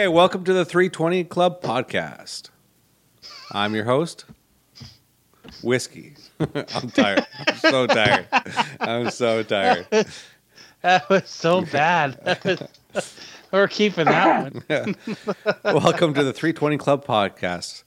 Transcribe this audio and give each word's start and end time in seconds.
Okay, 0.00 0.08
welcome 0.08 0.44
to 0.44 0.54
the 0.54 0.64
320 0.64 1.24
Club 1.24 1.60
podcast. 1.60 2.48
I'm 3.52 3.74
your 3.74 3.84
host, 3.84 4.24
Whiskey. 5.62 6.14
I'm 6.40 6.90
tired. 6.90 7.26
I'm 7.46 7.56
so 7.56 7.86
tired. 7.86 8.26
I'm 8.80 9.10
so 9.10 9.42
tired. 9.42 9.86
That 10.80 11.06
was 11.10 11.28
so 11.28 11.60
bad. 11.66 12.38
We're 13.52 13.68
keeping 13.68 14.06
that 14.06 14.54
one. 14.54 14.96
Welcome 15.64 16.14
to 16.14 16.24
the 16.24 16.32
320 16.32 16.78
Club 16.78 17.04
podcast. 17.04 17.82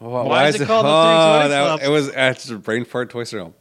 Why, 0.00 0.22
Why 0.24 0.48
is 0.48 0.60
it 0.60 0.66
called 0.66 0.84
the 0.84 1.48
320 1.48 1.48
Club? 1.48 1.80
It 1.80 1.90
was 1.90 2.08
it's 2.12 2.50
a 2.50 2.58
brain 2.58 2.84
fart 2.84 3.10
twice 3.10 3.32
ago. 3.32 3.54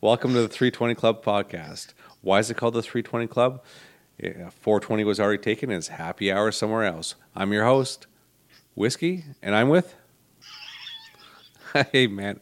Welcome 0.00 0.32
to 0.32 0.40
the 0.40 0.48
320 0.48 0.96
Club 0.96 1.24
podcast. 1.24 1.94
Why 2.22 2.40
is 2.40 2.50
it 2.50 2.56
called 2.56 2.74
the 2.74 2.82
320 2.82 3.28
Club? 3.28 3.62
Yeah, 4.18 4.50
420 4.50 5.04
was 5.04 5.18
already 5.18 5.42
taken. 5.42 5.70
and 5.70 5.78
It's 5.78 5.88
happy 5.88 6.30
hour 6.30 6.52
somewhere 6.52 6.84
else. 6.84 7.14
I'm 7.34 7.52
your 7.52 7.64
host, 7.64 8.06
Whiskey, 8.74 9.24
and 9.42 9.54
I'm 9.54 9.68
with. 9.68 9.94
hey, 11.92 12.06
man. 12.06 12.40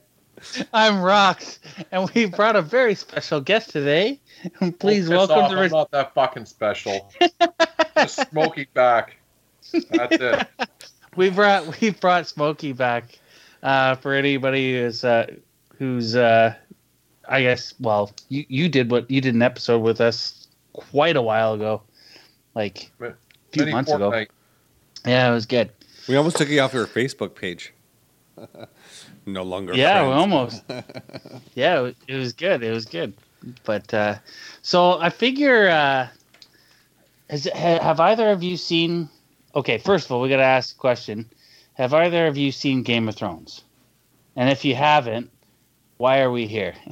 I'm 0.72 0.94
Rox, 0.94 1.60
and 1.92 2.10
we 2.14 2.26
brought 2.26 2.56
a 2.56 2.62
very 2.62 2.94
special 2.94 3.40
guest 3.40 3.70
today. 3.70 4.20
Please 4.80 5.08
Well, 5.08 5.26
piss 5.26 5.36
welcome 5.36 5.38
off, 5.38 5.50
to. 5.52 5.58
I'm 5.58 5.70
not 5.70 5.90
that 5.92 6.14
fucking 6.14 6.46
special. 6.46 7.10
Just 7.96 8.28
smoking 8.30 8.66
back. 8.74 9.16
That's 9.90 10.16
it. 10.20 10.48
we 11.16 11.30
brought 11.30 11.80
we 11.80 11.90
brought 11.90 12.26
Smokey 12.26 12.72
back 12.72 13.18
uh, 13.62 13.94
for 13.94 14.14
anybody 14.14 14.80
who's 14.80 15.04
uh, 15.04 15.32
who's 15.78 16.16
uh, 16.16 16.54
I 17.28 17.42
guess 17.42 17.74
well 17.78 18.10
you 18.28 18.44
you 18.48 18.68
did 18.68 18.90
what 18.90 19.08
you 19.08 19.20
did 19.20 19.34
an 19.34 19.42
episode 19.42 19.78
with 19.78 20.00
us 20.00 20.41
quite 20.72 21.16
a 21.16 21.22
while 21.22 21.54
ago, 21.54 21.82
like 22.54 22.90
a 23.00 23.14
few 23.52 23.62
Mini 23.62 23.72
months 23.72 23.90
ago. 23.92 24.10
Yeah, 25.06 25.30
it 25.30 25.34
was 25.34 25.46
good. 25.46 25.70
We 26.08 26.16
almost 26.16 26.36
took 26.36 26.48
you 26.48 26.60
off 26.60 26.72
your 26.74 26.86
Facebook 26.86 27.34
page. 27.34 27.72
no 29.26 29.42
longer. 29.42 29.74
Yeah, 29.74 30.06
we 30.06 30.12
almost. 30.14 30.62
yeah, 31.54 31.82
it- 31.84 31.96
it 32.08 32.16
was 32.16 32.32
good. 32.32 32.62
It 32.62 32.72
was 32.72 32.84
good. 32.86 33.14
But 33.64 33.92
uh, 33.92 34.16
so 34.62 34.98
I 35.00 35.10
figure, 35.10 35.68
uh, 35.68 36.08
has, 37.28 37.44
have 37.44 37.98
either 38.00 38.30
of 38.30 38.42
you 38.42 38.56
seen? 38.56 39.08
Okay, 39.54 39.78
first 39.78 40.06
of 40.06 40.12
all, 40.12 40.20
we 40.20 40.28
got 40.28 40.36
to 40.36 40.42
ask 40.44 40.76
a 40.76 40.78
question: 40.78 41.28
Have 41.74 41.92
either 41.92 42.26
of 42.26 42.36
you 42.36 42.52
seen 42.52 42.82
Game 42.82 43.08
of 43.08 43.16
Thrones? 43.16 43.62
And 44.36 44.48
if 44.48 44.64
you 44.64 44.74
haven't, 44.76 45.30
why 45.98 46.20
are 46.20 46.30
we 46.30 46.46
here? 46.46 46.74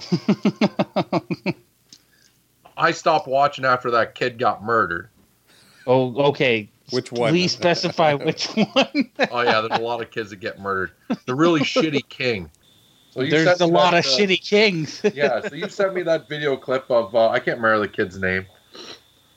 I 2.81 2.92
stopped 2.92 3.28
watching 3.28 3.64
after 3.64 3.91
that 3.92 4.14
kid 4.14 4.39
got 4.39 4.62
murdered. 4.64 5.09
oh, 5.86 6.14
okay. 6.31 6.70
Which 6.91 7.12
one? 7.12 7.31
Please 7.31 7.53
specify 7.62 8.14
which 8.14 8.47
one. 8.48 9.11
Oh 9.31 9.42
yeah, 9.42 9.61
there's 9.61 9.78
a 9.78 9.83
lot 9.83 10.00
of 10.03 10.11
kids 10.11 10.31
that 10.31 10.37
get 10.41 10.59
murdered. 10.59 10.91
The 11.27 11.34
really 11.34 11.61
shitty 11.61 12.09
king. 12.09 12.50
So 13.11 13.22
you 13.22 13.31
There's 13.31 13.47
sent 13.47 13.61
a 13.61 13.67
lot 13.67 13.91
that, 13.92 14.06
of 14.06 14.12
uh, 14.12 14.17
shitty 14.17 14.41
kings. 14.42 15.00
Yeah, 15.14 15.41
so 15.41 15.55
you 15.55 15.69
sent 15.69 15.95
me 15.95 16.03
that 16.05 16.28
video 16.28 16.56
clip 16.56 16.89
of 16.91 17.14
uh, 17.14 17.28
I 17.28 17.39
can't 17.41 17.59
remember 17.59 17.81
the 17.81 17.89
kid's 17.92 18.19
name, 18.19 18.47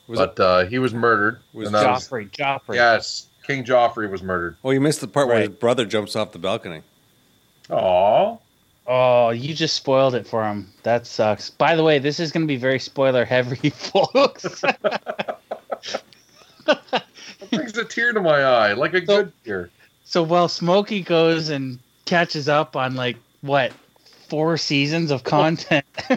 Was 0.07 0.19
but 0.19 0.39
uh, 0.39 0.65
he 0.65 0.79
was 0.79 0.93
murdered. 0.93 1.39
Was 1.53 1.67
and 1.67 1.75
that 1.75 1.89
was- 1.89 2.07
Joffrey, 2.07 2.29
Joffrey. 2.31 2.75
yes, 2.75 3.27
King 3.45 3.63
Joffrey 3.63 4.09
was 4.09 4.21
murdered. 4.23 4.57
Well, 4.63 4.73
you 4.73 4.81
missed 4.81 5.01
the 5.01 5.07
part 5.07 5.27
where 5.27 5.39
his 5.39 5.49
brother 5.49 5.85
jumps 5.85 6.15
off 6.15 6.31
the 6.31 6.39
balcony. 6.39 6.81
Aww. 7.69 8.39
Oh, 8.85 9.29
you 9.29 9.53
just 9.53 9.75
spoiled 9.75 10.13
it 10.15 10.27
for 10.27 10.43
him. 10.43 10.69
That 10.83 11.07
sucks. 11.07 11.49
By 11.49 11.75
the 11.75 11.83
way, 11.83 11.99
this 11.99 12.19
is 12.19 12.31
going 12.31 12.43
to 12.43 12.47
be 12.47 12.57
very 12.57 12.79
spoiler 12.79 13.23
heavy, 13.23 13.69
folks. 13.75 14.61
That 14.61 15.39
brings 17.49 17.77
a 17.77 17.85
tear 17.85 18.11
to 18.13 18.19
my 18.21 18.41
eye, 18.43 18.73
like 18.73 18.93
a 18.93 18.99
So- 19.05 19.23
good 19.23 19.33
tear. 19.45 19.69
so 20.03 20.21
while 20.23 20.47
Smokey 20.47 21.01
goes 21.01 21.49
and 21.49 21.79
catches 22.05 22.49
up 22.49 22.75
on 22.75 22.95
like 22.95 23.17
what 23.41 23.71
four 24.27 24.57
seasons 24.57 25.11
of 25.11 25.23
content, 25.23 25.85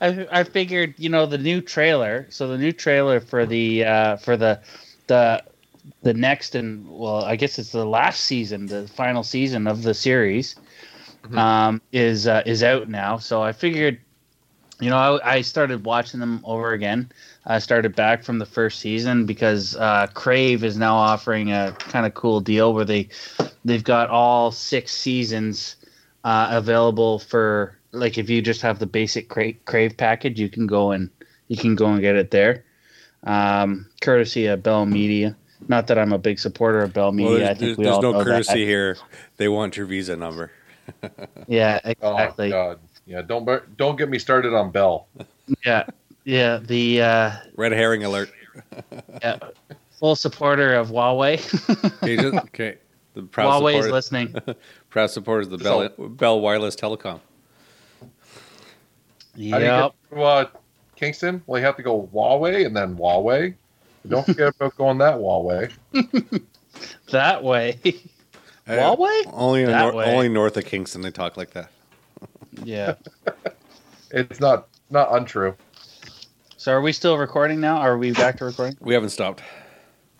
I, 0.00 0.26
I 0.30 0.44
figured 0.44 0.94
you 0.98 1.08
know 1.08 1.26
the 1.26 1.38
new 1.38 1.60
trailer. 1.60 2.26
So 2.30 2.48
the 2.48 2.58
new 2.58 2.72
trailer 2.72 3.20
for 3.20 3.46
the 3.46 3.84
uh, 3.84 4.16
for 4.16 4.36
the 4.36 4.60
the 5.06 5.42
the 6.02 6.14
next 6.14 6.54
and 6.54 6.86
well, 6.88 7.24
I 7.24 7.36
guess 7.36 7.58
it's 7.58 7.72
the 7.72 7.84
last 7.86 8.24
season, 8.24 8.66
the 8.66 8.88
final 8.88 9.22
season 9.22 9.66
of 9.66 9.82
the 9.82 9.94
series, 9.94 10.56
Mhm. 11.24 11.38
um, 11.38 11.82
is 11.92 12.26
uh, 12.26 12.42
is 12.46 12.62
out 12.62 12.88
now. 12.88 13.18
So 13.18 13.42
I 13.42 13.52
figured, 13.52 13.98
you 14.80 14.90
know, 14.90 14.96
I, 14.96 15.36
I 15.36 15.40
started 15.42 15.84
watching 15.84 16.20
them 16.20 16.40
over 16.44 16.72
again. 16.72 17.10
I 17.46 17.58
started 17.58 17.94
back 17.94 18.22
from 18.24 18.38
the 18.38 18.46
first 18.46 18.80
season 18.80 19.26
because 19.26 19.76
uh, 19.76 20.06
Crave 20.14 20.64
is 20.64 20.76
now 20.76 20.96
offering 20.96 21.52
a 21.52 21.72
kind 21.78 22.06
of 22.06 22.14
cool 22.14 22.40
deal 22.40 22.74
where 22.74 22.84
they 22.84 23.08
they've 23.64 23.84
got 23.84 24.10
all 24.10 24.50
six 24.52 24.92
seasons 24.92 25.76
uh, 26.24 26.48
available 26.50 27.18
for 27.18 27.76
like 27.92 28.18
if 28.18 28.28
you 28.28 28.42
just 28.42 28.60
have 28.62 28.78
the 28.78 28.86
basic 28.86 29.28
Crave, 29.28 29.56
Crave 29.64 29.96
package, 29.96 30.38
you 30.40 30.48
can 30.48 30.66
go 30.66 30.90
and 30.92 31.10
you 31.48 31.56
can 31.56 31.74
go 31.74 31.86
and 31.86 32.00
get 32.00 32.16
it 32.16 32.30
there, 32.30 32.64
um, 33.24 33.86
courtesy 34.00 34.46
of 34.46 34.62
Bell 34.62 34.84
Media. 34.86 35.36
Not 35.68 35.86
that 35.86 35.98
I'm 35.98 36.12
a 36.12 36.18
big 36.18 36.38
supporter 36.38 36.80
of 36.82 36.92
Bell 36.92 37.12
Media. 37.12 37.30
Well, 37.32 37.36
I 37.36 37.46
there's, 37.46 37.58
think 37.58 37.60
there's, 37.60 37.78
we 37.78 37.84
there's 37.84 37.96
all 37.96 38.02
no 38.02 38.12
know 38.12 38.24
courtesy 38.24 38.52
that. 38.52 38.58
here. 38.58 38.96
They 39.36 39.48
want 39.48 39.76
your 39.76 39.86
visa 39.86 40.16
number. 40.16 40.50
Yeah, 41.48 41.80
Oh 41.84 41.90
exactly. 42.12 42.50
god. 42.50 42.78
Yeah, 43.06 43.22
don't 43.22 43.76
don't 43.76 43.96
get 43.96 44.08
me 44.08 44.18
started 44.18 44.54
on 44.54 44.70
Bell. 44.70 45.08
yeah, 45.64 45.84
yeah. 46.24 46.58
The 46.62 47.02
uh, 47.02 47.30
Red 47.56 47.72
herring 47.72 48.04
alert. 48.04 48.30
yeah, 49.22 49.38
full 49.98 50.14
supporter 50.16 50.74
of 50.74 50.88
Huawei. 50.90 51.38
Okay, 52.02 52.16
just- 52.16 52.34
okay. 52.46 52.78
The 53.14 53.22
proud 53.22 53.62
Huawei 53.62 53.78
is 53.78 53.84
supporter, 53.86 53.92
listening. 53.92 54.34
proud 54.90 55.10
supporters 55.10 55.46
of 55.46 55.58
the 55.58 55.64
Bell, 55.64 55.88
Bell 56.08 56.40
Wireless 56.40 56.76
Telecom. 56.76 57.20
How 58.00 58.08
do 59.34 59.42
you 59.42 59.50
get 59.50 59.92
to 60.10 60.22
uh, 60.22 60.44
Kingston? 60.96 61.42
Well, 61.46 61.58
you 61.58 61.66
have 61.66 61.76
to 61.76 61.82
go 61.82 62.08
Huawei 62.12 62.66
and 62.66 62.76
then 62.76 62.96
Huawei. 62.96 63.54
Don't 64.08 64.24
forget 64.26 64.54
about 64.54 64.76
going 64.76 64.98
that 64.98 65.16
Huawei. 65.16 65.72
That 67.10 67.42
way. 67.42 67.78
Uh, 68.66 68.72
Huawei? 68.72 69.22
Only 69.32 69.64
That 69.64 69.80
nor- 69.80 69.94
way. 69.94 70.12
only 70.14 70.28
north 70.28 70.56
of 70.58 70.66
Kingston 70.66 71.00
they 71.00 71.10
talk 71.10 71.36
like 71.36 71.50
that. 71.52 71.70
Yeah. 72.64 72.94
It's 74.10 74.38
not 74.40 74.68
not 74.90 75.12
untrue. 75.14 75.54
So 76.56 76.72
are 76.72 76.80
we 76.80 76.92
still 76.92 77.18
recording 77.18 77.60
now? 77.60 77.78
Are 77.78 77.98
we 77.98 78.12
back 78.12 78.38
to 78.38 78.44
recording? 78.44 78.76
We 78.80 78.94
haven't 78.94 79.10
stopped. 79.10 79.42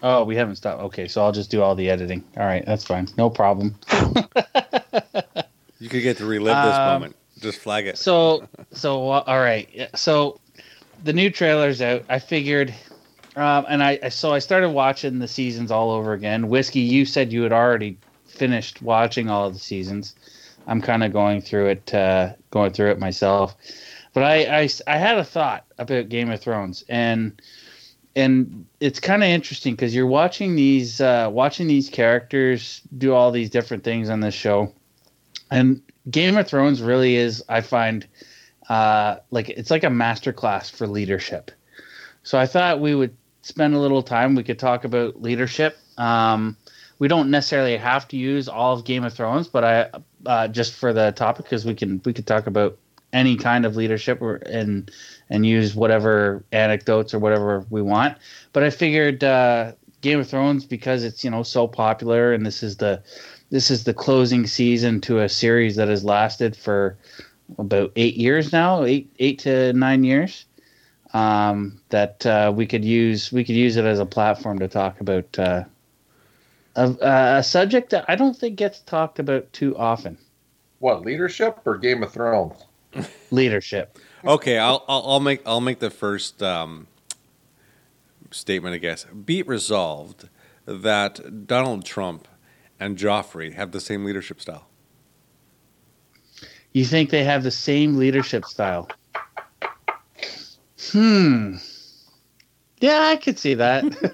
Oh, 0.02 0.24
we 0.24 0.34
haven't 0.36 0.56
stopped. 0.56 0.82
Okay, 0.82 1.06
so 1.08 1.22
I'll 1.22 1.32
just 1.32 1.50
do 1.50 1.62
all 1.62 1.74
the 1.76 1.88
editing. 1.88 2.24
All 2.36 2.44
right, 2.44 2.64
that's 2.66 2.84
fine. 2.84 3.08
No 3.16 3.30
problem. 3.30 3.74
You 5.78 5.88
could 5.88 6.02
get 6.02 6.16
to 6.18 6.26
relive 6.26 6.64
this 6.64 6.74
Um, 6.74 6.92
moment. 6.94 7.16
Just 7.40 7.58
flag 7.60 7.86
it. 7.86 7.96
So, 7.98 8.46
so 8.72 9.02
all 9.08 9.40
right. 9.40 9.88
So 9.94 10.40
the 11.04 11.12
new 11.12 11.30
trailer's 11.30 11.80
out. 11.80 12.02
I 12.08 12.18
figured, 12.18 12.74
um, 13.36 13.66
and 13.68 13.82
I 13.82 13.98
I- 14.02 14.08
so 14.08 14.32
I 14.32 14.38
started 14.40 14.70
watching 14.70 15.18
the 15.18 15.28
seasons 15.28 15.70
all 15.70 15.90
over 15.90 16.12
again. 16.12 16.48
Whiskey, 16.48 16.80
you 16.80 17.04
said 17.04 17.32
you 17.32 17.42
had 17.42 17.52
already 17.52 17.98
finished 18.26 18.82
watching 18.82 19.30
all 19.30 19.46
of 19.46 19.54
the 19.54 19.60
seasons. 19.60 20.14
I'm 20.66 20.82
kind 20.82 21.04
of 21.04 21.12
going 21.12 21.40
through 21.40 21.66
it, 21.68 21.94
uh, 21.94 22.32
going 22.50 22.72
through 22.72 22.90
it 22.90 22.98
myself. 22.98 23.54
But 24.12 24.24
I, 24.24 24.62
I, 24.62 24.68
I 24.86 24.96
had 24.98 25.18
a 25.18 25.24
thought 25.24 25.64
about 25.78 26.08
Game 26.08 26.30
of 26.30 26.40
Thrones, 26.40 26.84
and 26.88 27.40
and 28.16 28.66
it's 28.80 28.98
kind 28.98 29.22
of 29.22 29.28
interesting 29.28 29.74
because 29.74 29.94
you're 29.94 30.06
watching 30.06 30.56
these 30.56 31.00
uh, 31.00 31.28
watching 31.30 31.66
these 31.66 31.88
characters 31.90 32.80
do 32.96 33.12
all 33.14 33.30
these 33.30 33.50
different 33.50 33.84
things 33.84 34.08
on 34.08 34.20
this 34.20 34.34
show, 34.34 34.72
and 35.50 35.82
Game 36.10 36.36
of 36.36 36.46
Thrones 36.48 36.80
really 36.82 37.16
is, 37.16 37.44
I 37.48 37.60
find, 37.60 38.06
uh, 38.68 39.16
like 39.30 39.48
it's 39.50 39.70
like 39.70 39.84
a 39.84 39.88
masterclass 39.88 40.70
for 40.70 40.86
leadership. 40.86 41.50
So 42.22 42.38
I 42.38 42.46
thought 42.46 42.80
we 42.80 42.94
would 42.94 43.16
spend 43.46 43.74
a 43.74 43.78
little 43.78 44.02
time. 44.02 44.34
We 44.34 44.42
could 44.42 44.58
talk 44.58 44.84
about 44.84 45.22
leadership. 45.22 45.78
Um, 45.98 46.56
we 46.98 47.06
don't 47.06 47.30
necessarily 47.30 47.76
have 47.76 48.08
to 48.08 48.16
use 48.16 48.48
all 48.48 48.74
of 48.74 48.84
Game 48.84 49.04
of 49.04 49.12
Thrones, 49.12 49.46
but 49.46 49.64
I 49.64 49.90
uh, 50.24 50.48
just 50.48 50.74
for 50.74 50.92
the 50.92 51.12
topic 51.12 51.44
because 51.44 51.64
we 51.64 51.74
can 51.74 52.00
we 52.04 52.12
could 52.12 52.26
talk 52.26 52.48
about 52.48 52.76
any 53.12 53.36
kind 53.36 53.64
of 53.64 53.76
leadership 53.76 54.20
or, 54.20 54.36
and 54.36 54.90
and 55.30 55.46
use 55.46 55.76
whatever 55.76 56.44
anecdotes 56.50 57.14
or 57.14 57.20
whatever 57.20 57.64
we 57.70 57.82
want. 57.82 58.18
But 58.52 58.64
I 58.64 58.70
figured 58.70 59.22
uh, 59.22 59.72
Game 60.00 60.18
of 60.18 60.28
Thrones 60.28 60.64
because 60.64 61.04
it's 61.04 61.22
you 61.22 61.30
know 61.30 61.44
so 61.44 61.68
popular 61.68 62.32
and 62.32 62.44
this 62.44 62.64
is 62.64 62.78
the 62.78 63.00
this 63.50 63.70
is 63.70 63.84
the 63.84 63.94
closing 63.94 64.46
season 64.46 65.00
to 65.02 65.20
a 65.20 65.28
series 65.28 65.76
that 65.76 65.86
has 65.86 66.02
lasted 66.02 66.56
for 66.56 66.98
about 67.58 67.92
eight 67.94 68.16
years 68.16 68.52
now, 68.52 68.82
eight 68.82 69.08
eight 69.20 69.38
to 69.40 69.72
nine 69.74 70.02
years. 70.02 70.45
Um, 71.16 71.80
that 71.88 72.26
uh, 72.26 72.52
we 72.54 72.66
could 72.66 72.84
use 72.84 73.32
we 73.32 73.42
could 73.42 73.54
use 73.54 73.78
it 73.78 73.86
as 73.86 74.00
a 74.00 74.04
platform 74.04 74.58
to 74.58 74.68
talk 74.68 75.00
about 75.00 75.38
uh, 75.38 75.64
a, 76.74 76.90
a 77.38 77.42
subject 77.42 77.88
that 77.90 78.04
I 78.06 78.16
don't 78.16 78.36
think 78.36 78.56
gets 78.56 78.80
talked 78.80 79.18
about 79.18 79.50
too 79.54 79.74
often. 79.78 80.18
What 80.78 81.06
leadership 81.06 81.60
or 81.64 81.78
Game 81.78 82.02
of 82.02 82.12
Thrones? 82.12 82.62
Leadership. 83.30 83.98
Okay, 84.26 84.58
I'll, 84.58 84.84
I'll 84.88 85.04
I'll 85.06 85.20
make 85.20 85.40
I'll 85.46 85.62
make 85.62 85.78
the 85.78 85.88
first 85.88 86.42
um, 86.42 86.86
statement, 88.30 88.74
I 88.74 88.78
guess. 88.78 89.04
Be 89.04 89.38
it 89.38 89.48
resolved 89.48 90.28
that 90.66 91.46
Donald 91.46 91.86
Trump 91.86 92.28
and 92.78 92.98
Joffrey 92.98 93.54
have 93.54 93.72
the 93.72 93.80
same 93.80 94.04
leadership 94.04 94.38
style. 94.38 94.66
You 96.74 96.84
think 96.84 97.08
they 97.08 97.24
have 97.24 97.42
the 97.42 97.50
same 97.50 97.96
leadership 97.96 98.44
style? 98.44 98.90
Hmm. 100.92 101.56
Yeah, 102.80 103.00
I 103.04 103.16
could 103.16 103.38
see 103.38 103.54
that. 103.54 103.84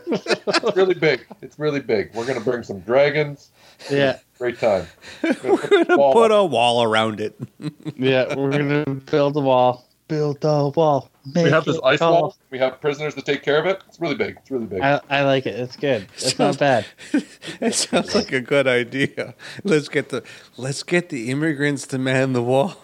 It's 0.65 0.77
really 0.77 0.95
big. 0.95 1.27
It's 1.41 1.59
really 1.59 1.81
big. 1.81 2.15
We're 2.15 2.27
gonna 2.27 2.41
bring 2.41 2.63
some 2.63 2.81
dragons. 2.81 3.51
yeah, 3.91 4.19
Great 4.39 4.59
time. 4.59 4.87
We're 5.23 5.33
going 5.67 5.87
to 5.87 5.97
Wall 5.97 6.13
put 6.13 6.31
up. 6.31 6.39
a 6.43 6.45
wall 6.45 6.83
around 6.83 7.21
it. 7.21 7.35
yeah. 7.97 8.35
We're 8.35 8.51
gonna 8.51 8.85
build 8.95 9.37
a 9.37 9.41
wall. 9.41 9.85
Build 10.09 10.39
a 10.45 10.69
wall. 10.69 11.11
We 11.35 11.43
have 11.51 11.65
this 11.65 11.77
it 11.77 11.83
ice 11.85 11.99
tall. 12.01 12.13
wall. 12.13 12.37
We 12.51 12.59
have 12.59 12.81
prisoners 12.81 13.15
to 13.15 13.23
take 13.23 13.43
care 13.43 13.59
of 13.59 13.67
it. 13.67 13.83
It's 13.89 14.01
really 14.01 14.15
big. 14.17 14.37
It's 14.41 14.51
really 14.51 14.67
big. 14.67 14.81
I, 14.83 15.01
I 15.09 15.23
like 15.23 15.47
it. 15.47 15.59
It's 15.59 15.77
good. 15.77 16.07
It's 16.17 16.39
not 16.39 16.59
bad. 16.59 16.85
It 17.61 17.75
sounds 17.75 18.15
like 18.15 18.33
a 18.33 18.41
good 18.41 18.67
idea. 18.67 19.35
Let's 19.65 19.89
get 19.89 20.11
the 20.11 20.23
let's 20.57 20.83
get 20.83 21.09
the 21.09 21.31
immigrants 21.31 21.87
to 21.89 21.99
man 21.99 22.33
the 22.33 22.43
wall. 22.43 22.77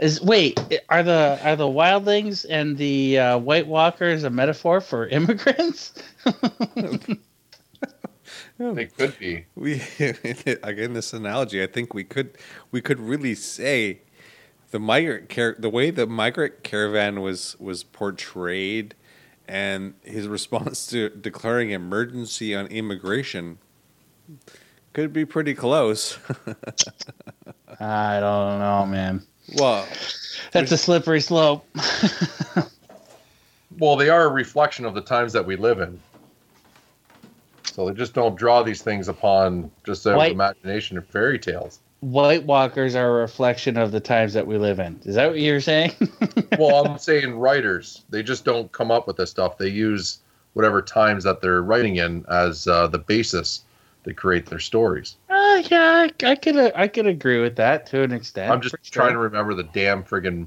Is 0.00 0.20
wait, 0.22 0.58
are 0.88 1.02
the 1.02 1.38
are 1.44 1.56
the 1.56 1.66
wildlings 1.66 2.46
and 2.48 2.76
the 2.78 3.18
uh, 3.18 3.38
White 3.38 3.66
Walkers 3.66 4.24
a 4.24 4.30
metaphor 4.30 4.80
for 4.80 5.06
immigrants? 5.08 5.92
They 8.58 8.86
could 8.86 9.18
be. 9.18 9.46
we 9.54 9.82
again 10.62 10.92
this 10.92 11.14
analogy. 11.14 11.62
I 11.62 11.66
think 11.66 11.94
we 11.94 12.04
could 12.04 12.36
we 12.70 12.82
could 12.82 13.00
really 13.00 13.34
say 13.34 14.02
the 14.70 14.78
migrant 14.78 15.30
car- 15.30 15.56
the 15.58 15.70
way 15.70 15.90
the 15.90 16.06
migrant 16.06 16.62
caravan 16.62 17.22
was 17.22 17.56
was 17.58 17.82
portrayed 17.82 18.94
and 19.48 19.94
his 20.02 20.28
response 20.28 20.86
to 20.88 21.08
declaring 21.08 21.70
emergency 21.70 22.54
on 22.54 22.66
immigration 22.66 23.58
could 24.92 25.12
be 25.12 25.24
pretty 25.24 25.54
close. 25.54 26.18
I 27.80 28.20
don't 28.20 28.58
know, 28.58 28.86
man. 28.86 29.22
Well, 29.56 29.86
That's 30.52 30.72
a 30.72 30.78
slippery 30.78 31.20
slope. 31.20 31.64
Well, 33.78 33.96
they 33.96 34.10
are 34.10 34.24
a 34.24 34.28
reflection 34.28 34.84
of 34.84 34.94
the 34.94 35.00
times 35.00 35.32
that 35.32 35.46
we 35.46 35.56
live 35.56 35.80
in. 35.80 35.98
So 37.64 37.88
they 37.88 37.94
just 37.94 38.14
don't 38.14 38.36
draw 38.36 38.62
these 38.62 38.82
things 38.82 39.08
upon 39.08 39.70
just 39.84 40.04
their 40.04 40.16
White- 40.16 40.32
imagination 40.32 40.98
or 40.98 41.02
fairy 41.02 41.38
tales. 41.38 41.80
White 42.00 42.44
Walkers 42.44 42.94
are 42.94 43.08
a 43.08 43.20
reflection 43.20 43.76
of 43.76 43.92
the 43.92 44.00
times 44.00 44.32
that 44.32 44.46
we 44.46 44.56
live 44.58 44.80
in. 44.80 44.98
Is 45.04 45.14
that 45.16 45.28
what 45.28 45.38
you're 45.38 45.60
saying? 45.60 45.92
well, 46.58 46.86
I'm 46.86 46.98
saying 46.98 47.38
writers. 47.38 48.02
They 48.08 48.22
just 48.22 48.44
don't 48.44 48.72
come 48.72 48.90
up 48.90 49.06
with 49.06 49.16
this 49.16 49.30
stuff. 49.30 49.58
They 49.58 49.68
use 49.68 50.18
whatever 50.54 50.80
times 50.82 51.24
that 51.24 51.40
they're 51.42 51.62
writing 51.62 51.96
in 51.96 52.24
as 52.28 52.66
uh, 52.66 52.86
the 52.86 52.98
basis 52.98 53.62
to 54.04 54.14
create 54.14 54.46
their 54.46 54.58
stories. 54.58 55.16
uh, 55.28 55.62
yeah, 55.70 56.08
I, 56.22 56.26
I 56.30 56.34
could 56.36 56.56
uh, 56.56 56.70
I 56.74 56.88
could 56.88 57.06
agree 57.06 57.40
with 57.40 57.56
that 57.56 57.86
to 57.88 58.02
an 58.02 58.12
extent. 58.12 58.50
I'm 58.50 58.60
just 58.60 58.76
for 58.76 58.80
sure. 58.82 59.02
trying 59.02 59.14
to 59.14 59.18
remember 59.18 59.54
the 59.54 59.64
damn 59.64 60.02
friggin' 60.02 60.46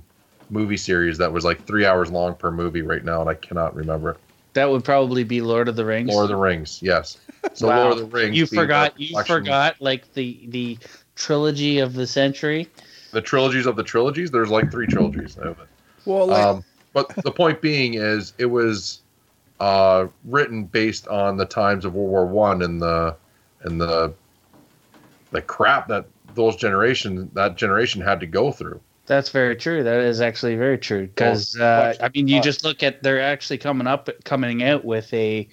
movie 0.50 0.78
series 0.78 1.18
that 1.18 1.32
was 1.32 1.46
like 1.46 1.66
three 1.66 1.86
hours 1.86 2.12
long 2.12 2.36
per 2.36 2.52
movie 2.52 2.82
right 2.82 3.04
now, 3.04 3.22
and 3.22 3.30
I 3.30 3.36
cannot 3.36 3.76
remember 3.76 4.12
it. 4.12 4.18
That 4.54 4.70
would 4.70 4.84
probably 4.84 5.24
be 5.24 5.42
Lord 5.42 5.68
of 5.68 5.76
the 5.76 5.86
Rings. 5.86 6.10
Lord 6.12 6.26
of 6.26 6.30
the 6.30 6.36
Rings, 6.36 6.80
yes. 6.82 7.18
So 7.54 7.68
Wow. 7.68 7.90
Lord 7.90 7.94
of 7.94 8.00
the 8.00 8.18
Rings. 8.18 8.38
You 8.38 8.46
forgot. 8.46 9.00
You 9.00 9.22
forgot 9.24 9.76
like 9.80 10.14
the 10.14 10.46
the 10.50 10.78
trilogy 11.16 11.80
of 11.80 11.94
the 11.94 12.08
century. 12.08 12.68
the 13.12 13.22
trilogies 13.22 13.66
of 13.66 13.76
the 13.76 13.84
trilogies. 13.84 14.32
There's 14.32 14.50
like 14.50 14.72
three 14.72 14.88
trilogies. 14.88 15.38
of 15.38 15.60
it. 15.60 15.68
well, 16.06 16.28
like, 16.28 16.46
Um, 16.46 16.64
but 16.94 17.16
the 17.24 17.32
point 17.32 17.62
being 17.62 17.96
is, 17.96 18.34
it 18.38 18.46
was 18.46 19.02
uh, 19.60 20.08
written 20.26 20.66
based 20.66 21.08
on 21.08 21.38
the 21.38 21.46
times 21.46 21.86
of 21.86 21.94
World 21.96 22.10
War 22.10 22.26
One 22.28 22.62
and 22.62 22.82
the 22.82 23.16
and 23.64 23.80
the 23.80 24.14
the 25.32 25.42
crap 25.42 25.88
that 25.88 26.06
those 26.36 26.56
generation 26.56 27.30
that 27.34 27.58
generation 27.58 28.02
had 28.02 28.20
to 28.20 28.28
go 28.28 28.52
through. 28.52 28.80
That's 29.06 29.30
very 29.30 29.56
true. 29.56 29.84
That 29.84 30.00
is 30.00 30.22
actually 30.22 30.56
very 30.56 30.78
true. 30.78 31.08
Because 31.08 31.60
uh, 31.60 31.96
I 32.02 32.10
mean, 32.10 32.28
you 32.28 32.42
just 32.42 32.64
look 32.64 32.84
at 32.84 33.04
they're 33.04 33.22
actually 33.22 33.58
coming 33.58 33.88
up, 33.88 34.10
coming 34.24 34.64
out 34.64 34.86
with 34.86 35.14
a 35.14 35.48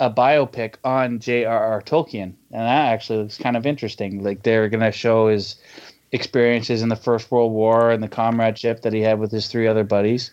a 0.00 0.10
biopic 0.10 0.74
on 0.84 1.20
J.R.R. 1.20 1.82
Tolkien, 1.82 2.22
and 2.22 2.36
that 2.50 2.92
actually 2.92 3.22
looks 3.22 3.38
kind 3.38 3.56
of 3.56 3.66
interesting. 3.66 4.22
Like 4.24 4.42
they're 4.42 4.68
going 4.68 4.80
to 4.80 4.92
show 4.92 5.28
his 5.28 5.56
experiences 6.12 6.82
in 6.82 6.88
the 6.88 6.96
First 6.96 7.30
World 7.30 7.52
War 7.52 7.90
and 7.90 8.02
the 8.02 8.08
comradeship 8.08 8.82
that 8.82 8.92
he 8.92 9.00
had 9.00 9.18
with 9.18 9.30
his 9.30 9.48
three 9.48 9.66
other 9.66 9.84
buddies 9.84 10.30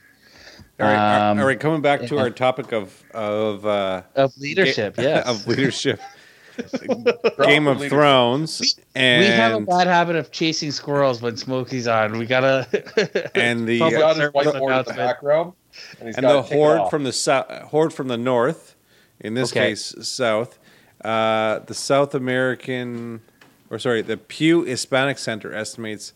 all 0.82 0.88
right, 0.88 1.30
um, 1.30 1.40
all 1.40 1.46
right. 1.46 1.60
Coming 1.60 1.82
back 1.82 2.02
to 2.08 2.16
yeah. 2.16 2.22
our 2.22 2.30
topic 2.30 2.72
of 2.72 3.04
of 3.14 3.66
uh, 3.66 4.02
of 4.16 4.36
leadership. 4.38 4.96
yeah, 4.98 5.24
of 5.26 5.46
leadership. 5.48 6.00
Game 7.46 7.68
of 7.68 7.80
Thrones 7.88 8.80
and 8.96 9.22
we 9.24 9.28
have 9.32 9.62
a 9.62 9.66
bad 9.66 9.88
habit 9.88 10.16
of 10.16 10.32
chasing 10.32 10.72
squirrels 10.72 11.22
when 11.22 11.36
Smokey's 11.38 11.88
on. 11.88 12.18
We 12.18 12.26
gotta 12.26 12.68
And 13.36 13.68
the- 13.68 13.74
He's 13.74 13.82
Public 13.82 14.00
got 14.00 14.10
his 14.10 14.18
service 14.18 14.34
white 14.34 14.56
horde 14.56 14.86
the 14.86 14.94
background, 14.94 15.54
and, 16.00 16.08
he's 16.10 16.18
and 16.18 16.26
the 16.26 16.42
horde 16.42 16.90
from 16.90 17.04
the 17.04 17.14
south, 17.14 17.48
horde 17.64 17.94
from 17.94 18.08
the 18.08 18.18
north, 18.18 18.76
in 19.20 19.34
this 19.34 19.52
Okay. 19.52 19.70
case 19.70 19.94
south, 20.02 20.58
uh, 21.04 21.60
the 21.60 21.74
South 21.74 22.14
American, 22.16 23.22
or 23.70 23.80
sorry, 23.80 24.02
the 24.02 24.18
Pew 24.18 24.64
Hispanic 24.64 25.18
Center 25.18 25.54
estimates 25.54 26.14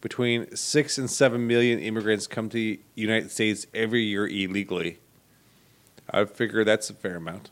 between 0.00 0.54
six 0.56 0.98
and 0.98 1.08
seven 1.10 1.46
million 1.46 1.78
immigrants 1.78 2.26
come 2.26 2.48
to 2.48 2.56
the 2.56 2.80
United 2.94 3.30
States 3.30 3.66
every 3.72 4.02
year 4.02 4.26
illegally. 4.26 4.98
I 6.10 6.24
figure 6.24 6.64
that's 6.64 6.90
a 6.90 6.94
fair 6.94 7.16
amount. 7.16 7.50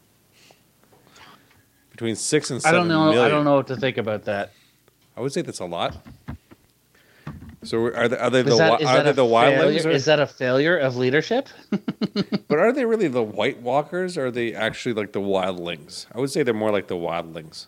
Between 2.00 2.17
six 2.17 2.49
and 2.50 2.56
I 2.56 2.61
seven 2.61 2.79
don't 2.81 2.88
know. 2.88 3.05
million. 3.11 3.23
I 3.23 3.29
don't 3.29 3.44
know 3.44 3.56
what 3.56 3.67
to 3.67 3.76
think 3.76 3.99
about 3.99 4.25
that. 4.25 4.52
I 5.19 5.20
would 5.20 5.35
say 5.35 5.43
that's 5.43 5.61
a 5.61 5.67
lot. 5.67 5.99
So 7.62 7.93
are 7.94 8.08
they, 8.08 8.17
are 8.17 8.31
they 8.31 8.38
Is 8.38 8.44
the 8.47 8.56
that, 8.56 8.70
wi- 8.70 8.79
is 8.81 8.88
are 8.88 8.97
that 8.97 9.02
they 9.02 9.11
a 9.11 9.12
the 9.12 9.23
wildlings? 9.25 9.58
failure? 9.58 9.88
or- 9.88 9.91
Is 9.91 10.05
that 10.06 10.19
a 10.19 10.26
failure 10.26 10.79
of 10.79 10.97
leadership? 10.97 11.50
But 12.49 12.58
are 12.58 12.73
they 12.73 12.87
really 12.87 13.06
the 13.08 13.23
White 13.23 13.61
Walkers? 13.61 14.17
Or 14.17 14.26
are 14.29 14.31
they 14.31 14.55
actually 14.55 14.94
like 14.94 15.12
the 15.12 15.20
Wildlings? 15.20 16.06
I 16.14 16.20
would 16.20 16.31
say 16.31 16.43
they're 16.43 16.55
more 16.55 16.70
like 16.73 16.87
the 16.88 16.97
Wildlings 16.97 17.67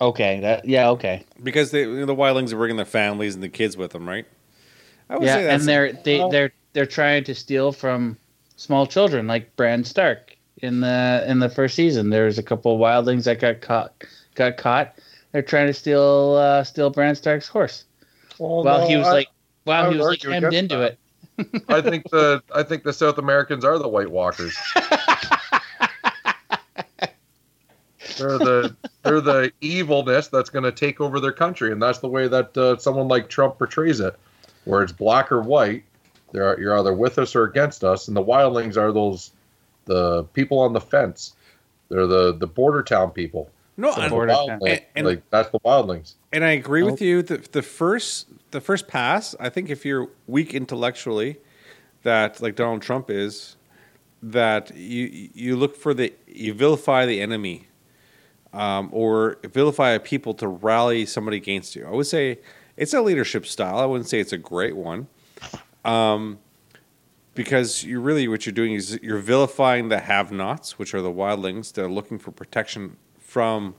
Okay. 0.00 0.40
That 0.40 0.64
yeah. 0.64 0.88
Okay. 0.92 1.22
because 1.42 1.72
they, 1.72 1.82
you 1.82 2.00
know, 2.00 2.06
the 2.06 2.14
Wildlings 2.16 2.54
are 2.54 2.56
bringing 2.56 2.76
their 2.76 2.86
families 2.86 3.34
and 3.34 3.44
the 3.44 3.50
kids 3.50 3.76
with 3.76 3.90
them, 3.90 4.08
right? 4.08 4.24
I 5.10 5.18
would 5.18 5.26
Yeah, 5.26 5.34
say 5.36 5.44
that's 5.44 5.60
and 5.60 5.68
they're 5.68 5.92
they 5.92 6.26
they're 6.30 6.52
they're 6.72 6.86
trying 6.86 7.24
to 7.24 7.34
steal 7.34 7.70
from 7.70 8.16
small 8.56 8.86
children 8.86 9.26
like 9.26 9.54
Bran 9.56 9.84
Stark 9.84 10.35
in 10.62 10.80
the 10.80 11.24
in 11.26 11.38
the 11.38 11.48
first 11.48 11.74
season. 11.74 12.10
There's 12.10 12.38
a 12.38 12.42
couple 12.42 12.74
of 12.74 12.80
wildlings 12.80 13.24
that 13.24 13.40
got 13.40 13.60
caught 13.60 13.92
got 14.34 14.56
caught. 14.56 14.94
They're 15.32 15.42
trying 15.42 15.66
to 15.66 15.74
steal 15.74 16.34
uh, 16.38 16.64
steal 16.64 16.90
Bran 16.90 17.14
Stark's 17.14 17.48
horse. 17.48 17.84
Well, 18.38 18.62
While 18.64 18.80
no, 18.80 18.86
he 18.88 18.96
was 18.96 19.06
I- 19.06 19.12
like 19.12 19.26
I 19.28 19.30
while 19.64 19.90
he 19.90 19.98
was 19.98 20.06
like 20.06 20.22
hemmed 20.22 20.54
into 20.54 20.76
that. 20.76 20.92
it. 21.38 21.62
I 21.68 21.80
think 21.82 22.08
the 22.10 22.42
I 22.54 22.62
think 22.62 22.82
the 22.84 22.92
South 22.92 23.18
Americans 23.18 23.64
are 23.64 23.78
the 23.78 23.88
White 23.88 24.10
Walkers. 24.10 24.56
they're 28.18 28.38
the 28.38 28.76
they're 29.02 29.20
the 29.20 29.52
evilness 29.60 30.28
that's 30.28 30.50
going 30.50 30.64
to 30.64 30.72
take 30.72 31.00
over 31.00 31.20
their 31.20 31.32
country, 31.32 31.72
and 31.72 31.82
that's 31.82 31.98
the 31.98 32.08
way 32.08 32.28
that 32.28 32.56
uh, 32.56 32.76
someone 32.78 33.08
like 33.08 33.28
Trump 33.28 33.58
portrays 33.58 34.00
it, 34.00 34.14
where 34.64 34.82
it's 34.82 34.92
black 34.92 35.30
or 35.30 35.42
white. 35.42 35.84
They're, 36.32 36.58
you're 36.60 36.78
either 36.78 36.92
with 36.94 37.18
us 37.18 37.36
or 37.36 37.44
against 37.44 37.84
us, 37.84 38.08
and 38.08 38.16
the 38.16 38.24
wildlings 38.24 38.76
are 38.76 38.92
those 38.92 39.30
the 39.86 40.24
people 40.34 40.58
on 40.60 40.72
the 40.72 40.80
fence. 40.80 41.34
They're 41.88 42.06
the 42.06 42.34
the 42.36 42.46
border 42.46 42.82
town 42.82 43.10
people. 43.10 43.50
no, 43.76 43.92
So 43.92 44.02
and, 44.02 44.10
border 44.10 44.32
town. 44.32 44.60
And- 44.94 45.06
like 45.06 45.22
that's 45.30 45.50
the 45.50 45.60
wildlings. 45.60 46.14
and 46.32 46.44
I 46.44 46.50
agree 46.50 46.82
with 46.82 47.00
you. 47.00 47.22
The, 47.22 47.38
the 47.38 47.62
first 47.62 48.28
the 48.50 48.60
first 48.60 48.86
pass, 48.88 49.34
I 49.40 49.48
think, 49.48 49.70
if 49.70 49.84
you're 49.84 50.08
weak 50.26 50.54
intellectually, 50.54 51.38
that 52.02 52.40
like 52.42 52.56
Donald 52.56 52.82
Trump 52.82 53.10
is, 53.10 53.56
that 54.22 54.74
you 54.76 55.30
you 55.34 55.56
look 55.56 55.76
for 55.76 55.94
the 55.94 56.12
you 56.26 56.52
vilify 56.54 57.06
the 57.06 57.20
enemy, 57.20 57.68
um, 58.52 58.88
or 58.92 59.38
vilify 59.44 59.90
a 59.90 60.00
people 60.00 60.34
to 60.34 60.48
rally 60.48 61.06
somebody 61.06 61.36
against 61.36 61.76
you. 61.76 61.86
I 61.86 61.90
would 61.90 62.06
say 62.06 62.38
it's 62.76 62.94
a 62.94 63.00
leadership 63.02 63.46
style. 63.46 63.78
I 63.78 63.84
wouldn't 63.84 64.08
say 64.08 64.18
it's 64.20 64.32
a 64.32 64.38
great 64.38 64.74
one, 64.76 65.06
um, 65.84 66.38
because 67.36 67.84
you 67.84 68.00
really 68.00 68.26
what 68.26 68.46
you're 68.46 68.52
doing 68.52 68.72
is 68.72 68.98
you're 69.02 69.18
vilifying 69.18 69.88
the 69.88 70.00
have-nots, 70.00 70.78
which 70.78 70.94
are 70.94 71.02
the 71.02 71.12
wildlings 71.12 71.72
that 71.74 71.84
are 71.84 71.90
looking 71.90 72.18
for 72.18 72.32
protection 72.32 72.96
from 73.20 73.76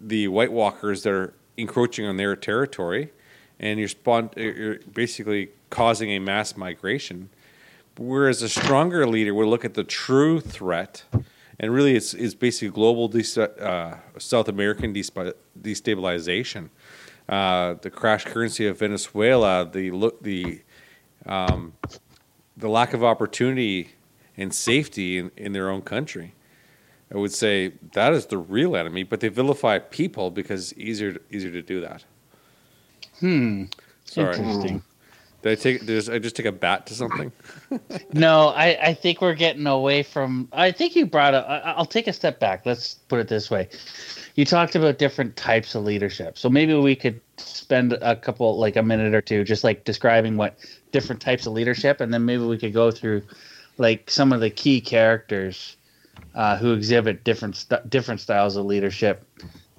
the 0.00 0.26
White 0.28 0.52
Walkers 0.52 1.02
that 1.02 1.12
are 1.12 1.34
encroaching 1.56 2.06
on 2.06 2.16
their 2.16 2.34
territory, 2.34 3.12
and 3.60 3.78
you're, 3.78 3.88
spon- 3.88 4.30
you're 4.36 4.78
basically 4.92 5.50
causing 5.70 6.10
a 6.10 6.18
mass 6.18 6.56
migration. 6.56 7.28
Whereas 7.96 8.42
a 8.42 8.48
stronger 8.48 9.06
leader 9.06 9.34
would 9.34 9.46
look 9.46 9.64
at 9.64 9.74
the 9.74 9.84
true 9.84 10.40
threat, 10.40 11.04
and 11.60 11.72
really 11.72 11.94
it's, 11.94 12.14
it's 12.14 12.34
basically 12.34 12.70
global 12.70 13.12
uh, 13.14 13.94
South 14.18 14.48
American 14.48 14.92
destabilization, 14.92 16.70
uh, 17.28 17.74
the 17.80 17.90
crash 17.90 18.24
currency 18.24 18.66
of 18.66 18.78
Venezuela, 18.78 19.68
the 19.70 19.90
look 19.92 20.22
the 20.22 20.60
um, 21.26 21.72
the 22.56 22.68
lack 22.68 22.94
of 22.94 23.02
opportunity 23.02 23.90
and 24.36 24.54
safety 24.54 25.18
in, 25.18 25.30
in 25.36 25.52
their 25.52 25.70
own 25.70 25.82
country. 25.82 26.34
I 27.12 27.18
would 27.18 27.32
say 27.32 27.74
that 27.92 28.12
is 28.12 28.26
the 28.26 28.38
real 28.38 28.76
enemy, 28.76 29.02
but 29.02 29.20
they 29.20 29.28
vilify 29.28 29.78
people 29.78 30.30
because 30.30 30.72
it's 30.72 30.80
easier 30.80 31.16
easier 31.30 31.52
to 31.52 31.62
do 31.62 31.80
that. 31.80 32.04
Hmm. 33.20 33.64
Sorry, 34.04 34.36
Interesting. 34.36 34.82
Did 35.44 35.52
I 35.52 35.60
take? 35.60 35.84
Did 35.84 36.08
I 36.08 36.18
just 36.18 36.36
take 36.36 36.46
a 36.46 36.52
bat 36.52 36.86
to 36.86 36.94
something? 36.94 37.30
No, 38.12 38.50
I, 38.50 38.78
I 38.80 38.94
think 38.94 39.20
we're 39.20 39.34
getting 39.34 39.66
away 39.66 40.04
from. 40.04 40.48
I 40.52 40.70
think 40.70 40.94
you 40.94 41.06
brought 41.06 41.34
up. 41.34 41.44
I'll 41.48 41.84
take 41.84 42.06
a 42.06 42.12
step 42.12 42.38
back. 42.38 42.64
Let's 42.64 42.94
put 42.94 43.18
it 43.18 43.26
this 43.26 43.50
way. 43.50 43.68
You 44.36 44.44
talked 44.44 44.76
about 44.76 44.98
different 44.98 45.34
types 45.34 45.74
of 45.74 45.82
leadership. 45.82 46.38
So 46.38 46.48
maybe 46.48 46.72
we 46.74 46.94
could 46.94 47.20
spend 47.36 47.94
a 47.94 48.14
couple, 48.14 48.56
like 48.58 48.76
a 48.76 48.82
minute 48.82 49.12
or 49.12 49.20
two, 49.20 49.42
just 49.42 49.64
like 49.64 49.84
describing 49.84 50.36
what 50.36 50.56
different 50.92 51.20
types 51.20 51.46
of 51.46 51.52
leadership, 51.52 52.00
and 52.00 52.14
then 52.14 52.24
maybe 52.24 52.44
we 52.44 52.56
could 52.56 52.72
go 52.72 52.92
through 52.92 53.22
like 53.76 54.08
some 54.08 54.32
of 54.32 54.40
the 54.40 54.50
key 54.50 54.80
characters 54.80 55.76
uh, 56.36 56.56
who 56.56 56.72
exhibit 56.72 57.24
different 57.24 57.56
st- 57.56 57.90
different 57.90 58.20
styles 58.20 58.54
of 58.56 58.64
leadership 58.66 59.28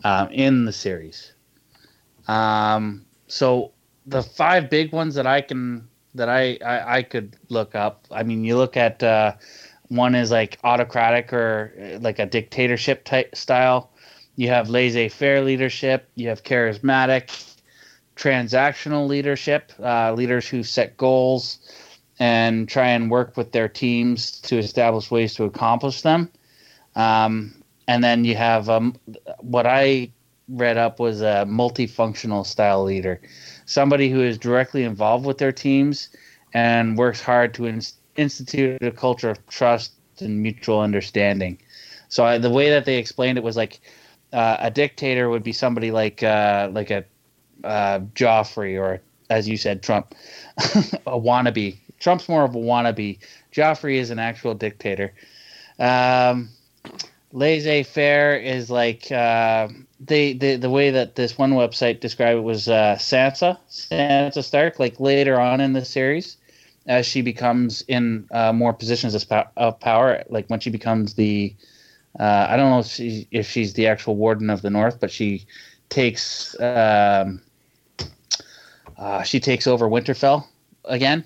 um, 0.03 0.29
in 0.31 0.65
the 0.65 0.74
series. 0.74 1.31
Um, 2.27 3.05
so 3.27 3.72
the 4.06 4.22
five 4.22 4.70
big 4.70 4.92
ones 4.92 5.16
that 5.16 5.28
I 5.28 5.42
can 5.42 5.88
that 6.14 6.30
I, 6.30 6.58
I 6.66 6.98
I 6.98 7.04
could 7.04 7.36
look 7.50 7.76
up. 7.76 8.06
I 8.12 8.24
mean, 8.24 8.44
you 8.44 8.58
look 8.58 8.78
at 8.78 9.04
uh, 9.04 9.34
one 9.88 10.16
is 10.16 10.32
like 10.32 10.58
autocratic 10.64 11.34
or 11.34 11.74
uh, 11.80 12.00
like 12.00 12.20
a 12.20 12.26
dictatorship 12.26 13.04
type 13.04 13.36
style. 13.36 13.92
You 14.36 14.50
have 14.50 14.70
laissez-faire 14.70 15.42
leadership. 15.42 16.10
You 16.16 16.28
have 16.30 16.44
charismatic, 16.44 17.56
transactional 18.16 19.08
leadership. 19.08 19.72
Uh, 19.82 20.14
leaders 20.14 20.48
who 20.48 20.64
set 20.64 20.98
goals 20.98 21.60
and 22.20 22.68
try 22.68 22.90
and 22.90 23.10
work 23.10 23.38
with 23.38 23.52
their 23.52 23.68
teams 23.68 24.40
to 24.42 24.58
establish 24.58 25.12
ways 25.12 25.34
to 25.36 25.44
accomplish 25.46 26.02
them. 26.02 26.30
Um, 26.96 27.54
and 27.88 28.04
then 28.04 28.26
you 28.26 28.36
have 28.36 28.70
um, 28.70 28.96
what 29.40 29.66
I 29.66 30.12
read 30.48 30.78
up 30.78 31.00
was 31.00 31.22
a 31.22 31.46
multifunctional 31.48 32.46
style 32.46 32.84
leader 32.84 33.22
somebody 33.65 34.10
who 34.10 34.22
is 34.22 34.38
directly 34.38 34.84
involved 34.84 35.25
with 35.25 35.38
their 35.38 35.51
teams 35.51 36.10
and 36.53 36.98
works 36.98 37.22
hard 37.22 37.53
to 37.55 37.65
in- 37.65 37.81
institute 38.15 38.81
a 38.81 38.91
culture 38.91 39.29
of 39.29 39.45
trust 39.48 39.93
and 40.19 40.41
mutual 40.41 40.79
understanding. 40.79 41.60
So 42.10 42.25
I, 42.25 42.38
the 42.38 42.50
way 42.50 42.69
that 42.69 42.86
they 42.86 42.98
explained 42.98 43.38
it 43.38 43.43
was 43.43 43.57
like 43.57 43.81
uh, 44.31 44.57
a 44.60 44.72
dictator 44.72 45.29
would 45.29 45.43
be 45.43 45.53
somebody 45.53 45.91
like 45.91 46.24
uh, 46.24 46.69
like 46.72 46.91
a 46.91 47.03
uh, 47.63 48.00
Joffrey 48.13 48.79
or 48.79 49.01
as 49.29 49.48
you 49.48 49.57
said 49.57 49.81
Trump, 49.81 50.13
a 50.57 51.19
wannabe. 51.19 51.77
Trump's 52.00 52.29
more 52.29 52.43
of 52.43 52.55
a 52.55 52.60
wannabe. 52.60 53.19
Joffrey 53.51 53.95
is 53.95 54.12
an 54.12 54.19
actual 54.19 54.53
dictator. 54.53 55.13
Um, 55.79 56.50
laissez-faire 57.36 58.38
is 58.38 58.72
like 58.72 59.12
uh, 59.12 59.68
they 60.00 60.34
the 60.34 60.70
way 60.70 60.89
that 60.89 61.15
this 61.15 61.38
one 61.38 61.51
website 61.51 62.00
described 62.00 62.39
it 62.39 62.44
was 62.44 62.70
uh, 62.70 62.96
Sansa 62.98 63.58
Sansa 63.70 64.42
Stark 64.42 64.80
like 64.80 65.01
later 65.01 65.39
on 65.39 65.60
in 65.60 65.74
the 65.74 65.84
series 65.84 66.38
as 66.88 67.06
she 67.06 67.22
becomes 67.22 67.82
in 67.89 68.25
uh, 68.32 68.54
more 68.54 68.72
positions 68.72 69.13
of, 69.13 69.25
of 69.58 69.77
power 69.82 70.24
like 70.30 70.50
when 70.50 70.62
she 70.62 70.70
becomes 70.70 71.15
the 71.15 71.54
uh, 72.18 72.48
I 72.50 72.56
don't 72.56 72.70
know 72.70 72.80
if, 72.80 72.86
she, 72.86 73.27
if 73.32 73.50
she's 73.50 73.74
the 73.74 73.88
actual 73.88 74.15
warden 74.15 74.50
of 74.50 74.62
the 74.62 74.70
North 74.70 75.01
but 75.01 75.12
she 75.12 75.46
takes 75.89 76.58
um, 76.62 77.42
uh, 78.98 79.24
she 79.24 79.42
takes 79.42 79.68
over 79.68 79.89
Winterfell 79.89 80.48
again 80.86 81.25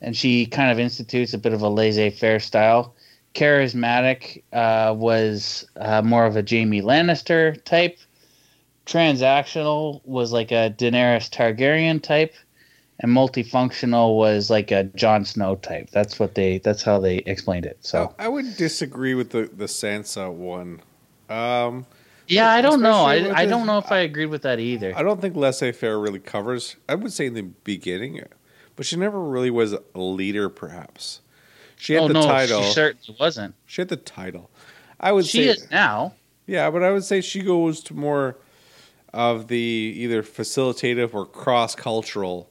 and 0.00 0.16
she 0.16 0.46
kind 0.46 0.72
of 0.72 0.80
institutes 0.80 1.32
a 1.32 1.38
bit 1.38 1.52
of 1.52 1.62
a 1.62 1.68
laissez-faire 1.68 2.40
style 2.40 2.96
charismatic 3.34 4.42
uh, 4.52 4.94
was 4.96 5.66
uh, 5.76 6.02
more 6.02 6.24
of 6.24 6.36
a 6.36 6.44
Jaime 6.48 6.80
Lannister 6.80 7.62
type. 7.64 7.98
Transactional 8.86 10.00
was 10.04 10.32
like 10.32 10.50
a 10.50 10.74
Daenerys 10.76 11.30
Targaryen 11.30 12.02
type, 12.02 12.34
and 13.00 13.10
multifunctional 13.10 14.16
was 14.16 14.50
like 14.50 14.70
a 14.70 14.84
Jon 14.84 15.24
Snow 15.24 15.56
type. 15.56 15.90
That's 15.90 16.18
what 16.18 16.34
they. 16.34 16.58
That's 16.58 16.82
how 16.82 16.98
they 16.98 17.18
explained 17.18 17.66
it. 17.66 17.78
So 17.80 18.14
I 18.18 18.28
would 18.28 18.56
disagree 18.56 19.14
with 19.14 19.30
the 19.30 19.50
the 19.54 19.64
Sansa 19.64 20.32
one. 20.32 20.82
Um, 21.30 21.86
yeah, 22.28 22.50
I 22.50 22.60
don't 22.60 22.82
know. 22.82 23.04
I, 23.04 23.32
I 23.34 23.46
don't 23.46 23.66
know 23.66 23.78
if 23.78 23.90
I 23.90 23.98
agreed 23.98 24.26
with 24.26 24.42
that 24.42 24.60
either. 24.60 24.96
I 24.96 25.02
don't 25.02 25.20
think 25.20 25.34
laissez 25.34 25.72
faire 25.72 25.98
really 25.98 26.18
covers. 26.20 26.76
I 26.88 26.94
would 26.94 27.12
say 27.12 27.26
in 27.26 27.34
the 27.34 27.42
beginning, 27.42 28.22
but 28.76 28.84
she 28.84 28.96
never 28.96 29.20
really 29.20 29.50
was 29.50 29.72
a 29.72 29.80
leader. 29.94 30.50
Perhaps 30.50 31.20
she 31.84 31.92
had 31.92 32.04
oh 32.04 32.08
the 32.08 32.14
no, 32.14 32.22
title. 32.22 32.62
she 32.62 32.72
certainly 32.72 33.16
wasn't. 33.20 33.54
She 33.66 33.82
had 33.82 33.90
the 33.90 33.96
title. 33.96 34.50
I 34.98 35.12
would 35.12 35.26
She 35.26 35.44
say 35.44 35.50
is 35.50 35.70
now. 35.70 36.14
Yeah, 36.46 36.70
but 36.70 36.82
I 36.82 36.90
would 36.90 37.04
say 37.04 37.20
she 37.20 37.42
goes 37.42 37.82
to 37.84 37.94
more 37.94 38.38
of 39.12 39.48
the 39.48 39.92
either 39.96 40.22
facilitative 40.22 41.12
or 41.12 41.26
cross 41.26 41.74
cultural 41.74 42.48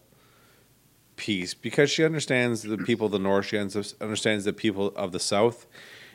piece 1.16 1.56
because 1.56 1.90
she 1.90 2.06
understands 2.06 2.62
the 2.62 2.78
people 2.78 3.08
of 3.08 3.12
the 3.12 3.18
North, 3.18 3.48
she 3.48 3.58
understands 3.58 4.46
the 4.46 4.54
people 4.54 4.94
of 4.96 5.12
the 5.12 5.20
South, 5.20 5.66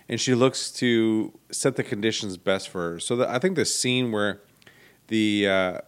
and 0.09 0.21
she 0.21 0.37
looks 0.37 0.71
to 0.73 1.37
set 1.51 1.75
the 1.75 1.83
conditions 1.83 2.37
best 2.37 2.69
for 2.69 2.93
her. 2.93 3.01
So 3.01 3.17
that, 3.17 3.31
I 3.31 3.41
think 3.41 3.57
the 3.57 3.65
scene 3.65 4.13
where 4.13 4.41
the 5.09 5.49
uh, 5.49 5.81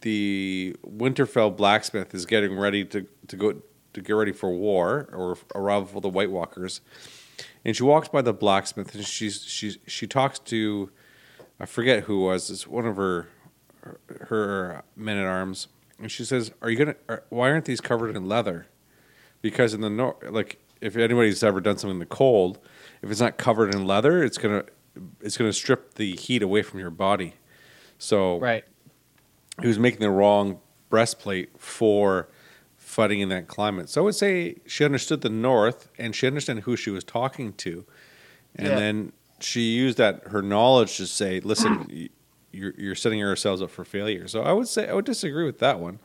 the 0.00 0.74
Winterfell 0.84 1.56
blacksmith 1.56 2.12
is 2.12 2.26
getting 2.26 2.58
ready 2.58 2.84
to, 2.86 3.06
to 3.28 3.36
go 3.36 3.62
to 3.94 4.00
get 4.00 4.12
ready 4.12 4.32
for 4.32 4.50
war 4.50 5.08
or 5.12 5.36
arrival 5.54 5.86
for 5.86 6.00
the 6.00 6.08
White 6.08 6.30
Walkers, 6.30 6.80
and 7.64 7.76
she 7.76 7.82
walks 7.82 8.08
by 8.08 8.22
the 8.22 8.32
blacksmith 8.32 8.94
and 8.94 9.04
she's 9.04 9.42
she's 9.44 9.78
she 9.86 10.06
talks 10.06 10.38
to 10.38 10.90
I 11.60 11.66
forget 11.66 12.04
who 12.04 12.24
it 12.24 12.26
was. 12.26 12.50
It's 12.50 12.66
one 12.66 12.86
of 12.86 12.96
her 12.96 13.28
her 14.28 14.82
men 14.96 15.16
at 15.18 15.26
arms, 15.26 15.68
and 15.98 16.10
she 16.10 16.24
says, 16.24 16.52
"Are 16.62 16.70
you 16.70 16.76
gonna? 16.78 16.96
Are, 17.08 17.22
why 17.28 17.50
aren't 17.50 17.64
these 17.64 17.80
covered 17.80 18.16
in 18.16 18.26
leather? 18.28 18.66
Because 19.40 19.74
in 19.74 19.80
the 19.80 19.90
north, 19.90 20.16
like 20.30 20.58
if 20.80 20.96
anybody's 20.96 21.42
ever 21.42 21.60
done 21.60 21.76
something 21.78 21.96
in 21.96 21.98
the 22.00 22.06
cold, 22.06 22.58
if 23.02 23.10
it's 23.10 23.20
not 23.20 23.36
covered 23.38 23.74
in 23.74 23.86
leather, 23.86 24.22
it's 24.22 24.38
gonna 24.38 24.64
it's 25.20 25.36
gonna 25.36 25.52
strip 25.52 25.94
the 25.94 26.14
heat 26.16 26.42
away 26.42 26.62
from 26.62 26.80
your 26.80 26.90
body. 26.90 27.34
So 27.98 28.38
Right. 28.38 28.64
he 29.60 29.66
was 29.68 29.78
making 29.78 30.00
the 30.00 30.10
wrong 30.10 30.60
breastplate 30.90 31.50
for 31.60 32.28
fighting 32.92 33.20
in 33.20 33.28
that 33.30 33.48
climate. 33.48 33.88
So 33.88 34.02
I 34.02 34.04
would 34.04 34.14
say 34.14 34.56
she 34.66 34.84
understood 34.84 35.22
the 35.22 35.30
North 35.30 35.88
and 35.98 36.14
she 36.14 36.26
understood 36.26 36.60
who 36.60 36.76
she 36.76 36.90
was 36.90 37.02
talking 37.04 37.52
to, 37.54 37.84
and 38.56 38.68
Yeah. 38.68 38.74
then 38.76 39.12
she 39.40 39.62
used 39.72 39.98
that 39.98 40.22
her 40.28 40.42
knowledge 40.42 40.96
to 40.98 41.06
say, 41.06 41.40
"Listen, 41.40 42.08
you're 42.52 42.74
you're 42.76 42.94
setting 42.94 43.18
yourselves 43.18 43.62
up 43.62 43.70
for 43.70 43.84
failure." 43.84 44.28
So 44.28 44.42
I 44.42 44.52
would 44.52 44.68
say 44.68 44.88
I 44.88 44.92
would 44.92 45.06
disagree 45.06 45.44
with 45.44 45.58
that 45.60 45.80
one. 45.80 45.98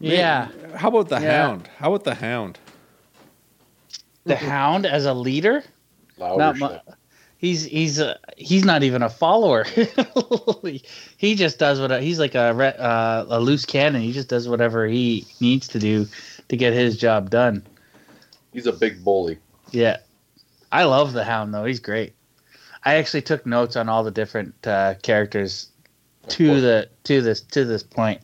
May- 0.00 0.16
Yeah. 0.18 0.48
How 0.76 0.88
about 0.88 1.08
the 1.08 1.18
Yeah. 1.20 1.46
Hound? 1.46 1.68
How 1.78 1.88
about 1.92 2.04
the 2.04 2.14
Hound? 2.16 2.58
The 4.24 4.36
Hound 4.36 4.86
as 4.86 5.04
a 5.06 5.14
leader. 5.14 5.64
Louder 6.18 6.38
Not 6.38 6.56
shit. 6.58 6.70
mu- 6.86 6.94
He's 7.42 7.64
he's 7.64 7.98
a, 7.98 8.20
he's 8.36 8.64
not 8.64 8.84
even 8.84 9.02
a 9.02 9.10
follower. 9.10 9.64
he 11.16 11.34
just 11.34 11.58
does 11.58 11.80
what 11.80 12.00
he's 12.00 12.20
like 12.20 12.36
a 12.36 12.40
uh, 12.40 13.26
a 13.28 13.40
loose 13.40 13.66
cannon. 13.66 14.00
He 14.00 14.12
just 14.12 14.28
does 14.28 14.48
whatever 14.48 14.86
he 14.86 15.26
needs 15.40 15.66
to 15.68 15.80
do 15.80 16.06
to 16.48 16.56
get 16.56 16.72
his 16.72 16.96
job 16.96 17.30
done. 17.30 17.66
He's 18.52 18.66
a 18.66 18.72
big 18.72 19.02
bully. 19.02 19.38
Yeah, 19.72 19.96
I 20.70 20.84
love 20.84 21.14
the 21.14 21.24
Hound 21.24 21.52
though. 21.52 21.64
He's 21.64 21.80
great. 21.80 22.14
I 22.84 22.94
actually 22.94 23.22
took 23.22 23.44
notes 23.44 23.74
on 23.74 23.88
all 23.88 24.04
the 24.04 24.12
different 24.12 24.54
uh, 24.64 24.94
characters 25.02 25.66
to 26.28 26.60
the 26.60 26.90
to 27.02 27.22
this 27.22 27.40
to 27.40 27.64
this 27.64 27.82
point. 27.82 28.20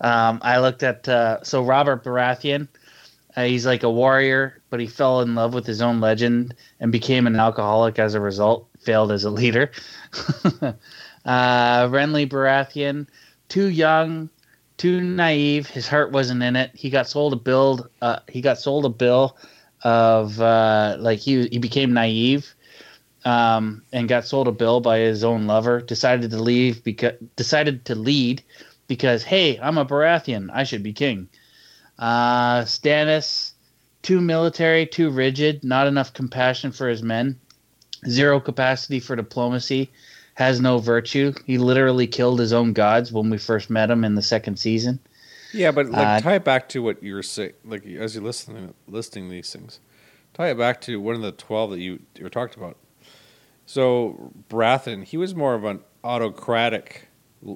Um, 0.00 0.40
I 0.42 0.58
looked 0.58 0.82
at 0.82 1.08
uh, 1.08 1.44
so 1.44 1.62
Robert 1.62 2.02
Baratheon. 2.02 2.66
Uh, 3.36 3.44
he's 3.44 3.64
like 3.64 3.84
a 3.84 3.90
warrior, 3.90 4.55
but 4.70 4.80
he 4.80 4.86
fell 4.86 5.20
in 5.20 5.34
love 5.34 5.54
with 5.54 5.66
his 5.66 5.80
own 5.80 6.00
legend 6.00 6.54
and 6.80 6.90
became 6.92 7.26
an 7.26 7.36
alcoholic 7.36 7.98
as 7.98 8.14
a 8.14 8.20
result. 8.20 8.68
Failed 8.80 9.12
as 9.12 9.24
a 9.24 9.30
leader. 9.30 9.70
uh, 10.62 10.72
Renly 11.24 12.28
Baratheon, 12.28 13.06
too 13.48 13.66
young, 13.66 14.30
too 14.76 15.00
naive. 15.00 15.66
His 15.66 15.88
heart 15.88 16.12
wasn't 16.12 16.42
in 16.42 16.56
it. 16.56 16.70
He 16.74 16.90
got 16.90 17.08
sold 17.08 17.32
a 17.32 17.36
bill. 17.36 17.88
Uh, 18.00 18.20
he 18.28 18.40
got 18.40 18.58
sold 18.58 18.84
a 18.84 18.90
bill 18.90 19.36
of 19.82 20.40
uh, 20.40 20.96
like 20.98 21.18
he 21.18 21.48
he 21.48 21.58
became 21.58 21.92
naive 21.92 22.54
um, 23.24 23.82
and 23.92 24.08
got 24.08 24.24
sold 24.24 24.48
a 24.48 24.52
bill 24.52 24.80
by 24.80 24.98
his 24.98 25.24
own 25.24 25.46
lover. 25.46 25.80
Decided 25.80 26.30
to 26.30 26.42
leave 26.42 26.82
because 26.84 27.14
decided 27.34 27.84
to 27.86 27.94
lead 27.94 28.42
because 28.86 29.22
hey, 29.24 29.58
I'm 29.58 29.78
a 29.78 29.84
Baratheon. 29.84 30.48
I 30.52 30.64
should 30.64 30.82
be 30.82 30.92
king. 30.92 31.28
Uh, 31.98 32.62
Stannis, 32.62 33.52
too 34.06 34.20
military, 34.20 34.86
too 34.86 35.10
rigid, 35.10 35.64
not 35.64 35.88
enough 35.88 36.12
compassion 36.12 36.70
for 36.70 36.88
his 36.88 37.02
men, 37.02 37.38
zero 38.08 38.38
capacity 38.38 39.00
for 39.00 39.16
diplomacy, 39.16 39.90
has 40.34 40.60
no 40.60 40.78
virtue. 40.78 41.32
He 41.44 41.58
literally 41.58 42.06
killed 42.06 42.38
his 42.38 42.52
own 42.52 42.72
gods 42.72 43.10
when 43.12 43.30
we 43.30 43.36
first 43.38 43.68
met 43.68 43.90
him 43.90 44.04
in 44.04 44.14
the 44.14 44.22
second 44.22 44.58
season. 44.58 45.00
Yeah, 45.52 45.72
but 45.72 45.86
like 45.90 46.06
Uh, 46.06 46.20
tie 46.20 46.34
it 46.36 46.44
back 46.44 46.68
to 46.70 46.82
what 46.82 47.02
you 47.02 47.14
were 47.14 47.22
saying. 47.24 47.54
Like 47.64 47.84
as 47.84 48.14
you're 48.14 48.22
listening, 48.22 48.74
listing 48.86 49.28
these 49.28 49.50
things, 49.52 49.80
tie 50.34 50.50
it 50.50 50.58
back 50.58 50.80
to 50.82 51.00
one 51.00 51.16
of 51.16 51.22
the 51.22 51.32
twelve 51.32 51.70
that 51.72 51.80
you 51.80 51.98
you 52.16 52.28
talked 52.28 52.54
about. 52.56 52.76
So 53.64 54.32
Baratheon, 54.48 55.02
he 55.02 55.16
was 55.16 55.34
more 55.34 55.54
of 55.54 55.64
an 55.64 55.80
autocratic 56.04 57.08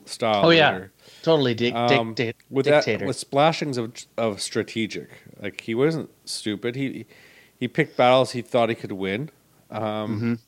style. 0.07 0.47
Oh, 0.47 0.51
yeah. 0.51 0.73
leader. 0.73 0.93
Totally 1.23 1.55
dic- 1.55 1.75
Um, 1.75 2.15
dicta- 2.15 2.35
with 2.51 2.67
dictator. 2.67 2.99
that 3.01 3.07
with 3.07 3.17
splashings 3.17 3.77
of 3.79 3.93
of 4.17 4.41
strategic. 4.41 5.11
Like 5.41 5.61
he 5.61 5.75
wasn't 5.75 6.11
stupid. 6.25 6.77
He 6.77 7.07
he 7.59 7.69
picked 7.69 7.97
battles 7.97 8.33
he 8.33 8.43
thought 8.43 8.69
he 8.69 8.75
could 8.75 8.93
win. 8.93 9.31
Um, 9.71 10.21
Mhm. 10.21 10.39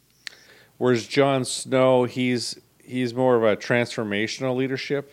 Whereas 0.78 1.06
Jon 1.06 1.44
Snow, 1.44 2.04
he's 2.04 2.58
he's 2.82 3.14
more 3.14 3.37
of 3.37 3.42
a 3.44 3.56
transformational 3.56 4.56
leadership 4.56 5.12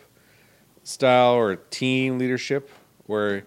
style 0.82 1.34
or 1.34 1.56
team 1.56 2.18
leadership, 2.18 2.70
where 3.06 3.44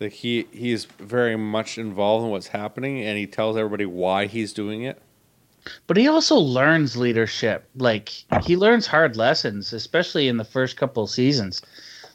like 0.00 0.12
he 0.12 0.46
he's 0.52 0.84
very 0.84 1.36
much 1.36 1.78
involved 1.78 2.24
in 2.24 2.30
what's 2.30 2.48
happening 2.48 3.00
and 3.02 3.16
he 3.18 3.26
tells 3.26 3.56
everybody 3.56 3.86
why 3.86 4.26
he's 4.26 4.52
doing 4.52 4.82
it. 4.82 5.00
But 5.86 5.96
he 5.96 6.08
also 6.08 6.36
learns 6.36 6.96
leadership. 6.96 7.68
Like 7.76 8.10
he 8.44 8.56
learns 8.56 8.86
hard 8.86 9.16
lessons, 9.16 9.72
especially 9.72 10.28
in 10.28 10.36
the 10.36 10.44
first 10.44 10.76
couple 10.76 11.04
of 11.04 11.10
seasons. 11.10 11.62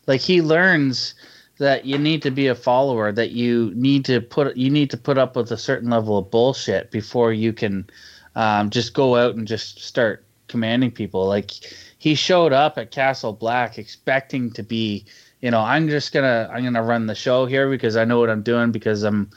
Like 0.05 0.21
he 0.21 0.41
learns 0.41 1.15
that 1.59 1.85
you 1.85 1.97
need 1.97 2.21
to 2.21 2.31
be 2.31 2.47
a 2.47 2.55
follower, 2.55 3.11
that 3.11 3.31
you 3.31 3.71
need 3.75 4.05
to 4.05 4.21
put 4.21 4.55
you 4.55 4.69
need 4.69 4.89
to 4.91 4.97
put 4.97 5.17
up 5.17 5.35
with 5.35 5.51
a 5.51 5.57
certain 5.57 5.89
level 5.89 6.17
of 6.17 6.31
bullshit 6.31 6.91
before 6.91 7.33
you 7.33 7.53
can 7.53 7.89
um, 8.35 8.69
just 8.69 8.93
go 8.93 9.15
out 9.15 9.35
and 9.35 9.47
just 9.47 9.79
start 9.79 10.23
commanding 10.47 10.91
people. 10.91 11.25
Like 11.27 11.51
he 11.97 12.15
showed 12.15 12.53
up 12.53 12.77
at 12.77 12.91
Castle 12.91 13.33
Black 13.33 13.77
expecting 13.77 14.51
to 14.51 14.63
be, 14.63 15.05
you 15.41 15.51
know, 15.51 15.61
I'm 15.61 15.89
just 15.89 16.13
gonna 16.13 16.49
I'm 16.51 16.63
gonna 16.63 16.83
run 16.83 17.07
the 17.07 17.15
show 17.15 17.45
here 17.45 17.69
because 17.69 17.97
I 17.97 18.05
know 18.05 18.19
what 18.19 18.29
I'm 18.29 18.43
doing 18.43 18.71
because 18.71 19.03
I'm, 19.03 19.29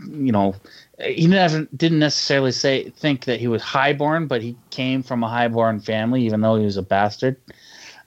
you 0.00 0.32
know, 0.32 0.54
he 1.00 1.26
never 1.26 1.66
didn't 1.76 2.00
necessarily 2.00 2.52
say 2.52 2.90
think 2.90 3.24
that 3.26 3.38
he 3.38 3.46
was 3.46 3.62
highborn, 3.62 4.26
but 4.26 4.42
he 4.42 4.56
came 4.70 5.02
from 5.02 5.22
a 5.22 5.28
highborn 5.28 5.80
family, 5.80 6.24
even 6.24 6.40
though 6.40 6.56
he 6.56 6.64
was 6.64 6.76
a 6.76 6.82
bastard. 6.82 7.36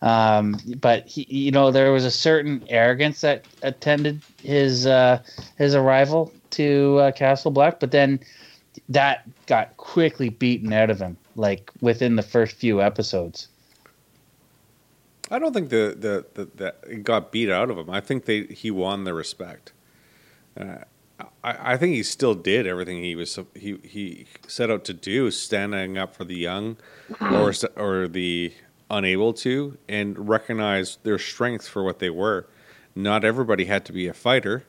Um, 0.01 0.57
but 0.79 1.07
he, 1.07 1.27
you 1.29 1.51
know, 1.51 1.71
there 1.71 1.91
was 1.91 2.05
a 2.05 2.11
certain 2.11 2.63
arrogance 2.69 3.21
that 3.21 3.45
attended 3.61 4.21
his 4.41 4.87
uh, 4.87 5.21
his 5.57 5.75
arrival 5.75 6.33
to 6.51 6.97
uh, 6.97 7.11
Castle 7.11 7.51
Black, 7.51 7.79
but 7.79 7.91
then 7.91 8.19
that 8.89 9.27
got 9.45 9.77
quickly 9.77 10.29
beaten 10.29 10.73
out 10.73 10.89
of 10.89 10.99
him, 10.99 11.17
like 11.35 11.71
within 11.81 12.15
the 12.15 12.23
first 12.23 12.55
few 12.55 12.81
episodes. 12.81 13.47
I 15.29 15.39
don't 15.39 15.53
think 15.53 15.69
the 15.69 15.95
the, 15.97 16.25
the 16.33 16.49
that 16.55 16.79
it 16.87 17.03
got 17.03 17.31
beat 17.31 17.49
out 17.49 17.69
of 17.69 17.77
him. 17.77 17.89
I 17.89 18.01
think 18.01 18.25
they 18.25 18.43
he 18.45 18.71
won 18.71 19.03
their 19.03 19.13
respect. 19.13 19.71
Uh, 20.59 20.79
I, 21.43 21.73
I 21.73 21.77
think 21.77 21.93
he 21.93 22.03
still 22.03 22.33
did 22.33 22.65
everything 22.65 23.03
he 23.03 23.15
was 23.15 23.37
he 23.55 23.77
he 23.83 24.25
set 24.47 24.71
out 24.71 24.83
to 24.85 24.93
do, 24.93 25.29
standing 25.29 25.97
up 25.97 26.15
for 26.15 26.23
the 26.23 26.35
young, 26.35 26.77
or 27.21 27.53
or 27.75 28.07
the 28.07 28.53
unable 28.91 29.33
to, 29.33 29.77
and 29.89 30.29
recognize 30.29 30.97
their 31.03 31.17
strengths 31.17 31.67
for 31.67 31.83
what 31.83 31.99
they 31.99 32.11
were. 32.11 32.47
Not 32.95 33.23
everybody 33.25 33.65
had 33.65 33.85
to 33.85 33.93
be 33.93 34.07
a 34.07 34.13
fighter, 34.13 34.65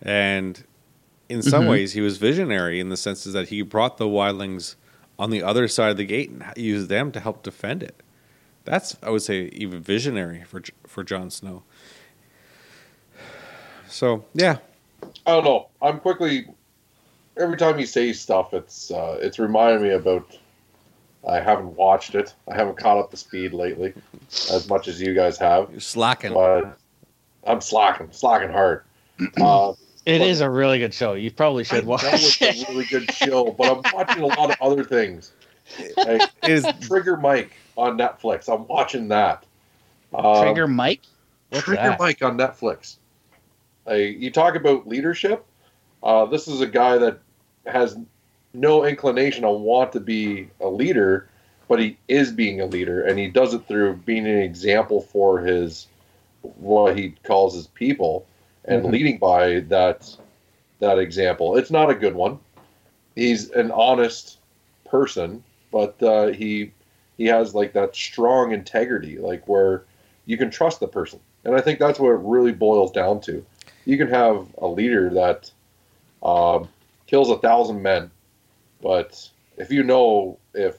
and 0.00 0.64
in 1.28 1.42
some 1.42 1.64
Mhm. 1.64 1.68
ways 1.68 1.92
he 1.92 2.00
was 2.00 2.18
visionary 2.18 2.80
in 2.80 2.88
the 2.88 2.96
senses 2.96 3.32
that 3.34 3.48
he 3.48 3.62
brought 3.62 3.98
the 3.98 4.06
wildlings 4.06 4.76
on 5.18 5.30
the 5.30 5.42
other 5.42 5.68
side 5.68 5.90
of 5.90 5.96
the 5.96 6.04
gate 6.04 6.30
and 6.30 6.44
used 6.56 6.88
them 6.88 7.12
to 7.12 7.20
help 7.20 7.42
defend 7.42 7.82
it. 7.82 8.02
That's 8.64 8.96
I 9.02 9.10
would 9.10 9.22
say 9.22 9.44
even 9.52 9.80
visionary 9.80 10.44
for 10.44 10.62
for 10.86 11.04
Jon 11.04 11.30
Snow. 11.30 11.62
So 13.88 14.24
yeah, 14.34 14.58
I 15.26 15.32
don't 15.32 15.44
know. 15.44 15.68
I'm 15.80 16.00
quickly. 16.00 16.46
Every 17.38 17.56
time 17.56 17.78
you 17.78 17.86
say 17.86 18.12
stuff, 18.12 18.52
it's 18.54 18.90
uh, 18.90 19.18
it's 19.20 19.38
reminding 19.38 19.82
me 19.82 19.90
about. 19.90 20.38
I 21.28 21.40
haven't 21.40 21.76
watched 21.76 22.14
it. 22.14 22.34
I 22.50 22.54
haven't 22.56 22.78
caught 22.78 22.98
up 22.98 23.10
to 23.12 23.16
speed 23.16 23.52
lately, 23.52 23.94
as 24.50 24.68
much 24.68 24.88
as 24.88 25.00
you 25.00 25.14
guys 25.14 25.38
have. 25.38 25.70
you're 25.70 25.80
slacking. 25.80 26.34
But 26.34 26.76
I'm 27.46 27.60
slacking, 27.60 28.08
slacking 28.12 28.50
hard. 28.50 28.84
Uh, 29.40 29.74
It 30.04 30.18
But- 30.18 30.26
is 30.28 30.40
a 30.40 30.50
really 30.50 30.78
good 30.80 30.92
show. 30.92 31.12
You 31.14 31.30
probably 31.30 31.62
should 31.64 31.78
I 31.78 31.80
know 31.82 31.88
watch 31.90 32.04
it's 32.04 32.42
it. 32.42 32.68
a 32.68 32.72
really 32.72 32.86
good 32.86 33.10
show, 33.12 33.52
but 33.52 33.70
I'm 33.86 33.94
watching 33.94 34.22
a 34.22 34.26
lot 34.26 34.50
of 34.50 34.56
other 34.60 34.82
things. 34.82 35.32
Like 35.96 36.22
It 36.42 36.50
is 36.50 36.66
Trigger 36.80 37.16
Mike 37.16 37.52
on 37.76 37.96
Netflix. 37.96 38.52
I'm 38.52 38.66
watching 38.66 39.06
that. 39.08 39.44
Um, 40.12 40.42
Trigger 40.44 40.66
Mike. 40.66 41.02
What's 41.50 41.64
Trigger 41.64 41.82
that? 41.82 42.00
Mike 42.00 42.20
on 42.22 42.36
Netflix. 42.36 42.96
Like, 43.86 44.18
you 44.18 44.30
talk 44.32 44.56
about 44.56 44.88
leadership. 44.88 45.44
Uh, 46.02 46.26
this 46.26 46.48
is 46.48 46.60
a 46.60 46.66
guy 46.66 46.98
that 46.98 47.20
has 47.66 47.96
no 48.54 48.84
inclination 48.84 49.44
on 49.44 49.62
want 49.62 49.92
to 49.92 50.00
be 50.00 50.48
a 50.60 50.68
leader, 50.68 51.28
but 51.68 51.78
he 51.80 51.96
is 52.08 52.32
being 52.32 52.60
a 52.60 52.66
leader, 52.66 53.02
and 53.02 53.18
he 53.18 53.28
does 53.28 53.54
it 53.54 53.66
through 53.66 53.96
being 53.96 54.26
an 54.26 54.38
example 54.38 55.00
for 55.00 55.40
his 55.40 55.86
what 56.42 56.96
he 56.96 57.14
calls 57.22 57.54
his 57.54 57.68
people, 57.68 58.26
and 58.64 58.84
Mhm. 58.84 58.92
leading 58.92 59.18
by 59.18 59.60
that 59.68 60.16
that 60.80 60.98
example. 60.98 61.56
It's 61.56 61.70
not 61.70 61.90
a 61.90 61.94
good 61.94 62.14
one. 62.14 62.40
He's 63.14 63.50
an 63.50 63.70
honest 63.70 64.38
person, 64.84 65.44
but 65.70 66.02
uh, 66.02 66.28
he 66.28 66.72
he 67.16 67.26
has 67.26 67.54
like 67.54 67.72
that 67.74 67.94
strong 67.94 68.52
integrity, 68.52 69.18
like 69.18 69.46
where 69.48 69.84
you 70.26 70.36
can 70.36 70.50
trust 70.50 70.80
the 70.80 70.88
person. 70.88 71.20
And 71.44 71.54
I 71.54 71.60
think 71.60 71.78
that's 71.78 72.00
what 72.00 72.10
it 72.10 72.20
really 72.22 72.52
boils 72.52 72.90
down 72.90 73.20
to. 73.22 73.44
You 73.84 73.96
can 73.96 74.08
have 74.08 74.46
a 74.58 74.66
leader 74.66 75.10
that 75.10 75.50
um, 76.22 76.68
kills 77.06 77.30
a 77.30 77.38
thousand 77.38 77.82
men, 77.82 78.10
but 78.82 79.30
if 79.56 79.70
you 79.70 79.82
know 79.82 80.38
if 80.54 80.78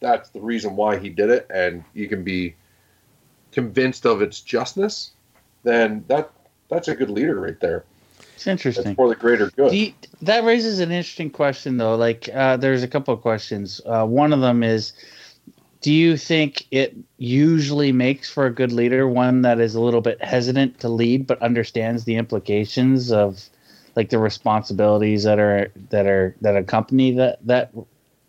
that's 0.00 0.30
the 0.30 0.40
reason 0.40 0.74
why 0.74 0.98
he 0.98 1.08
did 1.08 1.30
it, 1.30 1.46
and 1.50 1.84
you 1.94 2.08
can 2.08 2.24
be 2.24 2.54
convinced 3.52 4.06
of 4.06 4.22
its 4.22 4.40
justness, 4.40 5.10
then 5.62 6.04
that 6.08 6.30
that's 6.68 6.88
a 6.88 6.94
good 6.94 7.10
leader 7.10 7.38
right 7.40 7.60
there. 7.60 7.84
It's 8.34 8.46
interesting. 8.46 8.86
It's 8.86 8.96
for 8.96 9.08
the 9.08 9.14
greater 9.14 9.50
good. 9.50 9.72
You- 9.72 9.92
that 10.22 10.44
raises 10.44 10.80
an 10.80 10.90
interesting 10.90 11.30
question, 11.30 11.76
though. 11.76 11.96
Like, 11.96 12.28
uh, 12.32 12.56
there's 12.56 12.82
a 12.82 12.88
couple 12.88 13.12
of 13.14 13.20
questions. 13.20 13.80
Uh, 13.84 14.04
one 14.06 14.32
of 14.32 14.40
them 14.40 14.62
is, 14.62 14.92
do 15.80 15.92
you 15.92 16.16
think 16.16 16.66
it 16.70 16.96
usually 17.18 17.92
makes 17.92 18.30
for 18.30 18.46
a 18.46 18.54
good 18.54 18.72
leader, 18.72 19.06
one 19.06 19.42
that 19.42 19.60
is 19.60 19.74
a 19.74 19.80
little 19.80 20.00
bit 20.00 20.22
hesitant 20.22 20.80
to 20.80 20.88
lead 20.88 21.26
but 21.26 21.42
understands 21.42 22.04
the 22.04 22.16
implications 22.16 23.12
of, 23.12 23.48
like, 23.96 24.10
the 24.10 24.18
responsibilities 24.18 25.24
that 25.24 25.38
are 25.38 25.70
that 25.90 26.06
are 26.06 26.34
that 26.40 26.56
accompany 26.56 27.12
that 27.12 27.38
that 27.46 27.72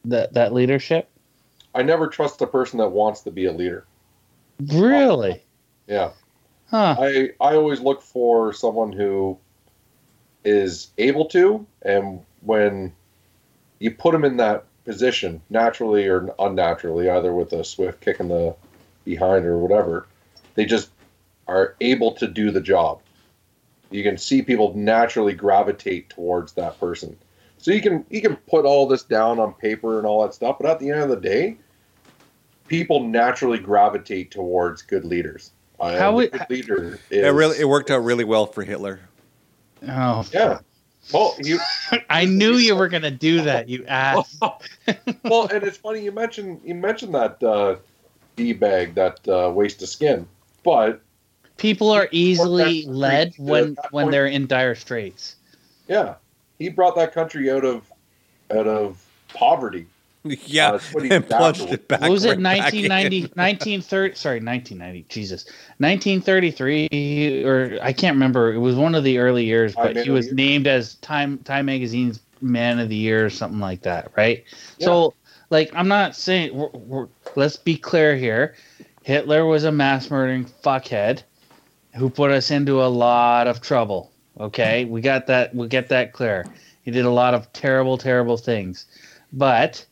that 0.06 0.34
that 0.34 0.54
leadership? 0.54 1.10
I 1.76 1.84
never 1.84 2.08
trust 2.08 2.42
a 2.42 2.48
person 2.48 2.80
that 2.80 2.90
wants 2.90 3.22
to 3.22 3.32
be 3.32 3.46
a 3.46 3.52
leader. 3.52 3.86
Really? 4.68 5.44
Yeah. 5.88 6.12
Huh? 6.70 6.96
I 7.00 7.30
I 7.40 7.56
always 7.56 7.80
look 7.80 8.02
for 8.02 8.54
someone 8.54 8.92
who 8.92 9.38
is 10.44 10.92
able 10.98 11.26
to, 11.26 11.66
and 11.84 12.22
when 12.42 12.94
you 13.80 13.92
put 13.92 14.12
them 14.12 14.26
in 14.26 14.38
that 14.38 14.66
position, 14.86 15.42
naturally 15.50 16.08
or 16.08 16.34
unnaturally, 16.40 17.10
either 17.10 17.34
with 17.34 17.54
a 17.54 17.64
swift 17.64 18.02
kick 18.02 18.20
in 18.20 18.28
the 18.28 18.56
behind 19.06 19.46
or 19.46 19.58
whatever, 19.58 20.08
they 20.56 20.66
just 20.66 20.90
are 21.48 21.76
able 21.82 22.12
to 22.14 22.28
do 22.28 22.52
the 22.52 22.62
job. 22.62 23.00
You 23.94 24.02
can 24.02 24.18
see 24.18 24.42
people 24.42 24.74
naturally 24.76 25.34
gravitate 25.34 26.10
towards 26.10 26.54
that 26.54 26.80
person. 26.80 27.16
So 27.58 27.72
you 27.72 27.82
can 27.82 28.06
you 28.10 28.22
can 28.22 28.36
put 28.36 28.66
all 28.66 28.88
this 28.88 29.04
down 29.04 29.40
on 29.40 29.54
paper 29.54 30.00
and 30.00 30.08
all 30.08 30.24
that 30.24 30.34
stuff, 30.34 30.58
but 30.60 30.70
at 30.70 30.80
the 30.80 30.90
end 30.90 31.02
of 31.02 31.10
the 31.10 31.16
day, 31.16 31.58
people 32.68 33.08
naturally 33.08 33.60
gravitate 33.60 34.32
towards 34.32 34.82
good 34.82 35.06
leaders. 35.06 35.52
Uh, 35.80 35.98
How 35.98 36.20
and 36.20 36.34
a 36.34 36.38
good 36.40 36.50
leader 36.50 37.00
is 37.10 37.26
it 37.26 37.34
really 37.34 37.60
it 37.60 37.66
worked 37.66 37.92
out 37.92 38.00
really 38.00 38.24
well 38.24 38.48
for 38.48 38.64
Hitler. 38.64 39.00
Oh, 39.88 40.26
yeah. 40.34 40.60
Well, 41.14 41.36
you 41.40 41.60
I 42.10 42.26
knew 42.26 42.54
you 42.54 42.76
were 42.76 42.88
gonna 42.88 43.12
do 43.12 43.44
that. 43.44 43.70
You 43.70 43.86
ass. 43.88 44.40
well, 45.24 45.48
and 45.48 45.64
it's 45.64 45.78
funny 45.78 46.02
you 46.02 46.12
mentioned 46.12 46.62
you 46.66 46.74
mentioned 46.74 47.14
that 47.14 47.42
uh, 47.44 47.76
d 48.36 48.54
bag, 48.54 48.96
that 48.96 49.20
uh, 49.28 49.52
waste 49.54 49.84
of 49.84 49.90
skin, 49.90 50.28
but 50.64 51.00
People 51.58 51.92
are 51.92 52.10
easily 52.12 52.86
led 52.86 53.34
when 53.38 53.78
when 53.92 54.12
they're 54.12 54.28
in 54.28 54.48
dire 54.48 54.76
straits. 54.76 55.36
yeah, 55.88 56.16
he 56.60 56.70
brought 56.70 56.96
that 56.96 57.14
country 57.14 57.52
out 57.52 57.64
of 57.64 57.84
out 58.52 58.68
of 58.68 59.06
poverty. 59.30 59.88
Yeah, 60.46 60.72
Uh, 60.72 60.80
what 60.94 61.04
and 61.12 61.28
plunged 61.28 61.70
it 61.70 61.90
back. 61.90 62.00
What 62.00 62.12
was 62.12 62.24
it 62.24 62.40
right 62.40 62.44
back 62.44 62.74
in. 62.74 62.90
1990 62.90 63.22
1930 63.36 64.16
sorry 64.16 64.40
1990 64.40 65.06
jesus. 65.10 65.44
1933 65.80 67.44
or 67.44 67.78
i 67.82 67.92
can't 67.92 68.16
remember 68.16 68.54
it 68.54 68.60
was 68.60 68.78
one 68.78 68.96
of 68.96 69.04
the 69.04 69.18
early 69.18 69.44
years 69.44 69.76
but 69.76 69.98
he 69.98 70.10
was 70.10 70.32
named 70.32 70.66
as 70.66 70.96
time 70.96 71.40
time 71.40 71.66
magazine's 71.66 72.22
man 72.40 72.80
of 72.80 72.88
the 72.88 72.96
year 72.96 73.26
or 73.26 73.30
something 73.30 73.60
like 73.60 73.82
that 73.82 74.12
right? 74.16 74.46
So 74.80 75.14
like 75.50 75.70
i'm 75.76 75.90
not 75.90 76.16
saying 76.16 76.56
we're, 76.56 76.70
we're, 76.70 77.08
let's 77.36 77.58
be 77.58 77.76
clear 77.78 78.16
here. 78.16 78.56
Hitler 79.04 79.46
was 79.46 79.66
a 79.66 79.74
mass 79.74 80.10
murdering 80.10 80.46
fuckhead 80.46 81.24
who 81.96 82.10
put 82.10 82.32
us 82.32 82.52
into 82.52 82.84
a 82.84 82.88
lot 82.88 83.48
of 83.48 83.62
trouble 83.62 84.14
okay 84.40 84.86
we 84.86 85.02
got 85.02 85.28
that 85.28 85.54
we 85.56 85.68
get 85.68 85.90
that 85.90 86.14
clear 86.14 86.50
He 86.84 86.92
did 86.92 87.06
a 87.06 87.12
lot 87.12 87.34
of 87.34 87.52
terrible, 87.54 87.98
terrible 87.98 88.38
things. 88.38 88.86
But, 89.34 89.86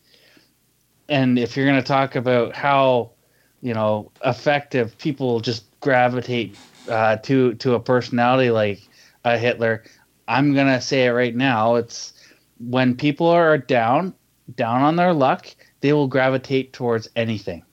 and 1.09 1.39
if 1.39 1.57
you're 1.57 1.65
going 1.67 1.81
to 1.81 1.87
talk 1.87 2.15
about 2.15 2.55
how, 2.55 3.13
you 3.61 3.73
know, 3.73 4.11
effective 4.25 4.97
people 4.97 5.39
just 5.39 5.65
gravitate 5.79 6.59
uh, 6.87 7.17
to 7.17 7.55
to 7.55 7.75
a 7.75 7.79
personality 7.79 8.51
like 8.51 8.89
Hitler, 9.25 9.83
I'm 10.27 10.53
going 10.53 10.67
to 10.67 10.81
say 10.81 11.05
it 11.07 11.11
right 11.11 11.35
now. 11.35 11.75
It's 11.75 12.13
when 12.59 12.95
people 12.95 13.27
are 13.27 13.57
down, 13.57 14.13
down 14.55 14.81
on 14.81 14.95
their 14.97 15.13
luck, 15.13 15.47
they 15.81 15.93
will 15.93 16.07
gravitate 16.07 16.73
towards 16.73 17.09
anything. 17.15 17.63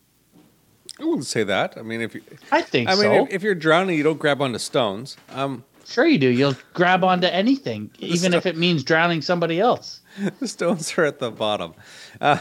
I 1.00 1.04
wouldn't 1.04 1.26
say 1.26 1.44
that. 1.44 1.74
I 1.78 1.82
mean, 1.82 2.00
if 2.00 2.14
you, 2.14 2.22
I 2.50 2.60
think 2.62 2.88
I 2.88 2.92
mean, 2.94 3.02
so. 3.02 3.24
if, 3.26 3.30
if 3.34 3.42
you're 3.42 3.54
drowning, 3.54 3.96
you 3.96 4.02
don't 4.02 4.18
grab 4.18 4.42
onto 4.42 4.58
stones. 4.58 5.16
Um, 5.30 5.64
Sure, 5.86 6.06
you 6.06 6.18
do. 6.18 6.28
You'll 6.28 6.54
grab 6.74 7.02
onto 7.02 7.28
anything, 7.28 7.90
even 7.98 8.34
if 8.34 8.44
it 8.44 8.58
means 8.58 8.84
drowning 8.84 9.22
somebody 9.22 9.58
else. 9.58 10.00
the 10.38 10.46
stones 10.46 10.92
are 10.98 11.04
at 11.06 11.18
the 11.18 11.30
bottom. 11.30 11.72
Uh, 12.20 12.40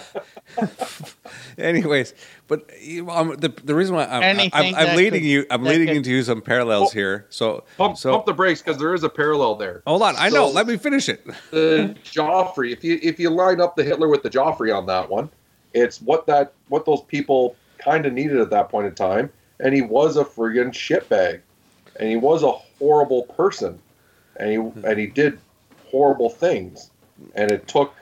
anyways, 1.57 2.13
but 2.49 2.69
um, 3.09 3.35
the 3.37 3.53
the 3.63 3.73
reason 3.73 3.95
why 3.95 4.05
I'm, 4.05 4.37
I'm, 4.51 4.75
I'm 4.75 4.97
leading 4.97 5.21
could- 5.21 5.27
you, 5.27 5.45
I'm 5.49 5.63
leading 5.63 5.87
could- 5.87 5.97
into 5.97 6.11
you 6.11 6.23
some 6.23 6.41
parallels 6.41 6.89
Oh. 6.89 6.93
here. 6.93 7.25
So, 7.29 7.63
Pump, 7.77 7.97
so 7.97 8.11
pump 8.11 8.25
the 8.25 8.33
brakes 8.33 8.61
because 8.61 8.77
there 8.79 8.93
is 8.93 9.03
a 9.03 9.09
parallel 9.09 9.55
there. 9.55 9.81
hold 9.87 10.01
on. 10.01 10.15
I 10.17 10.27
know. 10.29 10.49
Let 10.49 10.67
me 10.67 10.75
finish 10.77 11.07
it. 11.07 11.25
the 11.51 11.95
Joffrey. 12.03 12.71
If 12.73 12.83
you 12.83 12.99
if 13.01 13.17
you 13.19 13.29
line 13.29 13.61
up 13.61 13.75
the 13.77 13.83
Hitler 13.83 14.09
with 14.09 14.23
the 14.23 14.29
Joffrey 14.29 14.75
on 14.75 14.85
that 14.87 15.09
one, 15.09 15.29
it's 15.73 16.01
what 16.01 16.25
that 16.27 16.51
what 16.67 16.85
those 16.85 17.01
people 17.03 17.55
kind 17.77 18.05
of 18.05 18.13
needed 18.13 18.37
at 18.37 18.49
that 18.49 18.69
point 18.69 18.87
in 18.87 18.95
time. 18.95 19.31
And 19.59 19.73
he 19.73 19.81
was 19.81 20.17
a 20.17 20.23
friggin' 20.23 20.69
shitbag, 20.71 21.41
and 21.99 22.09
he 22.09 22.15
was 22.15 22.43
a 22.43 22.51
horrible 22.51 23.23
person, 23.23 23.79
and 24.35 24.49
he 24.49 24.55
hmm. 24.57 24.85
and 24.85 24.99
he 24.99 25.07
did 25.07 25.39
horrible 25.89 26.29
things, 26.29 26.91
and 27.35 27.51
it 27.51 27.67
took 27.67 27.93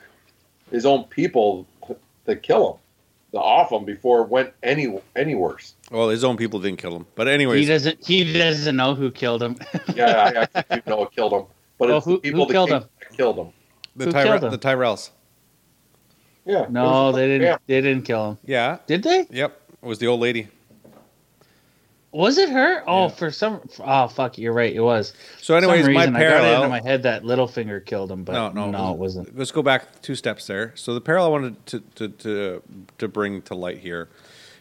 his 0.72 0.86
own 0.86 1.06
people 1.06 1.66
to, 1.88 1.96
to 2.26 2.36
kill 2.36 2.74
him, 2.74 2.80
to 3.32 3.40
off 3.40 3.72
him 3.72 3.86
before 3.86 4.22
it 4.24 4.30
went 4.30 4.52
any 4.64 5.00
any 5.16 5.36
worse. 5.36 5.76
Well, 5.92 6.10
his 6.10 6.24
own 6.26 6.36
people 6.36 6.60
didn't 6.60 6.80
kill 6.80 6.96
him, 6.96 7.06
but 7.16 7.28
He 7.28 7.66
doesn't. 7.66 8.06
He 8.06 8.34
doesn't 8.34 8.76
know 8.76 8.96
who 8.96 9.12
killed 9.12 9.42
him. 9.42 9.58
Yeah, 9.96 10.48
I 10.54 10.60
actually 10.60 10.82
do 10.82 10.90
know 10.90 11.04
it 11.04 11.12
killed 11.12 11.32
him, 11.32 11.46
but 11.78 11.88
Well, 11.88 11.98
it's 11.98 12.06
who- 12.06 12.16
the 12.16 12.20
people 12.20 12.46
who 12.48 12.52
killed 12.52 12.70
him? 12.70 12.84
killed 13.16 13.38
him. 13.38 13.48
the 13.96 14.06
who 14.06 14.12
Tyre- 14.12 14.24
killed 14.26 14.44
him? 14.44 14.52
the 14.52 14.58
Tyrells. 14.58 15.12
Yeah, 16.46 16.68
no, 16.70 17.12
they 17.12 17.28
didn't. 17.28 17.48
yeah. 17.48 17.58
They 17.66 17.82
didn't 17.82 18.04
kill 18.04 18.32
him. 18.32 18.38
Yeah. 18.46 18.78
Did 18.86 19.04
they? 19.04 19.26
Yep. 19.32 19.62
It 19.86 19.88
was 19.88 20.00
the 20.00 20.08
old 20.08 20.20
lady. 20.20 20.48
Was 22.12 22.40
it 22.40 22.50
her? 22.50 22.84
Oh, 22.88 23.04
Yeah. 23.04 23.08
for 23.10 23.30
some. 23.30 23.62
Oh, 23.80 24.08
fuck! 24.08 24.38
You're 24.40 24.54
right. 24.54 24.74
It 24.74 24.80
was. 24.80 25.14
So, 25.42 25.56
anyways, 25.56 25.86
some 25.86 25.94
my 25.94 26.02
reason, 26.02 26.16
I 26.16 26.20
got 26.20 26.26
it 26.26 26.30
parallel. 26.32 26.56
into 26.64 26.70
my 26.70 26.82
head 26.82 27.04
that 27.04 27.24
Littlefinger 27.24 27.86
killed 27.86 28.12
him, 28.12 28.24
but 28.24 28.34
no, 28.34 28.50
no, 28.50 28.72
no, 28.72 28.94
it 28.94 28.98
wasn't. 28.98 29.38
Let's 29.38 29.52
go 29.52 29.62
back 29.62 30.02
two 30.02 30.16
steps 30.16 30.48
there. 30.48 30.72
So 30.76 30.96
the 30.96 31.02
parallel 31.02 31.28
I 31.28 31.32
wanted 31.32 31.66
to 31.68 31.80
to 31.96 32.08
to, 32.08 32.64
to 32.98 33.08
bring 33.08 33.44
to 33.44 33.54
light 33.54 33.78
here 33.78 34.10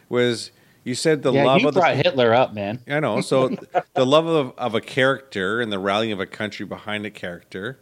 was 0.09 0.51
you 0.83 0.93
said 0.93 1.23
the 1.23 1.33
yeah, 1.33 1.43
love 1.45 1.61
you 1.61 1.69
of 1.69 1.73
the 1.73 1.95
Hitler 1.95 2.33
up, 2.35 2.53
man. 2.53 2.81
I 2.87 2.99
know. 2.99 3.21
So 3.21 3.49
the 3.95 4.05
love 4.05 4.27
of, 4.27 4.53
of 4.59 4.75
a 4.75 4.81
character 4.81 5.59
and 5.59 5.71
the 5.71 5.79
rallying 5.79 6.11
of 6.11 6.19
a 6.19 6.27
country 6.27 6.67
behind 6.67 7.05
a 7.07 7.11
character 7.11 7.79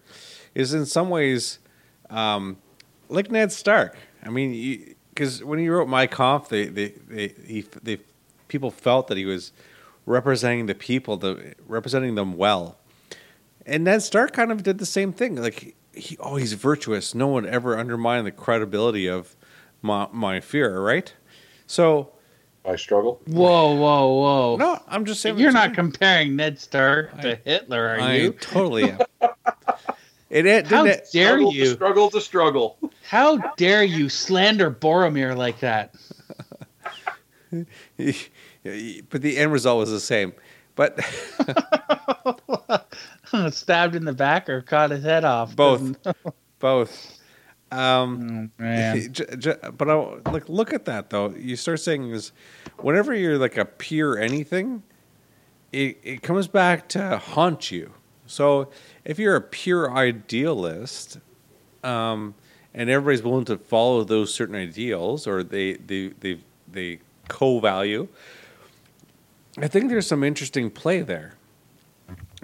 is 0.56 0.74
in 0.74 0.86
some 0.86 1.10
ways 1.10 1.60
um, 2.10 2.56
like 3.10 3.30
Ned 3.30 3.52
Stark. 3.52 3.98
I 4.24 4.30
mean, 4.30 4.93
because 5.14 5.44
when 5.44 5.60
he 5.60 5.70
wrote 5.70 5.88
Mein 5.88 6.08
Kampf, 6.08 6.50
they 6.50 6.66
they 6.66 6.90
they, 7.08 7.28
he, 7.46 7.66
they 7.82 8.00
people 8.48 8.72
felt 8.72 9.08
that 9.08 9.18
he 9.18 9.26
was 9.26 9.52
representing 10.06 10.66
the 10.66 10.76
people, 10.76 11.18
the 11.18 11.54
representing 11.68 12.16
them 12.16 12.36
well. 12.38 12.78
And 13.66 13.84
Ned 13.86 14.02
Stark 14.02 14.34
kind 14.34 14.52
of 14.52 14.64
did 14.64 14.78
the 14.80 14.86
same 14.86 15.14
thing. 15.14 15.36
Like 15.36 15.76
he, 15.94 16.18
oh, 16.20 16.36
he's 16.36 16.54
virtuous. 16.54 17.14
No 17.16 17.28
one 17.28 17.48
ever 17.48 17.78
undermined 17.78 18.26
the 18.28 18.32
credibility 18.32 19.08
of 19.08 19.36
my 19.82 20.08
my 20.12 20.40
fear, 20.40 20.80
right? 20.82 21.14
So 21.68 22.12
I 22.66 22.76
struggle. 22.76 23.22
Whoa, 23.26 23.76
whoa, 23.76 24.08
whoa! 24.14 24.56
no, 24.58 24.82
I'm 24.88 25.06
just 25.06 25.22
saying 25.22 25.38
You're 25.38 25.52
not 25.52 25.74
comparing 25.74 26.36
Ned 26.36 26.60
Stark 26.60 27.22
to 27.22 27.34
I- 27.34 27.42
Hitler, 27.46 27.90
are 27.90 28.00
I 28.00 28.16
you? 28.16 28.32
totally 28.34 28.92
am. 28.92 29.00
it, 30.34 30.46
it 30.46 30.68
How 30.68 30.84
didn't. 30.84 31.12
dare 31.12 31.28
struggle 31.38 31.52
To 31.52 31.58
you? 31.58 31.66
struggle 31.74 32.10
to 32.12 32.22
struggle. 32.22 32.78
How 33.08 33.38
dare 33.56 33.84
you 33.84 34.10
slander 34.10 34.72
Boromir 34.72 35.36
like 35.38 35.60
that? 35.60 35.94
but 37.52 39.22
the 39.22 39.38
end 39.38 39.52
result 39.52 39.80
was 39.80 39.92
the 39.92 40.00
same. 40.00 40.34
But 40.76 41.00
Stabbed 43.52 43.96
in 43.96 44.06
the 44.06 44.14
back 44.14 44.50
or 44.50 44.62
cut 44.62 44.92
his 44.92 45.04
head 45.04 45.26
off? 45.26 45.56
both, 45.56 45.96
both. 46.60 47.20
Um, 47.72 48.52
Oh, 48.60 48.64
man. 48.64 49.12
j- 49.14 49.26
j- 49.38 49.56
but 49.76 49.90
I, 49.90 49.96
look, 50.32 50.48
look 50.48 50.74
at 50.74 50.86
that 50.86 51.10
though. 51.10 51.32
You 51.32 51.56
start 51.56 51.80
saying 51.80 52.12
is, 52.12 52.32
whenever 52.80 53.16
you're 53.16 53.40
like 53.40 53.58
a 53.58 53.66
peer 53.66 54.16
anything, 54.18 54.84
it 55.72 55.98
it 56.04 56.22
comes 56.22 56.48
back 56.48 56.88
to 56.90 57.18
haunt 57.18 57.72
you. 57.72 57.92
So 58.28 58.70
if 59.06 59.20
you're 59.20 59.36
a 59.36 59.42
pure 59.42 59.92
idealist, 59.92 61.20
um, 61.84 62.34
and 62.74 62.90
everybody's 62.90 63.24
willing 63.24 63.46
to 63.46 63.58
follow 63.58 64.04
those 64.04 64.34
certain 64.34 64.56
ideals, 64.56 65.28
or 65.28 65.44
they 65.44 65.74
they 65.74 66.08
they 66.20 66.40
they 66.72 67.00
co-value, 67.28 68.08
I 69.58 69.68
think 69.68 69.90
there's 69.90 70.08
some 70.08 70.24
interesting 70.24 70.70
play 70.72 71.02
there. 71.02 71.36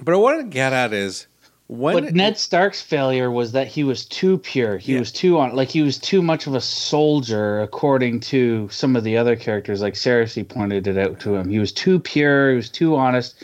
But 0.02 0.19
what 0.19 0.34
I 0.34 0.38
want 0.38 0.52
to 0.52 0.54
get 0.54 0.72
at 0.74 0.93
is 0.93 1.28
when 1.67 2.04
But 2.04 2.13
Ned 2.15 2.38
Stark's 2.38 2.82
failure 2.82 3.30
was 3.30 3.52
that 3.52 3.67
he 3.67 3.84
was 3.84 4.06
too 4.06 4.38
pure. 4.38 4.78
He 4.78 4.93
Yeah. 4.93 5.00
was 5.00 5.12
too 5.12 5.38
on, 5.39 5.56
like 5.56 5.69
he 5.69 5.82
was 5.82 5.98
too 5.98 6.22
much 6.22 6.48
of 6.48 6.56
a 6.56 6.62
soldier, 6.62 7.62
according 7.62 8.22
to 8.22 8.67
some 8.69 8.95
of 8.95 9.04
the 9.04 9.17
other 9.17 9.36
characters. 9.36 9.82
Like 9.82 9.93
Cersei 9.95 10.48
pointed 10.48 10.88
it 10.88 10.98
out 10.98 11.19
to 11.22 11.36
him. 11.36 11.50
He 11.50 11.60
was 11.60 11.72
too 11.72 12.00
pure. 12.00 12.52
He 12.52 12.56
was 12.56 12.69
too 12.69 12.95
honest, 12.95 13.43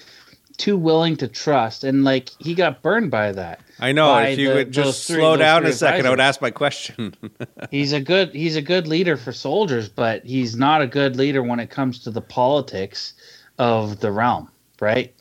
too 0.55 0.77
willing 0.77 1.17
to 1.17 1.27
trust, 1.27 1.83
and 1.83 2.03
like 2.03 2.29
he 2.39 2.53
got 2.55 2.81
burned 2.81 3.11
by 3.11 3.31
that. 3.31 3.61
I 3.79 3.91
know 3.91 4.17
if 4.17 4.39
you 4.39 4.49
the- 4.49 4.55
would 4.55 4.71
just 4.71 5.07
three- 5.07 5.17
slow 5.17 5.37
down 5.37 5.65
a 5.65 5.73
second, 5.73 6.05
I 6.05 6.09
would 6.09 6.19
ask 6.19 6.41
my 6.41 6.51
question. 6.51 7.13
He's 7.71 7.93
a 7.93 7.99
good 7.99 8.33
he's 8.33 8.55
a 8.55 8.61
good 8.61 8.87
leader 8.87 9.17
for 9.17 9.31
soldiers, 9.31 9.89
but 9.89 10.23
he's 10.25 10.55
not 10.55 10.81
a 10.81 10.87
good 10.87 11.15
leader 11.15 11.43
when 11.43 11.59
it 11.59 11.69
comes 11.69 11.99
to 11.99 12.11
the 12.11 12.21
politics 12.21 13.13
of 13.57 13.99
the 13.99 14.11
realm, 14.11 14.49
right? 14.79 15.13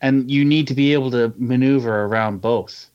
And 0.00 0.30
you 0.30 0.44
need 0.44 0.66
to 0.68 0.74
be 0.74 0.92
able 0.92 1.10
to 1.10 1.32
maneuver 1.36 2.04
around 2.04 2.40
both 2.40 2.86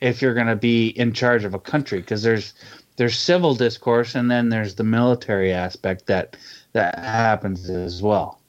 if 0.00 0.20
you're 0.20 0.34
going 0.34 0.46
to 0.46 0.56
be 0.56 0.88
in 0.88 1.12
charge 1.14 1.44
of 1.44 1.54
a 1.54 1.58
country 1.58 2.00
because 2.00 2.22
there's 2.22 2.52
there's 2.96 3.18
civil 3.18 3.54
discourse 3.54 4.14
and 4.14 4.30
then 4.30 4.50
there's 4.50 4.74
the 4.74 4.84
military 4.84 5.52
aspect 5.52 6.06
that 6.06 6.36
that 6.72 6.98
happens 6.98 7.70
as 7.70 8.02
well. 8.02 8.40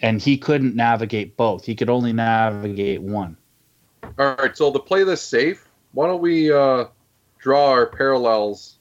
And 0.00 0.20
he 0.20 0.38
couldn't 0.38 0.74
navigate 0.74 1.36
both. 1.36 1.64
He 1.64 1.74
could 1.74 1.90
only 1.90 2.12
navigate 2.12 3.02
one. 3.02 3.36
All 4.18 4.34
right, 4.36 4.56
so 4.56 4.72
to 4.72 4.78
play 4.78 5.04
this 5.04 5.22
safe, 5.22 5.68
why 5.92 6.06
don't 6.06 6.20
we 6.20 6.52
uh, 6.52 6.86
draw 7.38 7.70
our 7.70 7.86
parallels 7.86 8.78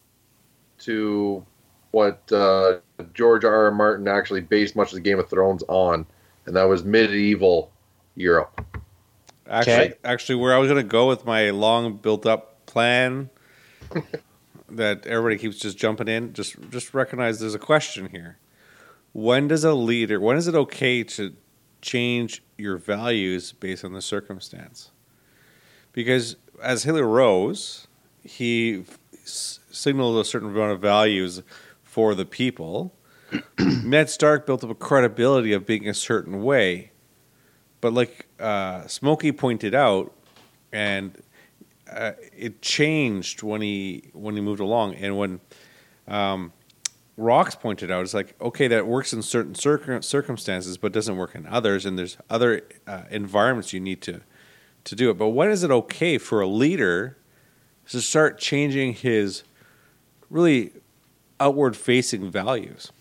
to 0.79 1.45
what 1.91 2.31
uh, 2.31 2.79
George 3.13 3.43
R. 3.43 3.65
R. 3.65 3.71
Martin 3.71 4.07
actually 4.07 4.41
based 4.41 4.75
much 4.75 4.89
of 4.89 4.95
the 4.95 5.01
Game 5.01 5.19
of 5.19 5.29
Thrones 5.29 5.63
on, 5.67 6.05
and 6.45 6.55
that 6.55 6.63
was 6.63 6.83
medieval 6.83 7.71
Europe. 8.15 8.65
Actually, 9.49 9.73
Okay. 9.73 9.93
actually, 10.03 10.35
where 10.35 10.53
I 10.53 10.57
was 10.57 10.69
going 10.69 10.81
to 10.83 10.87
go 10.87 11.07
with 11.07 11.25
my 11.25 11.49
long 11.49 11.97
built-up 11.97 12.65
plan 12.65 13.29
that 14.69 15.07
everybody 15.07 15.37
keeps 15.37 15.57
just 15.57 15.77
jumping 15.77 16.07
in, 16.07 16.33
just 16.33 16.55
just 16.69 16.93
recognize 16.93 17.39
there's 17.39 17.55
a 17.55 17.59
question 17.59 18.09
here. 18.11 18.37
When 19.13 19.47
does 19.47 19.63
a 19.63 19.73
leader? 19.73 20.19
When 20.19 20.37
is 20.37 20.47
it 20.47 20.55
okay 20.55 21.03
to 21.03 21.35
change 21.81 22.43
your 22.57 22.77
values 22.77 23.51
based 23.51 23.83
on 23.83 23.93
the 23.93 24.01
circumstance? 24.01 24.91
Because 25.93 26.35
as 26.61 26.83
Hitler 26.83 27.07
rose, 27.07 27.87
he 28.23 28.83
s- 29.23 29.59
signaled 29.71 30.17
a 30.17 30.25
certain 30.25 30.49
amount 30.49 30.73
of 30.73 30.81
values 30.81 31.41
for 31.83 32.13
the 32.15 32.25
people. 32.25 32.93
Ned 33.59 34.09
Stark 34.09 34.45
built 34.45 34.63
up 34.63 34.69
a 34.69 34.75
credibility 34.75 35.53
of 35.53 35.65
being 35.65 35.87
a 35.87 35.93
certain 35.93 36.43
way. 36.43 36.91
But 37.81 37.93
like 37.93 38.27
uh, 38.39 38.87
Smokey 38.87 39.31
pointed 39.31 39.73
out, 39.73 40.13
and 40.71 41.17
uh, 41.91 42.11
it 42.37 42.61
changed 42.61 43.41
when 43.41 43.61
he 43.61 44.09
when 44.13 44.35
he 44.35 44.41
moved 44.41 44.59
along, 44.59 44.95
and 44.95 45.17
when 45.17 45.39
um, 46.07 46.51
Rox 47.19 47.59
pointed 47.59 47.91
out, 47.91 48.03
it's 48.03 48.13
like 48.13 48.35
okay, 48.41 48.67
that 48.67 48.87
works 48.87 49.13
in 49.13 49.21
certain 49.21 49.53
circum- 49.53 50.01
circumstances, 50.01 50.77
but 50.77 50.91
doesn't 50.91 51.17
work 51.17 51.35
in 51.35 51.45
others, 51.45 51.85
and 51.85 51.99
there's 51.99 52.17
other 52.29 52.63
uh, 52.87 53.03
environments 53.11 53.73
you 53.73 53.79
need 53.79 54.01
to 54.03 54.21
to 54.85 54.95
do 54.95 55.09
it. 55.09 55.17
But 55.17 55.29
when 55.29 55.49
is 55.51 55.63
it 55.63 55.71
okay 55.71 56.17
for 56.17 56.41
a 56.41 56.47
leader 56.47 57.17
to 57.89 58.01
start 58.01 58.39
changing 58.39 58.93
his 58.93 59.43
really 60.29 60.71
outward 61.39 61.75
facing 61.75 62.31
values? 62.31 62.91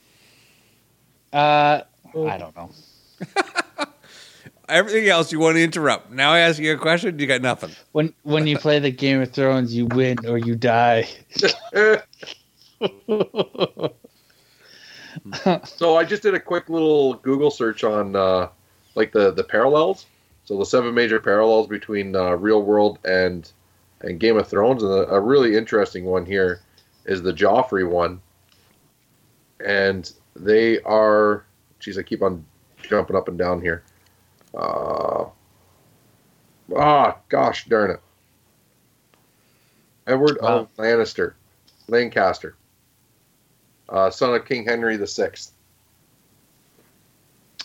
Uh, 1.33 1.83
I 2.15 2.39
don't 2.39 2.57
know. 2.57 2.71
Everything 4.69 5.09
else 5.09 5.33
you 5.33 5.39
want 5.39 5.57
to 5.57 5.63
interrupt. 5.63 6.11
Now 6.11 6.33
I 6.33 6.41
ask 6.41 6.59
you 6.59 6.75
a 6.75 6.77
question, 6.77 7.19
you 7.19 7.27
got 7.27 7.41
nothing. 7.41 7.71
When 7.93 8.13
when 8.23 8.47
you 8.47 8.59
play 8.59 8.79
the 8.81 8.91
Game 8.91 9.23
of 9.23 9.33
Thrones, 9.33 9.75
you 9.75 9.87
win 9.87 10.19
or 10.27 10.37
you 10.39 10.57
die. 10.57 11.09
so 15.65 15.97
I 15.97 16.05
just 16.05 16.23
did 16.23 16.35
a 16.35 16.41
quick 16.41 16.69
little 16.69 17.15
Google 17.15 17.51
search 17.51 17.85
on 17.85 18.17
uh, 18.17 18.49
like 18.95 19.13
the 19.13 19.31
the 19.33 19.45
parallels. 19.45 20.07
So 20.45 20.59
the 20.59 20.65
seven 20.67 20.95
major 20.95 21.21
parallels 21.21 21.67
between 21.67 22.17
uh, 22.17 22.33
real 22.33 22.63
world 22.63 22.99
and 23.05 23.51
and 24.01 24.19
Game 24.21 24.37
of 24.39 24.49
Thrones, 24.49 24.83
and 24.83 24.93
a, 24.93 25.09
a 25.15 25.21
really 25.21 25.57
interesting 25.57 26.05
one 26.05 26.25
here 26.25 26.61
is 27.05 27.23
the 27.23 27.33
Joffrey 27.33 27.89
one, 27.89 28.21
and 29.65 30.11
they 30.37 30.81
are. 30.83 31.45
Geez, 31.81 31.99
I 31.99 32.03
keep 32.03 32.23
on 32.23 32.45
jumping 32.83 33.17
up 33.17 33.29
and 33.29 33.39
down 33.39 33.61
here. 33.61 33.83
Uh, 34.55 35.27
ah, 36.77 37.17
gosh 37.29 37.67
darn 37.67 37.91
it. 37.93 38.01
Edward 40.07 40.39
Wow. 40.41 40.49
of 40.61 40.77
Lannister, 40.77 41.35
Lancaster, 41.89 42.57
uh, 43.89 44.11
son 44.11 44.35
of 44.35 44.45
King 44.45 44.65
Henry 44.65 44.97
the 44.97 45.07
Sixth. 45.07 45.53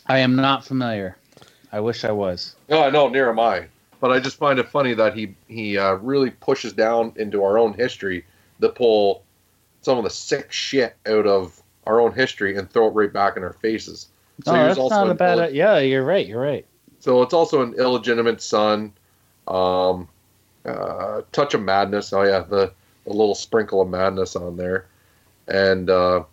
I 0.07 0.19
am 0.19 0.35
not 0.35 0.65
familiar. 0.65 1.17
I 1.71 1.79
wish 1.79 2.03
I 2.03 2.11
was. 2.11 2.55
No, 2.69 2.83
I 2.83 2.89
know, 2.89 3.09
near 3.09 3.29
am 3.29 3.39
I. 3.39 3.67
But 3.99 4.11
I 4.11 4.19
just 4.19 4.37
find 4.37 4.59
it 4.59 4.67
funny 4.67 4.93
that 4.93 5.15
he 5.15 5.33
he 5.47 5.77
uh, 5.77 5.93
really 5.95 6.29
pushes 6.29 6.73
down 6.73 7.13
into 7.15 7.43
our 7.43 7.57
own 7.57 7.73
history 7.73 8.25
to 8.59 8.69
pull 8.69 9.23
some 9.81 9.97
of 9.97 10.03
the 10.03 10.09
sick 10.09 10.51
shit 10.51 10.95
out 11.05 11.25
of 11.25 11.61
our 11.85 11.99
own 11.99 12.13
history 12.13 12.57
and 12.57 12.69
throw 12.69 12.87
it 12.87 12.91
right 12.91 13.11
back 13.11 13.37
in 13.37 13.43
our 13.43 13.53
faces. 13.53 14.07
oh, 14.45 14.53
he 14.53 14.59
that's 14.59 14.77
also 14.77 14.95
not 14.95 15.09
a 15.09 15.13
bad. 15.13 15.37
illeg- 15.37 15.53
yeah, 15.53 15.79
you're 15.79 16.03
right. 16.03 16.25
You're 16.27 16.41
right. 16.41 16.65
So 16.99 17.21
it's 17.21 17.33
also 17.33 17.61
an 17.61 17.73
illegitimate 17.73 18.41
son. 18.41 18.93
Um, 19.47 20.07
uh, 20.65 21.21
touch 21.31 21.53
of 21.53 21.61
madness. 21.61 22.13
Oh 22.13 22.23
yeah, 22.23 22.39
the, 22.39 22.71
the 23.05 23.09
little 23.09 23.35
sprinkle 23.35 23.81
of 23.81 23.89
madness 23.89 24.35
on 24.35 24.55
there, 24.57 24.87
and 25.47 25.89
uh, 25.89 26.23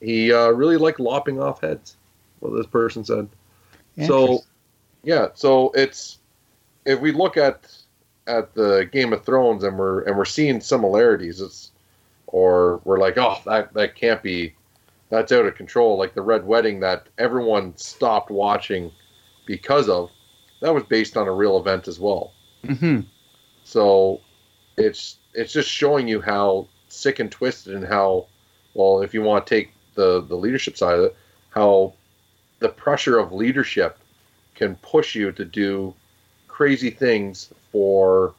he 0.00 0.32
uh, 0.32 0.48
really 0.50 0.76
liked 0.76 1.00
lopping 1.00 1.40
off 1.40 1.60
heads. 1.60 1.96
What 2.40 2.54
this 2.54 2.66
person 2.66 3.04
said. 3.04 3.28
So, 4.06 4.40
yeah. 5.02 5.28
So 5.34 5.70
it's 5.74 6.18
if 6.84 7.00
we 7.00 7.12
look 7.12 7.36
at 7.36 7.74
at 8.26 8.54
the 8.54 8.88
Game 8.92 9.12
of 9.12 9.24
Thrones 9.24 9.64
and 9.64 9.78
we're 9.78 10.02
and 10.02 10.16
we're 10.18 10.26
seeing 10.26 10.60
similarities, 10.60 11.40
it's 11.40 11.72
or 12.26 12.80
we're 12.84 12.98
like, 12.98 13.16
oh, 13.16 13.38
that 13.46 13.72
that 13.74 13.94
can't 13.94 14.22
be, 14.22 14.54
that's 15.08 15.32
out 15.32 15.46
of 15.46 15.54
control. 15.54 15.96
Like 15.96 16.14
the 16.14 16.22
Red 16.22 16.46
Wedding 16.46 16.80
that 16.80 17.06
everyone 17.18 17.76
stopped 17.76 18.30
watching 18.30 18.92
because 19.46 19.88
of, 19.88 20.10
that 20.60 20.74
was 20.74 20.82
based 20.84 21.16
on 21.16 21.28
a 21.28 21.32
real 21.32 21.58
event 21.58 21.88
as 21.88 21.98
well. 21.98 22.32
hmm 22.66 23.00
So 23.64 24.20
it's 24.76 25.18
it's 25.32 25.52
just 25.52 25.70
showing 25.70 26.06
you 26.06 26.20
how 26.20 26.68
sick 26.96 27.18
and 27.18 27.30
twisted 27.30 27.74
and 27.74 27.84
how 27.84 28.26
well 28.74 29.02
if 29.02 29.14
you 29.14 29.22
want 29.22 29.46
to 29.46 29.54
take 29.54 29.72
the 29.94 30.22
the 30.22 30.36
leadership 30.36 30.76
side 30.76 30.98
of 30.98 31.04
it, 31.06 31.16
how 31.50 31.92
the 32.58 32.68
pressure 32.68 33.18
of 33.18 33.32
leadership 33.32 33.98
can 34.54 34.76
push 34.76 35.14
you 35.14 35.32
to 35.32 35.44
do 35.44 35.94
crazy 36.48 36.90
things 36.90 37.52
for 37.70 38.34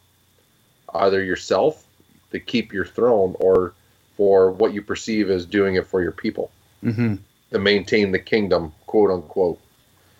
either 0.96 1.24
yourself 1.24 1.86
to 2.32 2.40
keep 2.40 2.74
your 2.74 2.86
throne 2.86 3.36
or 3.40 3.74
for 4.16 4.52
what 4.52 4.74
you 4.74 4.82
perceive 4.82 5.30
as 5.30 5.46
doing 5.46 5.76
it 5.76 5.86
for 5.86 6.02
your 6.02 6.12
people 6.12 6.52
hmm 6.82 7.16
to 7.52 7.60
maintain 7.60 8.12
the 8.12 8.20
kingdom, 8.20 8.74
quote 8.86 9.10
unquote. 9.12 9.60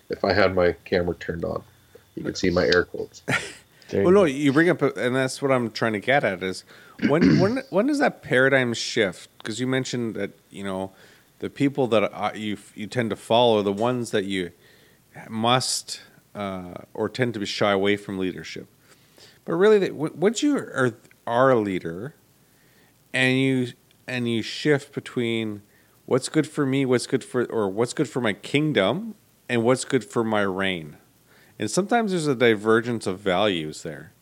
If 0.08 0.24
I 0.24 0.32
had 0.32 0.54
my 0.54 0.72
camera 0.84 1.14
turned 1.14 1.44
on, 1.44 1.62
you 2.14 2.24
could 2.24 2.38
see 2.38 2.50
my 2.50 2.64
air 2.64 2.84
quotes. 2.84 3.22
There 3.88 4.02
Well, 4.02 4.12
you 4.12 4.14
no, 4.14 4.24
you 4.24 4.52
bring 4.52 4.68
up, 4.68 4.82
and 4.82 5.16
that's 5.16 5.40
what 5.40 5.50
I'm 5.50 5.70
trying 5.70 5.94
to 5.94 6.00
get 6.00 6.24
at 6.24 6.42
is 6.42 6.64
when 7.06 7.38
when 7.40 7.62
when 7.70 7.86
does 7.86 7.98
that 7.98 8.22
paradigm 8.22 8.74
shift? 8.74 9.30
Because 9.38 9.60
you 9.60 9.66
mentioned 9.66 10.14
that 10.14 10.30
you 10.50 10.64
know 10.64 10.92
the 11.38 11.50
people 11.50 11.86
that 11.88 12.04
uh, 12.12 12.32
you 12.34 12.58
you 12.74 12.86
tend 12.86 13.10
to 13.10 13.16
follow, 13.16 13.62
the 13.62 13.72
ones 13.72 14.10
that 14.10 14.24
you 14.24 14.52
must 15.28 16.00
uh, 16.34 16.74
or 16.94 17.08
tend 17.08 17.34
to 17.34 17.46
shy 17.46 17.72
away 17.72 17.96
from 17.96 18.18
leadership. 18.18 18.66
But 19.44 19.54
really, 19.54 19.80
w- 19.88 20.14
once 20.14 20.42
you 20.42 20.56
are 20.56 20.94
are 21.26 21.50
a 21.50 21.56
leader, 21.56 22.14
and 23.12 23.38
you 23.38 23.72
and 24.06 24.28
you 24.28 24.42
shift 24.42 24.92
between 24.92 25.62
what's 26.06 26.28
good 26.28 26.46
for 26.46 26.66
me, 26.66 26.84
what's 26.84 27.06
good 27.06 27.24
for 27.24 27.44
or 27.46 27.68
what's 27.68 27.94
good 27.94 28.08
for 28.08 28.20
my 28.20 28.34
kingdom, 28.34 29.14
and 29.48 29.62
what's 29.62 29.84
good 29.84 30.04
for 30.04 30.22
my 30.22 30.42
reign. 30.42 30.98
And 31.58 31.70
sometimes 31.70 32.12
there's 32.12 32.26
a 32.26 32.34
divergence 32.34 33.06
of 33.06 33.18
values 33.18 33.82
there. 33.82 34.12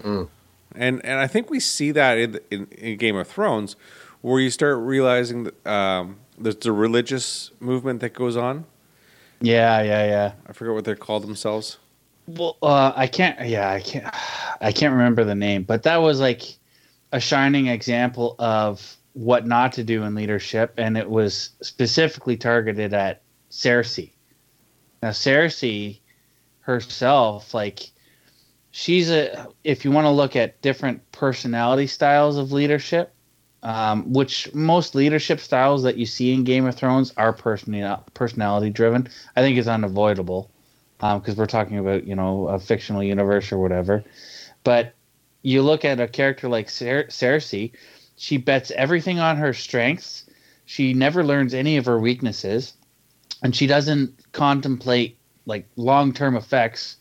Mm. 0.00 0.28
And 0.74 1.04
and 1.04 1.18
I 1.18 1.26
think 1.26 1.50
we 1.50 1.60
see 1.60 1.90
that 1.92 2.18
in, 2.18 2.40
in, 2.50 2.66
in 2.66 2.96
Game 2.96 3.16
of 3.16 3.28
Thrones, 3.28 3.76
where 4.20 4.40
you 4.40 4.50
start 4.50 4.78
realizing 4.78 5.44
that 5.44 5.66
um, 5.66 6.16
there's 6.38 6.56
the 6.56 6.72
religious 6.72 7.50
movement 7.60 8.00
that 8.00 8.14
goes 8.14 8.36
on. 8.36 8.64
Yeah, 9.40 9.82
yeah, 9.82 10.06
yeah. 10.06 10.32
I 10.46 10.52
forget 10.52 10.74
what 10.74 10.84
they 10.84 10.94
call 10.94 11.20
themselves. 11.20 11.78
Well, 12.26 12.56
uh, 12.62 12.92
I 12.94 13.06
can't. 13.06 13.46
Yeah, 13.46 13.70
I 13.70 13.80
can't. 13.80 14.06
I 14.60 14.72
can't 14.72 14.92
remember 14.92 15.24
the 15.24 15.34
name, 15.34 15.64
but 15.64 15.82
that 15.82 15.96
was 15.96 16.20
like 16.20 16.42
a 17.12 17.20
shining 17.20 17.66
example 17.66 18.36
of 18.38 18.96
what 19.14 19.46
not 19.46 19.72
to 19.74 19.84
do 19.84 20.04
in 20.04 20.14
leadership, 20.14 20.72
and 20.78 20.96
it 20.96 21.10
was 21.10 21.50
specifically 21.60 22.36
targeted 22.36 22.94
at 22.94 23.22
Cersei. 23.50 24.12
Now, 25.02 25.10
Cersei 25.10 25.98
herself, 26.62 27.54
like, 27.54 27.90
she's 28.70 29.10
a. 29.10 29.46
If 29.62 29.84
you 29.84 29.92
want 29.92 30.06
to 30.06 30.10
look 30.10 30.34
at 30.34 30.60
different 30.62 31.12
personality 31.12 31.86
styles 31.86 32.38
of 32.38 32.50
leadership, 32.50 33.14
um, 33.62 34.12
which 34.12 34.52
most 34.54 34.94
leadership 34.94 35.38
styles 35.38 35.84
that 35.84 35.96
you 35.96 36.06
see 36.06 36.32
in 36.32 36.42
Game 36.42 36.66
of 36.66 36.74
Thrones 36.74 37.12
are 37.16 37.32
personality 37.32 38.02
personality 38.14 38.70
driven, 38.70 39.08
I 39.36 39.42
think 39.42 39.56
is 39.58 39.68
unavoidable 39.68 40.50
because 40.98 41.36
we're 41.36 41.46
talking 41.46 41.78
about 41.78 42.06
you 42.06 42.16
know 42.16 42.48
a 42.48 42.58
fictional 42.58 43.02
universe 43.02 43.52
or 43.52 43.58
whatever. 43.58 44.02
But 44.64 44.94
you 45.42 45.62
look 45.62 45.84
at 45.84 46.00
a 46.00 46.08
character 46.08 46.48
like 46.48 46.70
Cer- 46.70 47.08
Cersei, 47.08 47.72
she 48.16 48.36
bets 48.36 48.70
everything 48.72 49.18
on 49.18 49.36
her 49.36 49.52
strengths. 49.52 50.24
She 50.64 50.94
never 50.94 51.24
learns 51.24 51.54
any 51.54 51.76
of 51.76 51.86
her 51.86 51.98
weaknesses, 51.98 52.74
and 53.42 53.54
she 53.54 53.66
doesn't 53.66 54.14
contemplate 54.32 55.18
like 55.46 55.68
long 55.76 56.12
term 56.12 56.36
effects 56.36 56.96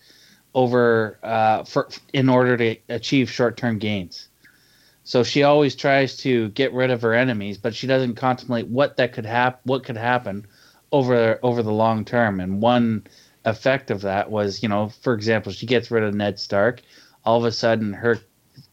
over 0.54 1.20
uh, 1.24 1.64
for 1.64 1.90
in 2.14 2.30
order 2.30 2.58
to 2.58 2.76
achieve 2.90 3.30
short 3.30 3.58
term 3.58 3.78
gains. 3.78 4.28
So 5.04 5.24
she 5.24 5.44
always 5.44 5.76
tries 5.76 6.18
to 6.18 6.50
get 6.50 6.74
rid 6.74 6.92
of 6.92 7.02
her 7.02 7.14
enemies, 7.14 7.58
but 7.58 7.74
she 7.74 7.88
doesn't 7.88 8.16
contemplate 8.16 8.68
what 8.68 8.98
that 8.98 9.14
could 9.14 9.26
hap- 9.26 9.62
what 9.64 9.84
could 9.84 9.98
happen 9.98 10.46
over 10.92 11.40
over 11.44 11.64
the 11.64 11.72
long 11.72 12.06
term. 12.06 12.40
And 12.40 12.62
one 12.62 13.08
effect 13.46 13.90
of 13.90 14.02
that 14.02 14.30
was, 14.30 14.62
you 14.62 14.70
know, 14.70 14.90
for 14.90 15.14
example, 15.14 15.52
she 15.52 15.66
gets 15.66 15.90
rid 15.90 16.04
of 16.04 16.14
Ned 16.14 16.40
Stark. 16.40 16.82
All 17.26 17.38
of 17.38 17.46
a 17.46 17.52
sudden, 17.52 17.94
her 17.94 18.20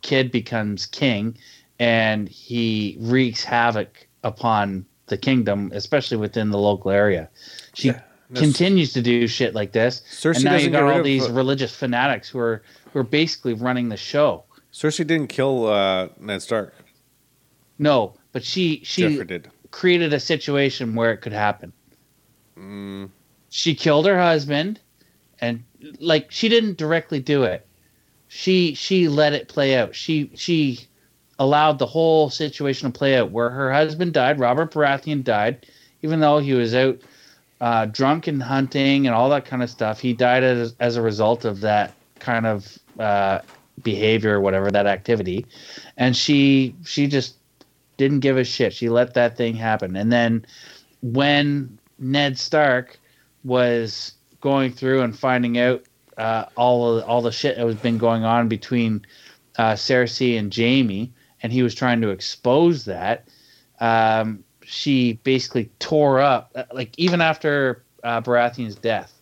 kid 0.03 0.31
becomes 0.31 0.87
king, 0.87 1.37
and 1.79 2.29
he 2.29 2.97
wreaks 3.01 3.45
havoc 3.45 4.07
upon 4.23 4.85
the 5.07 5.17
kingdom, 5.17 5.71
especially 5.75 6.19
within 6.19 6.51
the 6.51 6.59
local 6.59 6.91
area. 6.91 7.31
She 7.75 7.89
Yeah, 7.89 8.03
that's- 8.31 8.45
continues 8.45 8.93
to 8.95 9.03
do 9.03 9.27
shit 9.27 9.55
like 9.55 9.73
this, 9.73 10.03
Cersei 10.11 10.37
and 10.37 10.45
now 10.45 10.57
you 10.57 10.71
got 10.71 10.83
all 10.85 11.03
these 11.03 11.27
uh, 11.29 11.33
religious 11.33 11.75
fanatics 11.75 12.29
who 12.29 12.39
are 12.39 12.63
who 12.93 13.01
are 13.01 13.05
basically 13.05 13.55
running 13.55 13.89
the 13.89 13.97
show. 13.97 14.45
Cersei 14.73 15.07
didn't 15.07 15.29
kill 15.29 15.67
uh, 15.67 16.09
Ned 16.19 16.43
Stark. 16.43 16.75
No, 17.79 18.15
but 18.33 18.45
she 18.45 18.81
she 18.85 19.21
created 19.71 20.13
a 20.13 20.21
situation 20.21 20.95
where 20.95 21.13
it 21.13 21.19
could 21.19 21.33
happen. 21.33 21.73
Mm, 22.59 23.11
She 23.51 23.75
killed 23.75 24.07
her 24.07 24.19
husband, 24.19 24.81
and 25.41 25.63
like 26.01 26.31
she 26.31 26.49
didn't 26.49 26.77
directly 26.77 27.21
do 27.21 27.45
it. 27.45 27.67
She 28.29 28.75
she 28.75 29.09
let 29.09 29.33
it 29.33 29.49
play 29.49 29.77
out. 29.77 29.95
She 29.95 30.31
she 30.35 30.81
allowed 31.39 31.79
the 31.79 31.87
whole 31.87 32.29
situation 32.31 32.91
to 32.93 32.99
play 32.99 33.17
out 33.17 33.31
where 33.31 33.49
her 33.51 33.73
husband 33.73 34.13
died. 34.13 34.41
Robert 34.41 34.73
Baratheon 34.73 35.23
died, 35.23 35.67
even 36.03 36.21
though 36.21 36.39
he 36.39 36.53
was 36.53 36.75
out 36.75 36.99
uh, 37.61 37.87
drunk 37.87 38.27
and 38.27 38.43
hunting 38.43 39.07
and 39.07 39.15
all 39.15 39.29
that 39.31 39.45
kind 39.45 39.63
of 39.63 39.71
stuff. 39.71 40.01
He 40.01 40.13
died 40.13 40.45
as 40.45 40.75
as 40.81 40.97
a 40.97 41.03
result 41.03 41.45
of 41.45 41.61
that 41.61 41.95
kind 42.19 42.47
of 42.47 42.79
uh, 42.99 43.41
behavior 43.83 44.37
or 44.37 44.41
whatever 44.41 44.71
that 44.71 44.87
activity, 44.87 45.47
and 45.97 46.17
she 46.17 46.75
she 46.85 47.07
just 47.07 47.37
didn't 47.97 48.21
give 48.21 48.37
a 48.37 48.45
shit. 48.45 48.73
She 48.73 48.89
let 48.89 49.15
that 49.15 49.37
thing 49.37 49.55
happen, 49.55 49.97
and 49.97 50.13
then 50.13 50.47
when 51.03 51.79
Ned 51.99 52.39
Stark 52.39 52.99
was 53.45 54.13
going 54.41 54.73
through 54.73 55.03
and 55.03 55.19
finding 55.19 55.59
out 55.59 55.83
uh, 56.17 56.47
all 56.57 56.99
of, 56.99 57.05
all 57.05 57.23
the 57.23 57.33
shit 57.33 57.57
that 57.57 57.67
was 57.67 57.77
been 57.77 57.99
going 57.99 58.25
on 58.25 58.49
between 58.49 59.05
uh, 59.57 59.73
Cersei 59.73 60.39
and 60.39 60.55
Jaime, 60.55 61.13
and 61.43 61.53
he 61.53 61.63
was 61.63 61.75
trying 61.75 62.01
to 62.01 62.11
expose 62.11 62.85
that. 62.85 63.29
Um, 63.81 64.45
she 64.69 65.15
basically 65.25 65.71
tore 65.79 66.21
up, 66.21 66.53
uh, 66.55 66.65
like 66.73 66.93
even 66.99 67.21
after 67.21 67.83
uh, 68.05 68.21
Baratheon's 68.21 68.77
death, 68.77 69.13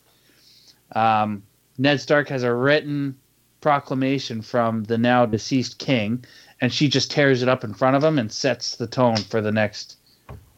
Um, 0.93 1.43
Ned 1.79 2.01
Stark 2.01 2.29
has 2.29 2.43
a 2.43 2.55
written 2.55 3.17
proclamation 3.61 4.43
from 4.43 4.85
the 4.85 4.99
now 4.99 5.27
deceased 5.27 5.79
king, 5.79 6.25
and 6.61 6.73
she 6.73 6.89
just 6.89 7.11
tears 7.11 7.43
it 7.43 7.49
up 7.49 7.65
in 7.65 7.75
front 7.75 7.97
of 7.97 8.05
him 8.05 8.19
and 8.19 8.31
sets 8.31 8.77
the 8.77 8.87
tone 8.87 9.17
for 9.17 9.41
the 9.41 9.53
next 9.53 9.99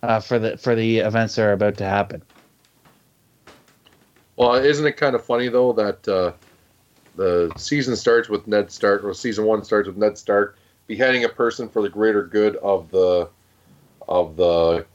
uh, 0.03 0.21
for 0.21 0.39
the 0.39 0.57
for 0.57 0.75
the 0.75 0.99
events 0.99 1.35
that 1.35 1.43
are 1.43 1.53
about 1.53 1.77
to 1.77 1.85
happen. 1.85 2.23
Well, 4.37 4.55
isn't 4.55 4.87
it 4.87 4.97
kind 4.97 5.17
of 5.17 5.25
funny 5.25 5.49
though 5.49 5.73
that 5.73 6.07
uh, 6.09 6.33
the 7.17 7.53
season 7.57 7.97
starts 7.97 8.29
with 8.29 8.47
Ned 8.47 8.71
Stark, 8.71 9.03
or 9.03 9.13
season 9.15 9.45
one 9.45 9.65
starts 9.65 9.89
with 9.89 9.97
Ned 9.97 10.17
Stark 10.17 10.57
beheading 10.87 11.25
a 11.25 11.29
person 11.29 11.69
for 11.69 11.83
the 11.83 11.89
greater 11.89 12.25
good 12.25 12.57
of 12.57 12.91
the 12.91 13.29
of 14.09 14.37
the 14.37 14.87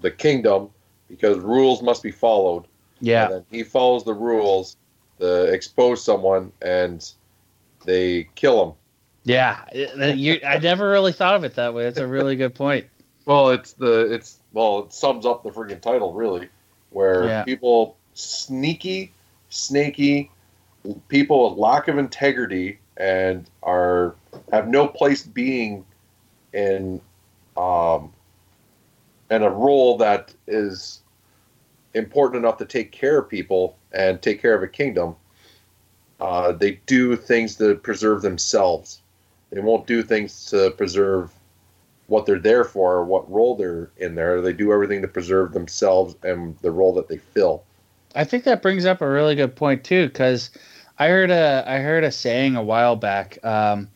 the 0.00 0.10
kingdom 0.10 0.70
because 1.08 1.38
rules 1.38 1.82
must 1.82 2.02
be 2.02 2.10
followed. 2.10 2.64
Yeah, 3.00 3.40
he 3.50 3.62
follows 3.64 4.04
the 4.04 4.14
rules 4.14 4.76
to 5.18 5.44
expose 5.52 6.02
someone, 6.04 6.52
and 6.62 7.08
they 7.84 8.28
kill 8.34 8.64
him. 8.64 8.72
yeah. 9.24 9.64
You, 9.74 10.40
I 10.46 10.58
never 10.58 10.90
really 10.90 11.12
thought 11.12 11.34
of 11.36 11.44
it 11.44 11.54
that 11.56 11.74
way. 11.74 11.86
It's 11.86 11.98
a 11.98 12.06
really 12.06 12.36
good 12.36 12.54
point. 12.54 12.86
Well, 13.26 13.50
it's 13.50 13.72
the 13.74 14.12
it's 14.12 14.38
well, 14.52 14.80
it 14.80 14.92
sums 14.92 15.26
up 15.26 15.42
the 15.42 15.50
freaking 15.50 15.80
title 15.80 16.12
really, 16.14 16.48
where 16.90 17.24
Yeah. 17.26 17.44
people 17.44 17.96
sneaky, 18.14 19.12
snaky, 19.50 20.30
people 21.08 21.50
with 21.50 21.58
lack 21.58 21.88
of 21.88 21.98
integrity 21.98 22.78
and 22.96 23.48
are 23.62 24.14
have 24.52 24.68
no 24.68 24.86
place 24.86 25.22
being 25.22 25.84
in 26.52 27.00
um 27.56 28.12
in 29.30 29.42
a 29.42 29.50
role 29.50 29.96
that 29.98 30.34
is 30.46 31.00
important 31.94 32.44
enough 32.44 32.58
to 32.58 32.64
take 32.64 32.92
care 32.92 33.18
of 33.18 33.28
people 33.28 33.76
and 33.92 34.20
take 34.20 34.42
care 34.42 34.54
of 34.54 34.62
a 34.62 34.68
kingdom. 34.68 35.16
Uh, 36.20 36.52
they 36.52 36.80
do 36.86 37.16
things 37.16 37.56
to 37.56 37.76
preserve 37.76 38.22
themselves. 38.22 39.00
They 39.50 39.60
won't 39.60 39.86
do 39.86 40.02
things 40.02 40.46
to 40.46 40.70
preserve 40.72 41.32
what 42.06 42.26
they're 42.26 42.38
there 42.38 42.64
for 42.64 42.94
or 42.94 43.04
what 43.04 43.30
role 43.30 43.56
they're 43.56 43.90
in 43.96 44.16
there. 44.16 44.40
They 44.40 44.52
do 44.52 44.72
everything 44.72 45.00
to 45.02 45.08
preserve 45.08 45.52
themselves 45.52 46.16
and 46.22 46.58
the 46.58 46.70
role 46.70 46.92
that 46.94 47.08
they 47.08 47.18
fill. 47.18 47.62
I 48.14 48.24
think 48.24 48.44
that 48.44 48.62
brings 48.62 48.84
up 48.84 49.00
a 49.00 49.08
really 49.08 49.36
good 49.36 49.54
point 49.54 49.84
too, 49.84 50.08
because 50.08 50.50
I 50.98 51.08
heard 51.08 51.30
a 51.30 51.64
I 51.66 51.78
heard 51.78 52.04
a 52.04 52.10
saying 52.10 52.56
a 52.56 52.62
while 52.62 52.96
back. 52.96 53.38
Um, 53.44 53.88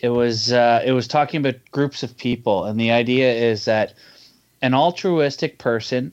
it 0.00 0.10
was 0.10 0.52
uh, 0.52 0.82
it 0.84 0.92
was 0.92 1.08
talking 1.08 1.40
about 1.40 1.56
groups 1.70 2.02
of 2.02 2.16
people, 2.16 2.64
and 2.64 2.78
the 2.78 2.90
idea 2.90 3.32
is 3.32 3.64
that 3.64 3.94
an 4.62 4.74
altruistic 4.74 5.58
person 5.58 6.12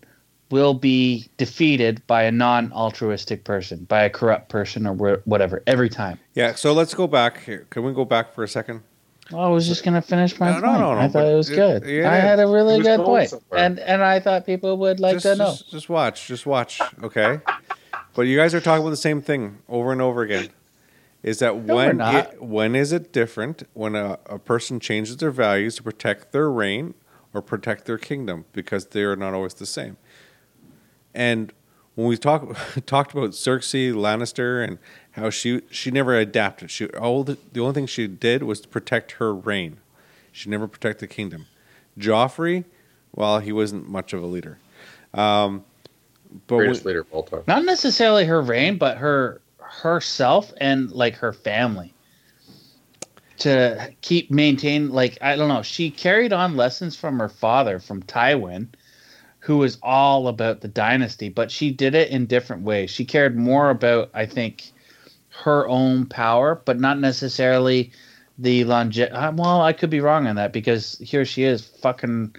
will 0.52 0.74
be 0.74 1.28
defeated 1.38 2.06
by 2.06 2.24
a 2.24 2.32
non-altruistic 2.32 3.44
person, 3.44 3.86
by 3.86 4.04
a 4.04 4.10
corrupt 4.10 4.50
person 4.50 4.86
or 4.86 4.94
whatever, 5.26 5.64
every 5.66 5.90
time. 5.90 6.20
Yeah, 6.36 6.54
so 6.56 6.74
let's 6.74 6.94
go 6.94 7.08
back 7.08 7.44
here. 7.44 7.66
Can 7.70 7.84
we 7.84 7.94
go 7.94 8.06
back 8.06 8.34
for 8.34 8.44
a 8.44 8.48
second? 8.48 8.82
Well, 9.32 9.42
I 9.42 9.48
was 9.48 9.68
just 9.68 9.84
gonna 9.84 10.02
finish 10.02 10.38
my 10.40 10.52
No, 10.52 10.60
no, 10.60 10.68
point. 10.68 10.80
no, 10.80 10.94
no, 10.96 11.00
I 11.00 11.08
thought 11.08 11.26
it 11.26 11.36
was 11.36 11.50
it- 11.50 11.56
good. 11.56 11.86
yeah, 11.86 12.12
I 12.12 12.18
had 12.18 12.40
a 12.40 12.46
really 12.48 12.82
good 12.82 13.00
point, 13.00 13.30
somewhere. 13.30 13.60
and 13.60 13.80
and 13.80 14.04
I 14.04 14.20
thought 14.20 14.46
people 14.46 14.78
would 14.78 15.00
like 15.00 15.14
just, 15.16 15.26
to 15.26 15.36
know. 15.38 15.52
Just, 15.52 15.72
just 15.72 15.90
watch. 15.90 16.28
Just 16.28 16.46
watch. 16.46 16.82
Okay. 17.02 17.40
but 18.14 18.24
you 18.24 18.36
guys 18.38 18.54
are 18.54 18.60
talking 18.60 18.82
about 18.84 18.90
the 18.92 18.98
same 18.98 19.22
thing 19.22 19.60
over 19.70 19.92
and 19.94 20.02
over 20.02 20.22
again. 20.24 20.50
Is 21.24 21.40
that 21.40 21.56
we're 21.60 21.74
when 21.96 22.02
it, 22.02 22.44
when 22.44 22.76
is 22.76 22.92
it 22.92 23.14
different 23.14 23.64
when 23.74 23.96
a, 23.96 24.20
a 24.26 24.38
person 24.38 24.82
changes 24.82 25.16
their 25.18 25.32
values 25.32 25.78
to 25.78 25.84
protect 25.84 26.34
their 26.34 26.52
reign 26.52 26.94
or 27.34 27.42
protect 27.42 27.86
their 27.86 27.98
kingdom 27.98 28.46
because 28.54 28.88
they 28.88 29.02
are 29.02 29.16
not 29.16 29.34
always 29.34 29.56
the 29.56 29.66
same. 29.66 29.98
And 31.14 31.52
when 31.96 32.08
we 32.08 32.18
talk 32.18 32.56
talked 32.86 33.14
about 33.14 33.32
Cersei 33.32 33.94
Lannister 33.94 34.66
and 34.66 34.78
how 35.12 35.30
she 35.30 35.62
she 35.70 35.92
never 35.92 36.16
adapted. 36.16 36.72
She 36.72 36.88
all 36.90 37.24
the, 37.24 37.38
the 37.52 37.60
only 37.60 37.74
thing 37.74 37.86
she 37.88 38.08
did 38.08 38.44
was 38.44 38.62
to 38.62 38.68
protect 38.68 39.14
her 39.14 39.34
reign. 39.34 39.78
She 40.32 40.50
never 40.50 40.68
protected 40.68 41.10
the 41.10 41.14
kingdom. 41.14 41.46
Joffrey, 41.98 42.66
well, 43.14 43.40
he 43.40 43.52
wasn't 43.52 43.88
much 43.88 44.14
of 44.14 44.24
a 44.24 44.26
leader. 44.26 44.58
Um, 45.14 45.64
but 46.48 46.56
when- 46.56 46.66
Greatest 46.66 46.86
leader 46.86 47.02
of 47.02 47.08
all 47.12 47.24
time. 47.24 47.44
not 47.48 47.64
necessarily 47.66 48.26
her 48.26 48.42
reign, 48.42 48.78
but 48.78 48.98
her 48.98 49.42
herself 49.60 50.52
and 50.58 50.92
like 50.92 51.16
her 51.16 51.34
family 51.34 51.93
to 53.40 53.92
keep 54.02 54.32
maintain 54.32 54.90
like 54.92 55.18
I 55.22 55.36
don't 55.36 55.48
know. 55.50 55.62
She 55.64 55.92
carried 55.92 56.34
on 56.34 56.56
lessons 56.56 56.96
from 56.96 57.20
her 57.20 57.30
father 57.30 57.80
from 57.80 58.04
Tywin, 58.04 58.68
who 59.40 59.58
was 59.58 59.78
all 59.82 60.28
about 60.28 60.62
the 60.62 60.68
dynasty, 60.68 61.30
but 61.30 61.52
she 61.52 61.72
did 61.72 61.96
it 61.96 62.10
in 62.12 62.26
different 62.26 62.64
ways. 62.64 62.92
She 62.92 63.06
cared 63.06 63.38
more 63.38 63.70
about 63.70 64.10
I 64.14 64.26
think 64.26 64.72
her 65.30 65.68
own 65.68 66.06
power, 66.06 66.62
but 66.66 66.80
not 66.80 67.00
necessarily 67.00 67.92
the 68.38 68.64
longe. 68.66 69.00
uh, 69.00 69.32
Well, 69.36 69.62
I 69.62 69.74
could 69.74 69.90
be 69.90 70.00
wrong 70.00 70.28
on 70.28 70.36
that 70.36 70.54
because 70.54 70.98
here 71.00 71.26
she 71.26 71.44
is, 71.44 71.66
fucking 71.66 72.36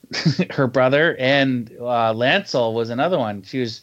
her 0.50 0.66
brother, 0.66 1.16
and 1.18 1.70
uh, 1.80 2.12
Lancel 2.12 2.74
was 2.74 2.90
another 2.90 3.18
one. 3.18 3.42
She 3.42 3.60
was 3.60 3.82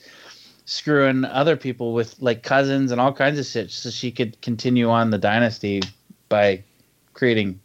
screwing 0.65 1.25
other 1.25 1.55
people 1.55 1.93
with 1.93 2.15
like 2.19 2.43
cousins 2.43 2.91
and 2.91 3.01
all 3.01 3.13
kinds 3.13 3.39
of 3.39 3.45
shit, 3.45 3.71
so 3.71 3.89
she 3.89 4.11
could 4.11 4.39
continue 4.41 4.89
on 4.89 5.09
the 5.09 5.17
dynasty 5.17 5.81
by 6.29 6.63
creating 7.13 7.59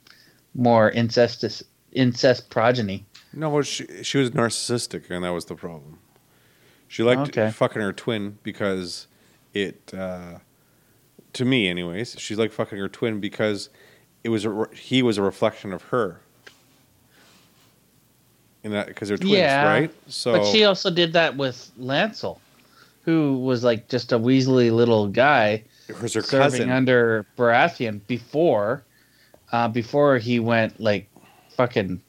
more 0.55 0.91
incestus 0.91 1.63
incest 1.93 2.51
progeny. 2.51 3.05
No, 3.33 3.51
well, 3.51 3.63
she 3.63 3.87
she 4.03 4.19
was 4.19 4.31
narcissistic, 4.31 5.11
and 5.11 5.25
that 5.25 5.31
was 5.31 5.45
the 5.45 5.55
problem. 5.55 5.99
She 6.89 7.03
liked 7.03 7.29
Okay. 7.29 7.51
fucking 7.51 7.83
her 7.83 7.93
twin 7.93 8.39
because 8.43 9.07
it, 9.53 9.93
uh, 9.97 10.39
to 11.33 11.45
me, 11.45 11.69
anyways, 11.69 12.17
she 12.19 12.37
liked 12.37 12.55
fucking 12.55 12.79
her 12.79 12.89
twin 12.89 13.21
because 13.21 13.69
it 14.23 14.29
was 14.29 14.45
a, 14.45 14.69
he 14.73 15.03
was 15.03 15.19
a 15.19 15.23
reflection 15.23 15.73
of 15.73 15.83
her. 15.85 16.21
In 18.63 18.71
that, 18.73 18.87
because 18.87 19.09
they're 19.09 19.19
twins, 19.19 19.33
Yeah, 19.33 19.67
right? 19.67 19.91
So, 20.07 20.33
But 20.33 20.47
she 20.47 20.65
also 20.65 20.91
did 20.91 21.13
that 21.13 21.37
with 21.37 21.71
Lancel, 21.79 22.39
who 23.03 23.39
was 23.41 23.63
like 23.65 23.89
just 23.89 24.13
a 24.13 24.19
weaselly 24.19 24.71
little 24.73 25.09
guy 25.09 25.65
was 26.01 26.15
her 26.15 26.23
serving 26.23 26.51
cousin. 26.53 26.71
under 26.71 27.27
Baratheon 27.37 28.07
before, 28.07 28.85
uh, 29.53 29.69
before 29.69 30.19
he 30.19 30.41
went 30.41 30.81
like 30.81 31.09
fucking 31.57 32.01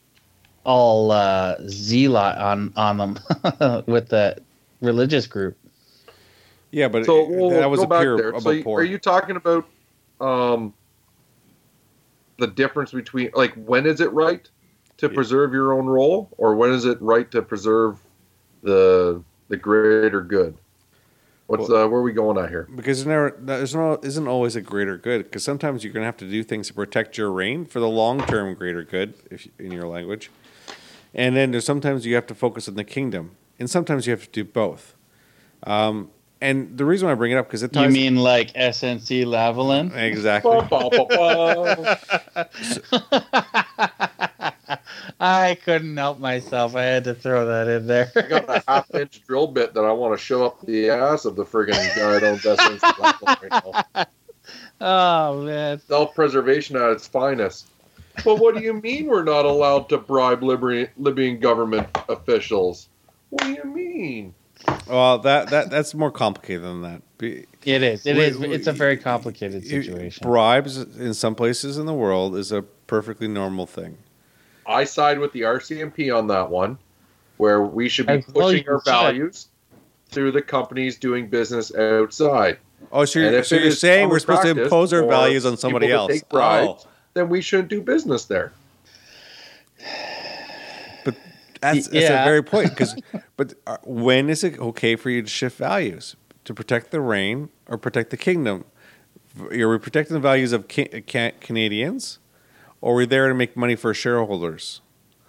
all 0.63 1.11
uh, 1.11 1.55
zealot 1.67 2.37
on 2.37 2.73
on 2.75 2.97
them 2.97 3.13
with 3.87 4.09
the 4.09 4.37
religious 4.81 5.27
group. 5.27 5.57
yeah, 6.71 6.87
but 6.87 7.05
So 7.05 7.21
it- 7.23 7.29
we'll 7.29 7.49
that 7.51 7.69
was 7.69 7.83
a 7.83 7.87
pure 7.87 8.17
there. 8.17 8.39
So 8.39 8.51
you- 8.51 8.63
are 8.73 8.83
you 8.83 8.97
talking 8.97 9.35
about 9.35 9.65
um, 10.21 10.73
the 12.37 12.47
difference 12.47 12.91
between 12.91 13.31
like 13.35 13.53
when 13.55 13.85
is 13.85 14.01
it 14.01 14.11
right 14.13 14.49
to 14.97 15.07
Yeah. 15.07 15.13
preserve 15.13 15.53
your 15.53 15.73
own 15.73 15.85
role, 15.87 16.29
or 16.37 16.55
when 16.55 16.71
is 16.71 16.85
it 16.85 17.01
right 17.01 17.29
to 17.31 17.41
preserve 17.41 17.99
the 18.63 19.23
the 19.49 19.57
greater 19.57 20.21
good? 20.21 20.57
What's 21.47 21.69
uh, 21.69 21.87
where 21.87 21.99
are 21.99 22.01
we 22.01 22.11
going 22.11 22.37
out 22.37 22.49
here? 22.49 22.67
because 22.75 23.03
there's 23.03 23.07
never 23.07 23.35
there's 23.39 23.75
no 23.75 23.99
isn't 24.01 24.27
always 24.27 24.55
a 24.55 24.61
greater 24.61 24.97
good 24.97 25.25
because 25.25 25.43
sometimes 25.43 25.83
you're 25.83 25.93
gonna 25.93 26.05
have 26.05 26.17
to 26.17 26.29
do 26.29 26.43
things 26.43 26.67
to 26.67 26.73
protect 26.73 27.17
your 27.17 27.31
reign 27.31 27.65
for 27.65 27.79
the 27.79 27.87
long 27.87 28.25
term 28.25 28.55
greater 28.55 28.83
good 28.83 29.13
if 29.29 29.47
in 29.59 29.71
your 29.71 29.87
language, 29.87 30.31
and 31.13 31.35
then 31.35 31.51
there's 31.51 31.65
sometimes 31.65 32.05
you 32.05 32.15
have 32.15 32.27
to 32.27 32.35
focus 32.35 32.67
on 32.67 32.75
the 32.75 32.83
kingdom, 32.83 33.31
and 33.59 33.69
sometimes 33.69 34.07
you 34.07 34.11
have 34.11 34.23
to 34.23 34.31
do 34.31 34.43
both. 34.43 34.95
Um, 35.63 36.09
and 36.41 36.77
the 36.77 36.85
reason 36.85 37.07
why 37.07 37.13
I 37.13 37.15
bring 37.15 37.31
it 37.31 37.37
up 37.37 37.47
because 37.47 37.63
it 37.63 37.75
You 37.75 37.89
mean 37.89 38.17
like 38.17 38.53
SNC 38.53 39.25
Lavalin? 39.25 39.95
exactly. 39.95 40.51
I 45.19 45.55
couldn't 45.63 45.95
help 45.97 46.19
myself. 46.19 46.75
I 46.75 46.83
had 46.83 47.03
to 47.05 47.15
throw 47.15 47.45
that 47.47 47.67
in 47.67 47.87
there. 47.87 48.11
I 48.15 48.21
got 48.21 48.49
a 48.49 48.63
half 48.67 48.93
inch 48.95 49.21
drill 49.27 49.47
bit 49.47 49.73
that 49.73 49.83
I 49.85 49.91
want 49.91 50.17
to 50.17 50.23
shove 50.23 50.41
up 50.41 50.61
the 50.65 50.89
ass 50.89 51.25
of 51.25 51.35
the 51.35 51.45
friggin' 51.45 51.73
guy 51.95 52.19
that 52.19 52.23
owns 52.23 52.45
right 53.51 54.05
now. 54.05 54.05
oh 54.81 55.41
man. 55.43 55.79
Self 55.81 56.15
preservation 56.15 56.75
at 56.75 56.91
its 56.91 57.07
finest. 57.07 57.67
But 58.23 58.39
what 58.39 58.55
do 58.55 58.61
you 58.61 58.73
mean 58.73 59.07
we're 59.07 59.23
not 59.23 59.45
allowed 59.45 59.89
to 59.89 59.97
bribe 59.97 60.41
Libyan, 60.41 60.87
Libyan 60.97 61.39
government 61.39 61.87
officials? 62.07 62.87
What 63.29 63.43
do 63.43 63.51
you 63.51 63.63
mean? 63.65 64.33
Well, 64.87 65.19
that 65.19 65.49
that 65.49 65.69
that's 65.69 65.93
more 65.93 66.11
complicated 66.11 66.63
than 66.63 66.81
that. 66.83 67.01
Be- 67.17 67.45
It 67.65 67.83
is. 67.83 68.05
It 68.05 68.15
Wait, 68.15 68.29
is. 68.29 68.37
wait, 68.37 68.51
It's 68.51 68.67
a 68.67 68.71
very 68.71 68.97
complicated 68.97 69.65
situation. 69.67 70.23
Bribes 70.25 70.77
in 70.77 71.13
some 71.13 71.35
places 71.35 71.77
in 71.77 71.85
the 71.85 71.93
world 71.93 72.35
is 72.35 72.51
a 72.51 72.61
perfectly 72.61 73.27
normal 73.27 73.65
thing. 73.65 73.97
I 74.67 74.83
side 74.83 75.19
with 75.19 75.31
the 75.33 75.41
RCMP 75.41 76.15
on 76.15 76.27
that 76.27 76.49
one, 76.49 76.77
where 77.37 77.61
we 77.61 77.87
should 77.89 78.07
be 78.07 78.13
As 78.13 78.25
pushing 78.25 78.67
our 78.67 78.79
should. 78.79 78.85
values 78.85 79.47
through 80.09 80.31
the 80.31 80.41
companies 80.41 80.97
doing 80.97 81.27
business 81.27 81.73
outside. 81.75 82.57
Oh, 82.91 83.05
so 83.05 83.19
you're, 83.19 83.43
so 83.43 83.55
you're 83.55 83.71
saying 83.71 84.09
we're 84.09 84.19
supposed 84.19 84.43
to 84.43 84.49
impose 84.63 84.93
our 84.93 85.05
values 85.05 85.45
on 85.45 85.57
somebody 85.57 85.91
else? 85.91 86.11
take 86.11 86.29
bribes, 86.29 86.85
Oh. 86.85 86.89
then 87.13 87.29
we 87.29 87.41
shouldn't 87.41 87.69
do 87.69 87.81
business 87.81 88.25
there. 88.25 88.51
But 91.03 91.15
that's 91.61 91.89
Yeah. 91.91 92.21
a 92.21 92.25
very 92.25 92.43
point. 92.43 92.69
Because, 92.69 92.95
but 93.37 93.53
uh, 93.65 93.77
when 93.83 94.29
is 94.29 94.43
it 94.43 94.59
okay 94.59 94.95
for 94.95 95.09
you 95.09 95.21
to 95.21 95.27
shift 95.29 95.57
values? 95.57 96.15
to 96.43 96.53
protect 96.53 96.91
the 96.91 97.01
reign 97.01 97.49
or 97.67 97.75
protect 97.75 98.11
the 98.11 98.17
kingdom? 98.17 98.65
Are 99.51 99.67
we 99.67 99.79
protecting 99.79 100.13
the 100.13 100.19
values 100.19 100.51
of 100.53 100.67
ca- 100.69 101.01
ca- 101.01 101.31
Canadians, 101.41 102.19
or 102.85 102.93
are 102.93 102.97
we 102.97 103.05
there 103.07 103.27
to 103.27 103.33
make 103.33 103.57
money 103.57 103.75
for 103.75 103.95
shareholders? 103.95 104.79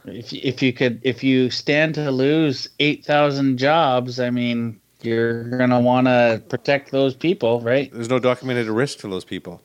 If 0.04 0.30
if 0.34 0.62
you 0.62 0.74
could 0.74 1.00
if 1.02 1.24
you 1.24 1.48
stand 1.50 1.94
to 1.94 2.10
lose 2.10 2.68
eight 2.80 3.02
thousand 3.02 3.56
jobs, 3.56 4.20
I 4.20 4.28
mean, 4.28 4.78
you're 5.00 5.44
gonna 5.56 5.80
want 5.80 6.06
to 6.06 6.42
protect 6.50 6.90
those 6.90 7.14
people, 7.14 7.62
right? 7.62 7.90
There's 7.90 8.10
no 8.10 8.18
documented 8.18 8.66
risk 8.66 8.98
to 8.98 9.08
those 9.08 9.24
people. 9.24 9.62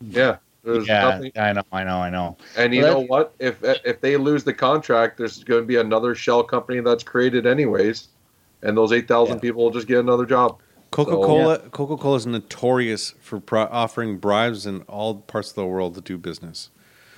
Yeah. 0.00 0.38
There's 0.64 0.88
yeah, 0.88 1.02
nothing. 1.02 1.32
I 1.36 1.52
know, 1.52 1.62
I 1.72 1.84
know, 1.84 1.98
I 1.98 2.10
know. 2.10 2.36
And 2.58 2.74
you 2.74 2.82
Well, 2.82 2.94
know 2.94 3.06
what? 3.06 3.34
If 3.38 3.62
if 3.62 4.00
they 4.00 4.16
lose 4.16 4.42
the 4.42 4.52
contract, 4.52 5.16
there's 5.16 5.44
going 5.44 5.62
to 5.62 5.66
be 5.66 5.76
another 5.76 6.16
shell 6.16 6.42
company 6.42 6.80
that's 6.80 7.04
created 7.04 7.46
anyways, 7.46 8.08
and 8.62 8.76
those 8.76 8.90
eight 8.92 9.06
thousand 9.06 9.36
Yeah. 9.36 9.40
people 9.42 9.62
will 9.62 9.70
just 9.70 9.86
get 9.86 10.00
another 10.00 10.26
job. 10.26 10.58
Coca 10.90 11.12
Cola 11.12 11.60
Coca 11.70 11.96
Cola 11.96 12.16
is 12.16 12.26
notorious 12.26 13.14
for 13.20 13.38
pro- 13.38 13.68
offering 13.70 14.18
bribes 14.18 14.66
in 14.66 14.82
all 14.82 15.14
parts 15.14 15.50
of 15.50 15.54
the 15.54 15.64
world 15.64 15.94
to 15.94 16.00
do 16.00 16.18
business. 16.18 16.70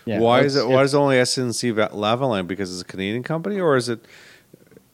Yeah, 0.04 0.18
why 0.20 0.40
is 0.40 0.56
it? 0.56 0.66
Why 0.66 0.82
is 0.82 0.94
it 0.94 0.96
only 0.96 1.16
SNC 1.16 1.74
Va- 1.74 1.90
Lavalin? 1.92 2.46
Because 2.46 2.72
it's 2.72 2.82
a 2.82 2.84
Canadian 2.90 3.22
company, 3.22 3.60
or 3.60 3.76
is 3.76 3.88
it, 3.88 4.04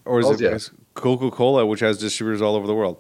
or 0.05 0.21
is 0.21 0.27
Oh, 0.27 0.33
it 0.33 0.41
yeah. 0.41 0.59
Coca 0.95 1.31
Cola, 1.31 1.65
which 1.67 1.81
has 1.81 1.99
distributors 1.99 2.43
all 2.43 2.55
over 2.57 2.67
the 2.67 2.75
world? 2.75 2.99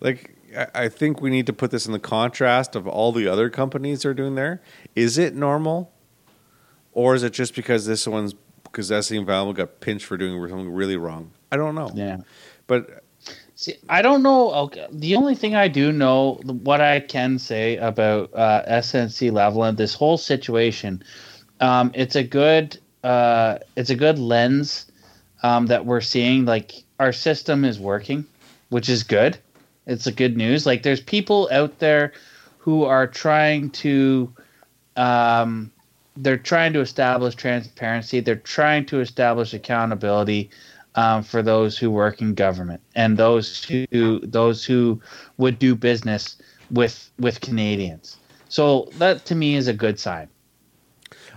Like, 0.00 0.36
I, 0.56 0.66
I 0.84 0.88
think 0.88 1.20
we 1.20 1.30
need 1.30 1.46
to 1.46 1.52
put 1.52 1.70
this 1.70 1.86
in 1.86 1.92
the 1.92 1.98
contrast 1.98 2.74
of 2.76 2.86
all 2.86 3.12
the 3.12 3.26
other 3.28 3.50
companies 3.50 4.04
are 4.04 4.14
doing 4.14 4.34
there. 4.34 4.62
Is 4.94 5.18
it 5.18 5.34
normal, 5.34 5.92
or 6.92 7.14
is 7.14 7.22
it 7.22 7.32
just 7.32 7.54
because 7.54 7.86
this 7.86 8.06
one's 8.06 8.34
because 8.64 8.90
SNC 8.90 9.26
Lavalin 9.26 9.54
got 9.54 9.80
pinched 9.80 10.06
for 10.06 10.16
doing 10.16 10.40
something 10.48 10.72
really 10.72 10.96
wrong? 10.96 11.32
I 11.52 11.56
don't 11.56 11.74
know. 11.74 11.90
Yeah. 11.94 12.18
But 12.66 13.02
See, 13.60 13.74
I 13.90 14.00
don't 14.00 14.22
know. 14.22 14.50
Okay, 14.52 14.86
the 14.90 15.16
only 15.16 15.34
thing 15.34 15.54
I 15.54 15.68
do 15.68 15.92
know, 15.92 16.40
what 16.62 16.80
I 16.80 17.00
can 17.00 17.38
say 17.38 17.76
about 17.76 18.30
uh, 18.32 18.62
SNC 18.66 19.30
Lavalin, 19.32 19.76
this 19.76 19.92
whole 19.92 20.16
situation, 20.16 21.02
um, 21.60 21.90
it's 21.94 22.16
a 22.16 22.22
good, 22.22 22.78
uh, 23.04 23.58
it's 23.76 23.90
a 23.90 23.94
good 23.94 24.18
lens 24.18 24.90
um, 25.42 25.66
that 25.66 25.86
we're 25.86 26.00
seeing. 26.00 26.44
Like 26.44 26.72
our 26.98 27.12
system 27.12 27.64
is 27.64 27.78
working, 27.78 28.24
which 28.70 28.88
is 28.88 29.02
good. 29.02 29.38
It's 29.86 30.06
a 30.06 30.12
good 30.12 30.36
news. 30.36 30.66
Like 30.66 30.82
there's 30.82 31.00
people 31.00 31.48
out 31.52 31.78
there 31.78 32.12
who 32.58 32.84
are 32.84 33.06
trying 33.06 33.70
to, 33.70 34.32
um, 34.96 35.70
they're 36.16 36.36
trying 36.36 36.72
to 36.74 36.80
establish 36.80 37.34
transparency. 37.34 38.20
They're 38.20 38.36
trying 38.36 38.86
to 38.86 39.00
establish 39.00 39.54
accountability 39.54 40.50
um, 40.94 41.22
for 41.22 41.42
those 41.42 41.78
who 41.78 41.90
work 41.90 42.20
in 42.20 42.34
government 42.34 42.80
and 42.94 43.16
those 43.16 43.64
who 43.64 44.18
those 44.20 44.64
who 44.64 45.00
would 45.38 45.58
do 45.58 45.74
business 45.74 46.36
with 46.70 47.10
with 47.18 47.40
Canadians. 47.40 48.16
So 48.48 48.88
that 48.98 49.24
to 49.26 49.34
me 49.34 49.54
is 49.54 49.68
a 49.68 49.72
good 49.72 49.98
sign. 49.98 50.28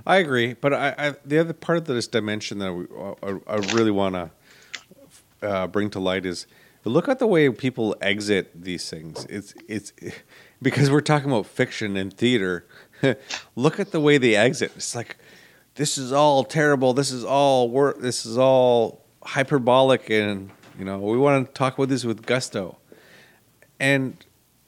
I 0.05 0.17
agree, 0.17 0.53
but 0.53 0.73
I, 0.73 0.95
I 0.97 1.15
the 1.25 1.39
other 1.39 1.53
part 1.53 1.77
of 1.77 1.85
this 1.85 2.07
dimension 2.07 2.59
that 2.59 2.73
we, 2.73 2.85
I, 3.23 3.39
I 3.47 3.55
really 3.73 3.91
want 3.91 4.15
to 4.15 4.31
uh, 5.41 5.67
bring 5.67 5.89
to 5.91 5.99
light 5.99 6.25
is 6.25 6.45
look 6.85 7.07
at 7.07 7.19
the 7.19 7.27
way 7.27 7.49
people 7.49 7.95
exit 8.01 8.51
these 8.53 8.89
things. 8.89 9.25
It's 9.29 9.53
it's 9.67 9.93
because 10.61 10.91
we're 10.91 11.01
talking 11.01 11.29
about 11.29 11.45
fiction 11.45 11.95
and 11.97 12.13
theater. 12.13 12.65
look 13.55 13.79
at 13.79 13.91
the 13.91 13.99
way 13.99 14.17
they 14.17 14.35
exit. 14.35 14.71
It's 14.75 14.95
like 14.95 15.17
this 15.75 15.97
is 15.97 16.11
all 16.11 16.43
terrible. 16.43 16.93
This 16.93 17.11
is 17.11 17.23
all 17.23 17.69
work. 17.69 17.99
This 17.99 18.25
is 18.25 18.37
all 18.37 19.03
hyperbolic, 19.23 20.09
and 20.09 20.51
you 20.77 20.85
know 20.85 20.99
we 20.99 21.17
want 21.17 21.47
to 21.47 21.53
talk 21.53 21.77
about 21.77 21.89
this 21.89 22.03
with 22.03 22.25
gusto. 22.25 22.77
And 23.79 24.17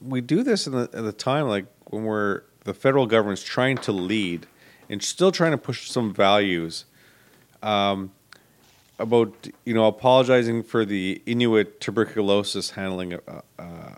we 0.01 0.21
do 0.21 0.43
this 0.43 0.67
in 0.67 0.73
the, 0.73 0.89
at 0.93 1.03
the 1.03 1.13
time 1.13 1.47
like 1.47 1.65
when 1.85 2.03
we're 2.03 2.43
the 2.63 2.73
federal 2.73 3.05
government's 3.05 3.43
trying 3.43 3.77
to 3.77 3.91
lead 3.91 4.47
and 4.89 5.03
still 5.03 5.31
trying 5.31 5.51
to 5.51 5.57
push 5.57 5.89
some 5.89 6.13
values 6.13 6.85
um, 7.63 8.11
about 8.99 9.47
you 9.65 9.73
know 9.73 9.85
apologizing 9.87 10.63
for 10.63 10.85
the 10.85 11.21
Inuit 11.25 11.79
tuberculosis 11.81 12.71
handling 12.71 13.13
uh, 13.13 13.41
uh, 13.59 13.95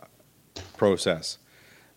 process 0.77 1.37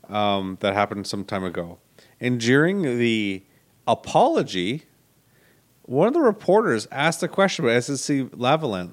um, 0.09 0.59
that 0.61 0.75
happened 0.75 1.07
some 1.07 1.25
time 1.25 1.45
ago, 1.45 1.79
and 2.21 2.41
during 2.41 2.83
the 2.83 3.43
apology, 3.87 4.85
one 5.83 6.07
of 6.09 6.15
the 6.15 6.21
reporters 6.21 6.87
asked 6.91 7.23
a 7.23 7.29
question 7.29 7.65
about 7.65 7.77
SNC 7.79 8.31
Lavalin. 8.31 8.93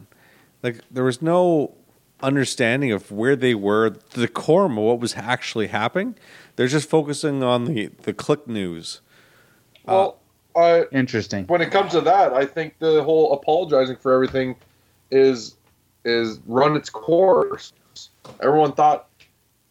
Like 0.64 0.82
there 0.90 1.04
was 1.04 1.22
no 1.22 1.76
understanding 2.22 2.92
of 2.92 3.12
where 3.12 3.36
they 3.36 3.54
were, 3.54 3.92
the 4.12 4.28
core 4.28 4.66
of 4.66 4.76
what 4.76 5.00
was 5.00 5.16
actually 5.16 5.68
happening. 5.68 6.16
They're 6.56 6.68
just 6.68 6.90
focusing 6.90 7.44
on 7.44 7.66
the 7.66 7.88
the 8.04 8.14
click 8.14 8.48
news. 8.48 9.02
Uh, 9.88 9.92
well, 9.94 10.18
I 10.56 10.86
Interesting. 10.92 11.46
when 11.46 11.62
it 11.62 11.72
comes 11.72 11.92
to 11.94 12.02
that, 12.02 12.34
I 12.34 12.46
think 12.46 12.78
the 12.80 13.04
whole 13.04 13.34
apologizing 13.34 13.96
for 13.98 14.14
everything 14.14 14.56
is 15.12 15.56
is 16.04 16.40
run 16.48 16.76
its 16.76 16.90
course. 16.90 17.74
Everyone 18.42 18.72
thought, 18.74 19.08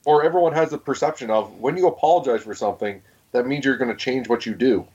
or 0.05 0.25
everyone 0.25 0.53
has 0.53 0.71
the 0.71 0.79
perception 0.79 1.31
of 1.31 1.53
when 1.59 1.77
you 1.77 1.87
apologize 1.87 2.43
for 2.43 2.55
something, 2.55 3.01
that 3.33 3.47
means 3.47 3.65
you're 3.65 3.77
going 3.77 3.91
to 3.91 3.97
change 3.97 4.29
what 4.29 4.45
you 4.47 4.55
do, 4.55 4.87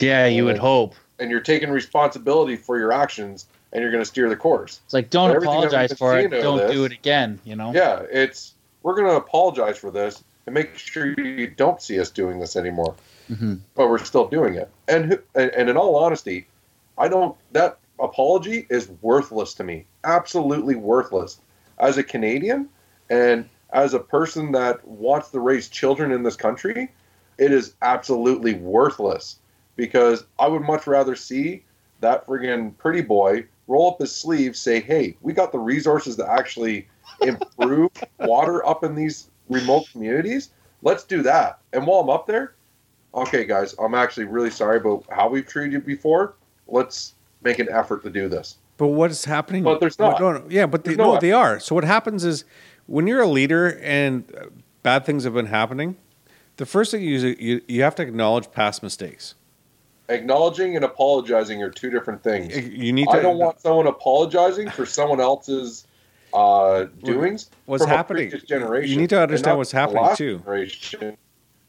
Yeah, 0.00 0.26
you 0.26 0.44
would 0.44 0.58
hope. 0.58 0.94
and 1.18 1.30
you're 1.30 1.40
taking 1.40 1.70
responsibility 1.70 2.56
for 2.56 2.78
your 2.78 2.92
actions, 2.92 3.46
and 3.72 3.82
you're 3.82 3.90
going 3.90 4.02
to 4.02 4.08
steer 4.08 4.28
the 4.28 4.36
course. 4.36 4.80
It's 4.84 4.94
like 4.94 5.10
don't 5.10 5.30
Everything 5.30 5.60
that 5.60 5.60
we've 5.60 5.66
apologize 5.72 5.98
for 5.98 6.16
it. 6.18 6.22
seeing 6.22 6.32
out 6.34 6.38
of 6.38 6.42
Don't 6.42 6.58
this- 6.58 6.72
do 6.72 6.84
it 6.84 6.92
again. 6.92 7.38
You 7.44 7.56
know. 7.56 7.72
Yeah, 7.72 8.02
it's 8.10 8.54
we're 8.82 8.94
going 8.94 9.08
to 9.08 9.16
apologize 9.16 9.76
for 9.78 9.90
this 9.90 10.22
and 10.46 10.54
make 10.54 10.76
sure 10.76 11.06
you 11.18 11.48
don't 11.48 11.80
see 11.82 11.98
us 12.00 12.10
doing 12.10 12.40
this 12.40 12.56
anymore. 12.56 12.94
hmm 13.28 13.54
but 13.74 13.88
we're 13.88 13.98
still 13.98 14.28
doing 14.28 14.54
it. 14.54 14.70
And 14.88 15.18
and 15.34 15.50
and 15.50 15.70
in 15.70 15.76
all 15.76 15.96
honesty, 15.96 16.46
I 16.98 17.08
don't. 17.08 17.36
That 17.52 17.78
apology 17.98 18.66
is 18.70 18.90
worthless 19.02 19.54
to 19.54 19.64
me. 19.64 19.86
Absolutely 20.04 20.74
worthless. 20.74 21.40
As 21.78 21.96
a 21.96 22.02
Canadian 22.02 22.68
and 23.08 23.48
as 23.72 23.94
a 23.94 23.98
person 24.00 24.52
that 24.52 24.86
wants 24.86 25.30
to 25.30 25.40
raise 25.40 25.68
children 25.68 26.12
in 26.12 26.22
this 26.22 26.36
country, 26.36 26.90
it 27.38 27.52
is 27.52 27.74
absolutely 27.82 28.54
worthless 28.54 29.38
because 29.76 30.24
I 30.38 30.48
would 30.48 30.62
much 30.62 30.86
rather 30.86 31.14
see 31.16 31.64
that 32.00 32.26
friggin' 32.26 32.76
pretty 32.76 33.02
boy 33.02 33.46
roll 33.66 33.92
up 33.92 33.98
his 34.00 34.14
sleeves, 34.14 34.60
say, 34.60 34.80
"Hey, 34.80 35.16
we 35.22 35.32
got 35.32 35.52
the 35.52 35.58
resources 35.58 36.16
to 36.16 36.30
actually 36.30 36.88
improve 37.20 37.90
water 38.18 38.66
up 38.66 38.84
in 38.84 38.94
these 38.94 39.30
remote 39.50 39.86
communities. 39.92 40.50
Let's 40.82 41.04
do 41.04 41.22
that." 41.22 41.58
And 41.74 41.86
while 41.86 42.00
I'm 42.00 42.08
up 42.08 42.26
there, 42.26 42.54
okay, 43.14 43.44
guys, 43.44 43.74
I'm 43.78 43.94
actually 43.94 44.24
really 44.24 44.50
sorry 44.50 44.78
about 44.78 45.04
how 45.10 45.28
we've 45.28 45.46
treated 45.46 45.72
you 45.72 45.80
before. 45.80 46.34
Let's 46.66 47.14
make 47.42 47.58
an 47.58 47.68
effort 47.70 48.02
to 48.04 48.10
do 48.10 48.28
this. 48.28 48.56
But 48.76 48.88
what 48.88 49.10
is 49.10 49.26
happening? 49.26 49.62
But 49.62 49.80
there's 49.80 49.98
not. 49.98 50.18
No, 50.18 50.32
no, 50.32 50.44
yeah, 50.48 50.64
but 50.64 50.84
they, 50.84 50.94
no 50.94 51.14
no, 51.14 51.20
they 51.20 51.32
are. 51.32 51.60
So 51.60 51.74
what 51.74 51.84
happens 51.84 52.24
is 52.24 52.44
when 52.86 53.06
you're 53.06 53.20
a 53.20 53.26
leader 53.26 53.78
and 53.82 54.24
bad 54.82 55.04
things 55.04 55.24
have 55.24 55.34
been 55.34 55.46
happening, 55.46 55.96
the 56.56 56.64
first 56.66 56.90
thing 56.90 57.02
you 57.02 57.36
you 57.38 57.60
you 57.68 57.82
have 57.82 57.94
to 57.96 58.02
acknowledge 58.02 58.50
past 58.52 58.82
mistakes. 58.82 59.34
Acknowledging 60.08 60.76
and 60.76 60.84
apologizing 60.84 61.62
are 61.62 61.70
two 61.70 61.90
different 61.90 62.22
things. 62.22 62.56
You 62.56 62.92
need 62.92 63.04
to. 63.04 63.10
I 63.10 63.20
don't 63.20 63.38
want 63.38 63.60
someone 63.60 63.86
apologizing 63.86 64.70
for 64.70 64.86
someone 64.86 65.20
else's 65.20 65.86
uh, 66.32 66.84
doings. 67.02 67.50
What's 67.66 67.84
happening. 67.84 68.32
generation. 68.46 68.90
You 68.90 68.96
need 68.96 69.10
to 69.10 69.20
understand 69.20 69.58
what's 69.58 69.72
happening, 69.72 70.16
too. 70.16 70.42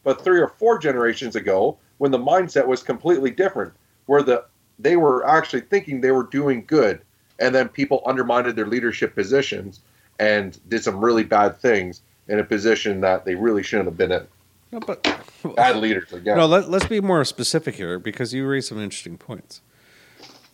But 0.04 0.24
three 0.24 0.40
or 0.40 0.48
four 0.48 0.78
generations 0.78 1.36
ago, 1.36 1.78
when 1.98 2.10
the 2.10 2.18
mindset 2.18 2.66
was 2.66 2.82
completely 2.82 3.30
different, 3.30 3.72
where 4.06 4.22
the 4.22 4.44
they 4.78 4.96
were 4.96 5.24
actually 5.26 5.60
thinking 5.60 6.00
they 6.00 6.10
were 6.10 6.24
doing 6.24 6.64
good, 6.66 7.02
and 7.38 7.54
then 7.54 7.68
people 7.68 8.02
undermined 8.06 8.48
their 8.56 8.66
leadership 8.66 9.14
positions 9.14 9.80
and 10.18 10.58
did 10.68 10.82
some 10.82 11.02
really 11.04 11.24
bad 11.24 11.56
things 11.58 12.02
in 12.28 12.38
a 12.38 12.44
position 12.44 13.00
that 13.02 13.24
they 13.24 13.34
really 13.34 13.62
shouldn't 13.62 13.86
have 13.86 13.96
been 13.96 14.12
in. 14.12 14.26
No, 14.72 14.80
but 14.80 15.02
Bad 15.54 15.76
leaders 15.76 16.12
again. 16.12 16.36
no. 16.36 16.46
Let, 16.46 16.70
let's 16.70 16.86
be 16.86 17.00
more 17.00 17.24
specific 17.24 17.74
here 17.74 17.98
because 17.98 18.32
you 18.32 18.46
raised 18.46 18.68
some 18.68 18.80
interesting 18.80 19.18
points. 19.18 19.60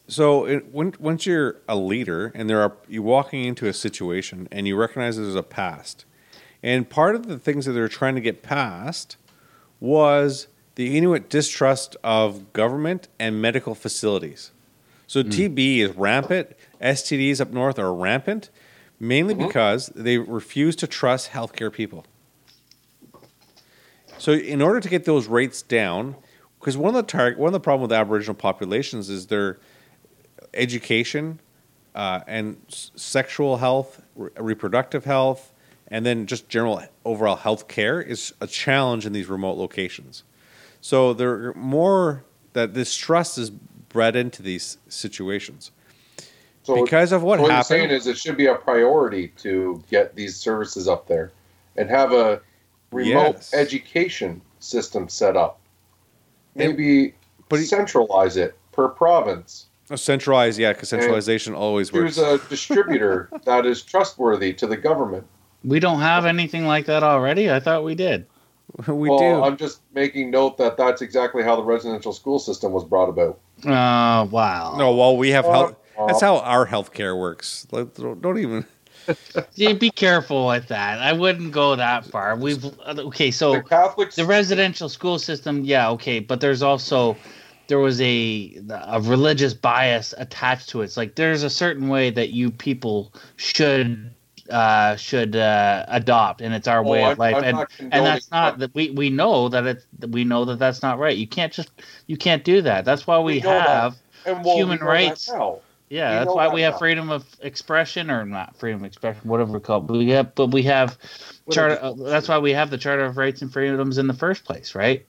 So 0.09 0.46
it, 0.46 0.72
when, 0.72 0.94
once 0.98 1.26
you're 1.26 1.56
a 1.68 1.76
leader 1.76 2.32
and 2.34 2.48
there 2.48 2.62
are 2.62 2.76
you 2.88 3.02
walking 3.02 3.44
into 3.44 3.66
a 3.68 3.74
situation 3.74 4.48
and 4.50 4.66
you 4.66 4.74
recognize 4.74 5.18
there's 5.18 5.34
a 5.34 5.42
past, 5.42 6.06
and 6.62 6.88
part 6.88 7.14
of 7.14 7.26
the 7.26 7.38
things 7.38 7.66
that 7.66 7.72
they're 7.72 7.88
trying 7.88 8.14
to 8.14 8.20
get 8.20 8.42
past 8.42 9.16
was 9.80 10.48
the 10.74 10.96
Inuit 10.96 11.28
distrust 11.28 11.96
of 12.02 12.52
government 12.52 13.09
and 13.18 13.40
medical 13.40 13.74
facilities. 13.74 14.50
So 15.06 15.22
hmm. 15.22 15.28
TB 15.28 15.78
is 15.78 15.96
rampant. 15.96 16.56
STDs 16.80 17.40
up 17.40 17.50
north 17.50 17.78
are 17.78 17.92
rampant, 17.92 18.48
mainly 18.98 19.34
uh-huh. 19.34 19.46
because 19.46 19.88
they 19.88 20.16
refuse 20.18 20.74
to 20.76 20.86
trust 20.86 21.30
healthcare 21.30 21.72
people. 21.72 22.06
So 24.16 24.32
in 24.32 24.62
order 24.62 24.80
to 24.80 24.88
get 24.88 25.04
those 25.04 25.28
rates 25.28 25.62
down, 25.62 26.16
because 26.59 26.76
one 26.76 26.88
of 26.88 26.94
the 26.94 27.11
target, 27.11 27.38
one 27.38 27.48
of 27.48 27.52
the 27.52 27.61
problem 27.61 27.82
with 27.82 27.92
Aboriginal 27.92 28.34
populations 28.34 29.11
is 29.11 29.28
their 29.28 29.59
education 30.55 31.40
uh, 31.94 32.20
and 32.26 32.57
s- 32.68 32.90
sexual 32.96 33.57
health, 33.59 34.03
re- 34.16 34.30
reproductive 34.38 35.05
health, 35.05 35.53
and 35.88 36.05
then 36.05 36.26
just 36.26 36.49
general 36.49 36.82
overall 37.05 37.36
health 37.36 37.66
care 37.68 38.01
is 38.01 38.32
a 38.40 38.46
challenge 38.46 39.07
in 39.07 39.12
these 39.12 39.26
remote 39.28 39.57
locations. 39.57 40.22
So 40.80 41.12
there 41.12 41.30
are 41.49 41.55
more 41.55 42.24
that 42.53 42.74
this 42.74 42.94
trust 42.94 43.38
is 43.38 43.51
bred 43.51 44.14
into 44.16 44.42
these 44.42 44.76
situations 44.88 45.70
So 46.62 46.82
because 46.84 47.11
of 47.12 47.22
what 47.22 47.40
what 47.40 47.46
I'm 47.51 47.57
happened. 47.57 47.66
saying 47.66 47.90
is, 47.90 48.07
it 48.07 48.18
should 48.18 48.36
be 48.36 48.46
a 48.46 48.55
priority 48.55 49.28
to 49.38 49.82
get 49.90 50.14
these 50.14 50.36
services 50.36 50.86
up 50.88 51.07
there, 51.09 51.32
and 51.76 51.88
have 51.88 52.12
a 52.12 52.40
remote 52.92 53.36
Yes. 53.36 53.55
education 53.55 54.40
system 54.61 55.09
set 55.09 55.36
up. 55.36 55.59
Maybe 56.55 57.14
but 57.49 57.61
he- 57.61 57.64
centralize 57.66 58.36
it 58.36 58.59
per 58.72 58.88
province. 58.88 59.68
Centralized, 59.95 60.59
yeah, 60.59 60.72
because 60.72 60.89
centralization 60.91 61.55
always 61.55 61.93
works. 61.93 62.16
Choose 62.16 62.24
a 62.24 62.39
distributor 62.49 63.30
that 63.45 63.66
is 63.66 63.82
trustworthy 63.82 64.53
to 64.55 64.66
the 64.66 64.76
government. 64.76 65.26
We 65.64 65.80
don't 65.80 66.01
have 66.01 66.24
anything 66.24 66.66
like 66.66 66.86
that 66.86 67.03
already. 67.03 67.51
I 67.51 67.61
thought 67.61 67.84
we 67.84 67.95
did. 67.95 68.26
we 68.86 69.09
well, 69.09 69.18
do. 69.18 69.43
I'm 69.43 69.57
just 69.57 69.80
making 69.95 70.30
note 70.30 70.59
that 70.59 70.76
that's 70.76 71.03
exactly 71.03 71.43
how 71.43 71.57
the 71.57 71.62
residential 71.62 72.12
school 72.12 72.39
system 72.39 72.72
was 72.72 72.84
brought 72.84 73.09
about. 73.09 73.41
Uh, 73.64 74.26
wow. 74.30 74.76
no, 74.78 74.95
well, 74.95 75.16
we 75.16 75.30
have 75.30 75.45
health. 75.45 75.76
Uh, 75.99 76.07
That's 76.07 76.20
how 76.20 76.39
our 76.39 76.64
healthcare 76.64 77.18
works. 77.18 77.66
Like, 77.72 77.95
Don't 77.95 78.22
don't 78.22 78.39
even. 78.39 78.64
Yeah, 79.55 79.72
be 79.72 79.91
careful 79.91 80.47
with 80.47 80.68
that. 80.68 81.01
I 81.01 81.14
wouldn't 81.14 81.51
go 81.51 81.74
that 81.76 82.05
far. 82.05 82.36
We've 82.36 82.62
okay. 82.86 83.30
So 83.30 83.55
the 83.55 83.62
Catholics. 83.62 84.16
the 84.16 84.26
residential 84.26 84.91
school 84.91 85.18
system, 85.18 85.64
yeah, 85.64 85.89
okay, 85.93 86.20
but 86.20 86.43
there's 86.43 86.62
also 86.62 87.16
there 87.69 87.79
was 87.79 88.01
a 88.01 88.61
a 88.71 89.01
religious 89.03 89.55
bias 89.55 90.14
attached 90.19 90.71
to 90.71 90.81
it. 90.81 90.85
It's 90.87 90.97
like 90.97 91.14
there's 91.14 91.43
a 91.45 91.51
certain 91.51 91.89
way 91.89 92.11
that 92.11 92.31
you 92.31 92.51
people 92.51 93.14
should 93.37 94.14
uh 94.51 94.97
should 94.97 95.37
uh 95.37 95.85
adopt 95.89 96.41
and 96.41 96.55
it's 96.55 96.66
our 96.66 96.81
Oh, 96.85 96.91
way 96.91 97.03
I'm- 97.03 97.12
of 97.12 97.19
life 97.19 97.37
I'm 97.37 97.45
and 97.45 97.66
and 97.93 98.07
that's 98.07 98.31
not 98.31 98.59
that 98.61 98.75
we 98.75 98.91
we 98.91 99.11
know 99.11 99.51
that 99.51 99.66
it's 99.66 99.87
we 100.09 100.25
know 100.25 100.47
that 100.47 100.59
that's 100.59 100.83
not 100.83 100.99
right 100.99 101.14
you 101.16 101.27
can't 101.29 101.53
just 101.53 101.71
you 102.07 102.16
can't 102.16 102.43
do 102.45 102.62
that 102.62 102.87
that's 102.87 103.07
why 103.07 103.19
we, 103.19 103.35
We 103.35 103.41
have 103.41 103.97
well, 104.25 104.57
human 104.57 104.79
that 104.79 104.85
rights. 104.85 105.29
now. 105.29 105.61
yeah, 105.91 106.11
We 106.21 106.25
that's 106.25 106.35
why 106.35 106.47
that 106.47 106.55
we 106.55 106.62
have 106.62 106.75
now. 106.75 106.79
freedom 106.79 107.11
of 107.11 107.25
expression, 107.41 108.11
or 108.11 108.25
not 108.25 108.57
freedom 108.59 108.81
of 108.81 108.87
expression, 108.87 109.29
whatever 109.29 109.53
we 109.53 109.61
call 109.61 109.79
it. 109.81 109.87
But 109.87 109.97
we 109.99 110.11
have, 110.11 110.35
but 110.35 110.47
we 110.49 110.62
have 110.64 110.99
charter. 111.51 111.79
Uh, 111.81 111.93
that's 111.93 112.29
why 112.29 112.39
we 112.39 112.53
have 112.53 112.71
the 112.71 112.79
Charter 112.79 113.05
of 113.05 113.16
Rights 113.16 113.43
and 113.43 113.53
Freedoms 113.53 113.99
in 113.99 114.07
the 114.07 114.14
first 114.14 114.45
place, 114.45 114.75
right? 114.75 115.07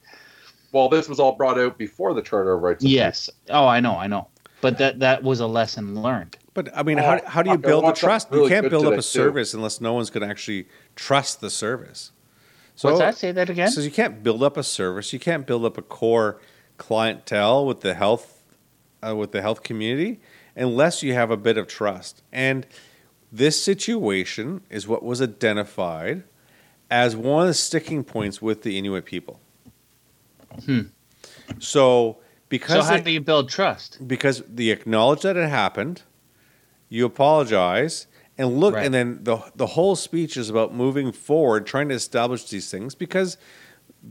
Well, 0.71 0.89
this 0.89 1.09
was 1.09 1.19
all 1.19 1.33
brought 1.35 1.59
out 1.59 1.77
before 1.77 2.13
the 2.13 2.21
Charter 2.21 2.53
of 2.53 2.61
Rights. 2.61 2.83
Yes. 2.83 3.29
Oh, 3.49 3.65
I 3.67 3.79
know, 3.79 3.95
I 3.95 4.07
know. 4.07 4.27
But 4.61 4.77
that 4.79 4.99
that 4.99 5.23
was 5.23 5.39
a 5.39 5.47
lesson 5.47 6.01
learned. 6.01 6.37
But 6.53 6.69
I 6.77 6.83
mean, 6.83 6.99
Oh, 6.99 7.03
how, 7.03 7.21
how 7.25 7.41
do 7.43 7.49
you 7.49 7.55
fuck, 7.55 7.63
build 7.65 7.83
the 7.83 7.87
watched 7.87 8.01
something 8.01 8.29
trust? 8.29 8.33
you 8.33 8.47
can't 8.49 8.69
build 8.69 8.85
up 8.85 8.91
today, 8.91 8.99
a 8.99 9.01
too. 9.01 9.07
service 9.07 9.53
unless 9.53 9.79
no 9.79 9.93
one's 9.93 10.09
going 10.09 10.23
to 10.23 10.29
actually 10.29 10.67
trust 10.95 11.39
the 11.41 11.49
service. 11.49 12.11
So 12.75 12.89
What's 12.89 12.99
that? 12.99 13.15
Say 13.17 13.31
that 13.31 13.49
again. 13.49 13.71
So 13.71 13.81
you 13.81 13.91
can't 13.91 14.21
build 14.23 14.43
up 14.43 14.57
a 14.57 14.63
service. 14.63 15.13
You 15.13 15.19
can't 15.19 15.47
build 15.47 15.63
up 15.65 15.77
a 15.77 15.81
core 15.81 16.39
clientele 16.77 17.65
with 17.65 17.81
the 17.81 17.93
health 17.93 18.43
uh, 19.05 19.15
with 19.15 19.31
the 19.31 19.41
health 19.41 19.63
community 19.63 20.19
unless 20.55 21.03
you 21.03 21.13
have 21.13 21.31
a 21.31 21.37
bit 21.37 21.57
of 21.57 21.67
trust. 21.67 22.21
And 22.31 22.65
this 23.31 23.61
situation 23.63 24.61
is 24.69 24.87
what 24.87 25.03
was 25.03 25.21
identified 25.21 26.23
as 26.91 27.15
one 27.15 27.43
of 27.43 27.47
the 27.47 27.53
sticking 27.53 28.03
points 28.03 28.41
with 28.41 28.63
the 28.63 28.77
Inuit 28.77 29.05
people. 29.05 29.39
Hmm. 30.65 30.81
So 31.59 31.59
so 31.59 32.17
because 32.49 32.85
how 32.87 32.97
they- 32.97 33.01
do 33.03 33.11
you 33.11 33.21
build 33.21 33.49
trust? 33.49 33.99
because 34.07 34.41
they 34.47 34.69
acknowledge 34.69 35.21
that 35.21 35.37
it 35.37 35.49
happened, 35.49 36.01
you 36.89 37.05
apologize, 37.05 38.07
and 38.37 38.59
look, 38.59 38.75
Right. 38.75 38.85
and 38.85 38.93
then 38.93 39.19
the 39.23 39.37
the 39.55 39.67
whole 39.67 39.95
speech 39.95 40.37
is 40.37 40.49
about 40.49 40.73
moving 40.73 41.11
forward, 41.11 41.65
trying 41.67 41.89
to 41.89 41.95
establish 41.95 42.45
these 42.49 42.69
things 42.71 42.95
because 42.95 43.37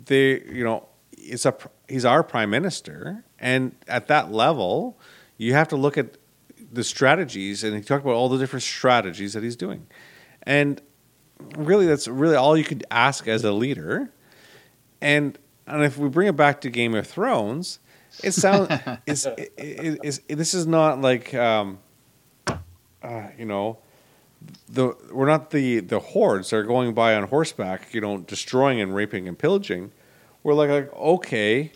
they, 0.07 0.41
you 0.43 0.63
know, 0.65 0.87
it's 1.17 1.47
a 1.47 1.55
he's 1.89 2.05
our 2.05 2.23
prime 2.23 2.51
minister, 2.51 3.25
and 3.39 3.75
at 3.89 4.07
that 4.09 4.31
level, 4.33 4.99
you 5.37 5.55
have 5.55 5.69
to 5.69 5.77
look 5.77 5.97
at 5.99 6.17
the 6.73 6.85
strategies, 6.85 7.65
and 7.65 7.75
he 7.75 7.83
talked 7.83 8.05
about 8.05 8.15
all 8.15 8.29
the 8.29 8.39
different 8.39 8.63
strategies 8.63 9.33
that 9.33 9.43
he's 9.43 9.57
doing, 9.57 9.87
and 10.43 10.83
really, 11.57 11.87
that's 11.87 12.07
really 12.07 12.37
all 12.37 12.57
you 12.57 12.65
could 12.65 12.85
ask 12.91 13.27
as 13.27 13.43
a 13.45 13.53
leader, 13.53 14.11
and 15.01 15.39
and 15.69 15.85
if 15.85 15.99
we 15.99 16.09
bring 16.09 16.29
it 16.29 16.37
back 16.37 16.61
to 16.63 16.71
Game 16.71 16.95
of 16.95 17.07
Thrones, 17.07 17.79
it 18.23 18.33
sounds 18.33 18.69
is 19.07 19.27
is 19.57 20.21
this 20.29 20.55
is 20.55 20.67
not 20.67 21.01
like 21.01 21.35
um, 21.35 21.79
uh, 22.47 23.29
you 23.37 23.45
know 23.45 23.79
the 24.69 24.97
we're 25.13 25.27
not 25.27 25.51
the 25.51 25.81
the 25.81 25.99
hordes 25.99 26.51
that 26.51 26.57
are 26.57 26.63
going 26.63 26.95
by 26.95 27.15
on 27.15 27.25
horseback, 27.25 27.93
you 27.93 28.01
know, 28.01 28.19
destroying 28.19 28.81
and 28.81 28.95
raping 28.95 29.29
and 29.29 29.39
pillaging. 29.39 29.93
We're 30.43 30.55
like, 30.55 30.71
like 30.71 30.95
okay, 30.95 31.73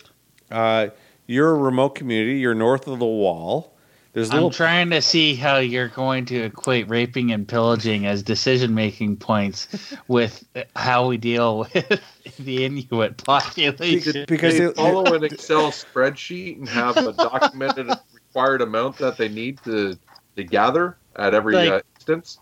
uh, 0.51 0.87
you're 1.27 1.51
a 1.51 1.57
remote 1.57 1.95
community, 1.95 2.39
you're 2.39 2.55
north 2.55 2.87
of 2.87 2.99
the 2.99 3.05
wall. 3.05 3.72
There's 4.13 4.29
I'm 4.29 4.35
little 4.35 4.51
trying 4.51 4.91
to 4.91 5.01
see 5.01 5.33
how 5.35 5.57
you're 5.57 5.87
going 5.87 6.25
to 6.25 6.37
equate 6.43 6.87
raping 6.87 7.31
and 7.31 7.47
pillaging 7.47 8.05
as 8.05 8.21
decision 8.21 8.75
making 8.75 9.17
points 9.17 9.67
with 10.07 10.45
how 10.75 11.07
we 11.07 11.17
deal 11.17 11.59
with 11.73 12.01
the 12.39 12.63
Inuit 12.65 13.23
population. 13.23 14.25
because 14.27 14.57
they 14.57 14.67
they- 14.67 14.73
follow 14.73 15.13
an 15.15 15.23
Excel 15.23 15.71
spreadsheet 15.71 16.57
and 16.59 16.69
have 16.69 16.95
a 16.97 17.13
documented 17.13 17.87
required 18.13 18.61
amount 18.61 18.97
that 18.99 19.17
they 19.17 19.29
need 19.29 19.57
to 19.63 19.97
to 20.35 20.43
gather 20.43 20.95
at 21.15 21.33
every 21.33 21.55
Like- 21.55 21.71
uh, 21.71 21.81
instance. 21.95 22.39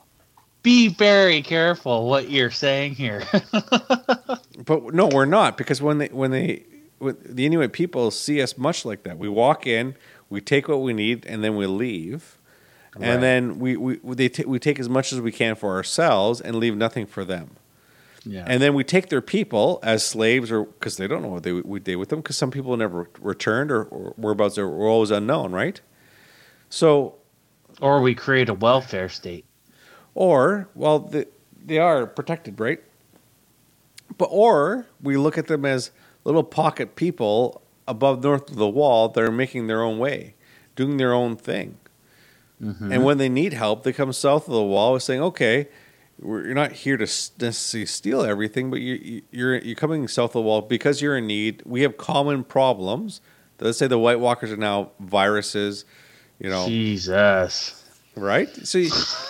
Be 0.64 0.90
very 0.90 1.42
careful 1.42 2.08
what 2.08 2.30
you're 2.30 2.52
saying 2.52 2.94
here. 2.96 3.24
But 4.66 4.94
no, 4.94 5.08
we're 5.08 5.26
not 5.26 5.58
because 5.58 5.82
when 5.82 5.98
they 5.98 6.08
when 6.10 6.30
they 6.32 6.66
when 7.00 7.18
the 7.26 7.46
Inuit 7.48 7.74
people 7.74 8.12
see 8.12 8.42
us 8.42 8.58
much 8.58 8.86
like 8.86 9.04
that. 9.04 9.18
We 9.18 9.28
walk 9.28 9.66
in, 9.66 9.96
we 10.32 10.42
take 10.42 10.68
what 10.68 10.82
we 10.82 10.94
need, 10.94 11.26
and 11.28 11.44
then 11.44 11.56
we 11.56 11.68
leave, 11.68 12.38
Right. 12.98 13.08
and 13.10 13.22
then 13.24 13.60
we 13.60 13.78
we 13.78 14.00
they 14.04 14.28
ta- 14.30 14.44
we 14.48 14.58
take 14.60 14.80
as 14.80 14.90
much 14.90 15.14
as 15.14 15.22
we 15.22 15.32
can 15.32 15.56
for 15.56 15.76
ourselves 15.76 16.42
and 16.42 16.56
leave 16.56 16.76
nothing 16.76 17.06
for 17.06 17.24
them. 17.24 17.52
yeah. 18.26 18.44
And 18.48 18.62
then 18.62 18.74
we 18.74 18.84
take 18.84 19.08
their 19.10 19.22
people 19.22 19.80
as 19.84 20.06
slaves, 20.06 20.52
or 20.52 20.66
because 20.66 20.98
they 20.98 21.08
don't 21.08 21.22
know 21.22 21.30
what 21.30 21.44
they 21.44 21.54
we 21.54 21.80
did 21.80 21.96
with 21.98 22.10
them, 22.10 22.20
because 22.20 22.38
some 22.38 22.52
people 22.52 22.76
never 22.78 23.08
returned 23.22 23.72
or, 23.72 23.84
or 23.84 24.14
whereabouts 24.18 24.58
are 24.58 24.68
were 24.70 24.88
always 24.88 25.10
unknown, 25.12 25.52
right? 25.54 25.80
So, 26.70 27.16
or 27.82 28.02
we 28.02 28.14
create 28.16 28.50
a 28.50 28.54
welfare 28.54 29.10
state. 29.10 29.46
or 30.16 30.68
well, 30.76 31.00
the, 31.00 31.28
they 31.66 31.78
are 31.80 32.06
protected, 32.06 32.60
right? 32.60 32.82
But 34.18 34.30
or 34.32 34.86
we 35.02 35.16
look 35.18 35.38
at 35.38 35.48
them 35.48 35.66
as 35.66 35.92
little 36.26 36.44
pocket 36.44 36.96
people 36.96 37.62
above 37.92 38.24
north 38.24 38.50
of 38.50 38.56
the 38.56 38.68
wall 38.80 39.10
they're 39.10 39.32
making 39.32 39.68
their 39.68 39.84
own 39.84 39.98
way, 40.00 40.34
doing 40.76 40.98
their 40.98 41.14
own 41.14 41.36
thing. 41.36 41.78
Mhm. 42.62 42.92
And 42.94 43.04
when 43.06 43.18
they 43.18 43.30
need 43.30 43.54
help, 43.54 43.84
they 43.84 43.94
come 43.94 44.14
south 44.14 44.48
of 44.48 44.54
the 44.54 44.64
wall, 44.64 45.00
saying, 45.00 45.22
"Okay, 45.22 45.68
we're, 46.20 46.46
you're 46.46 46.54
not 46.64 46.72
here 46.84 46.96
to 46.98 47.04
necessarily 47.04 47.86
steal 47.88 48.22
everything, 48.22 48.70
but 48.70 48.80
you, 48.82 48.94
you, 48.96 49.22
you're 49.32 49.58
you're 49.58 49.76
coming 49.76 50.08
south 50.08 50.32
of 50.32 50.34
the 50.34 50.48
wall 50.50 50.62
because 50.62 51.02
you're 51.02 51.18
in 51.18 51.26
need. 51.28 51.64
We 51.66 51.82
have 51.82 51.98
common 51.98 52.44
problems. 52.44 53.20
Let's 53.60 53.78
say 53.78 53.88
the 53.88 54.00
White 54.00 54.20
Walkers 54.20 54.52
are 54.52 54.58
now 54.58 54.92
viruses, 55.00 55.86
you 56.40 56.50
know, 56.50 56.68
Jesus. 56.68 57.76
right? 58.16 58.50
So 58.66 58.80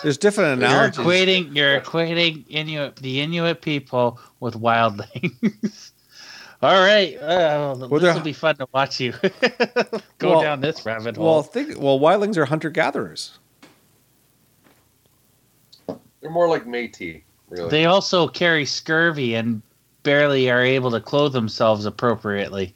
there's 0.02 0.18
different 0.18 0.60
You're 0.60 0.68
analogies. 0.70 0.98
equating 1.04 1.54
you're 1.56 1.80
equating 1.80 2.44
Inuit 2.48 2.96
the 2.96 3.20
Inuit 3.20 3.60
people 3.62 4.18
with 4.40 4.54
wildlings. 4.54 5.90
All 6.62 6.80
right, 6.80 7.16
uh, 7.16 7.74
this 7.74 8.14
will 8.14 8.20
be 8.20 8.32
fun 8.32 8.54
to 8.56 8.68
watch 8.72 9.00
you 9.00 9.12
go 10.18 10.30
Well- 10.30 10.42
down 10.42 10.60
this 10.60 10.86
rabbit 10.86 11.16
hole. 11.16 11.26
Well, 11.26 11.42
think 11.42 11.76
well, 11.80 11.98
wildlings 11.98 12.36
are 12.36 12.44
hunter 12.44 12.70
gatherers. 12.70 13.38
They're 16.20 16.30
more 16.30 16.48
like 16.48 16.64
Métis, 16.66 17.22
really. 17.48 17.68
they 17.68 17.86
also 17.86 18.28
carry 18.28 18.64
scurvy 18.64 19.34
and 19.34 19.60
barely 20.04 20.48
are 20.50 20.62
able 20.62 20.92
to 20.92 21.00
clothe 21.00 21.32
themselves 21.32 21.84
appropriately. 21.84 22.74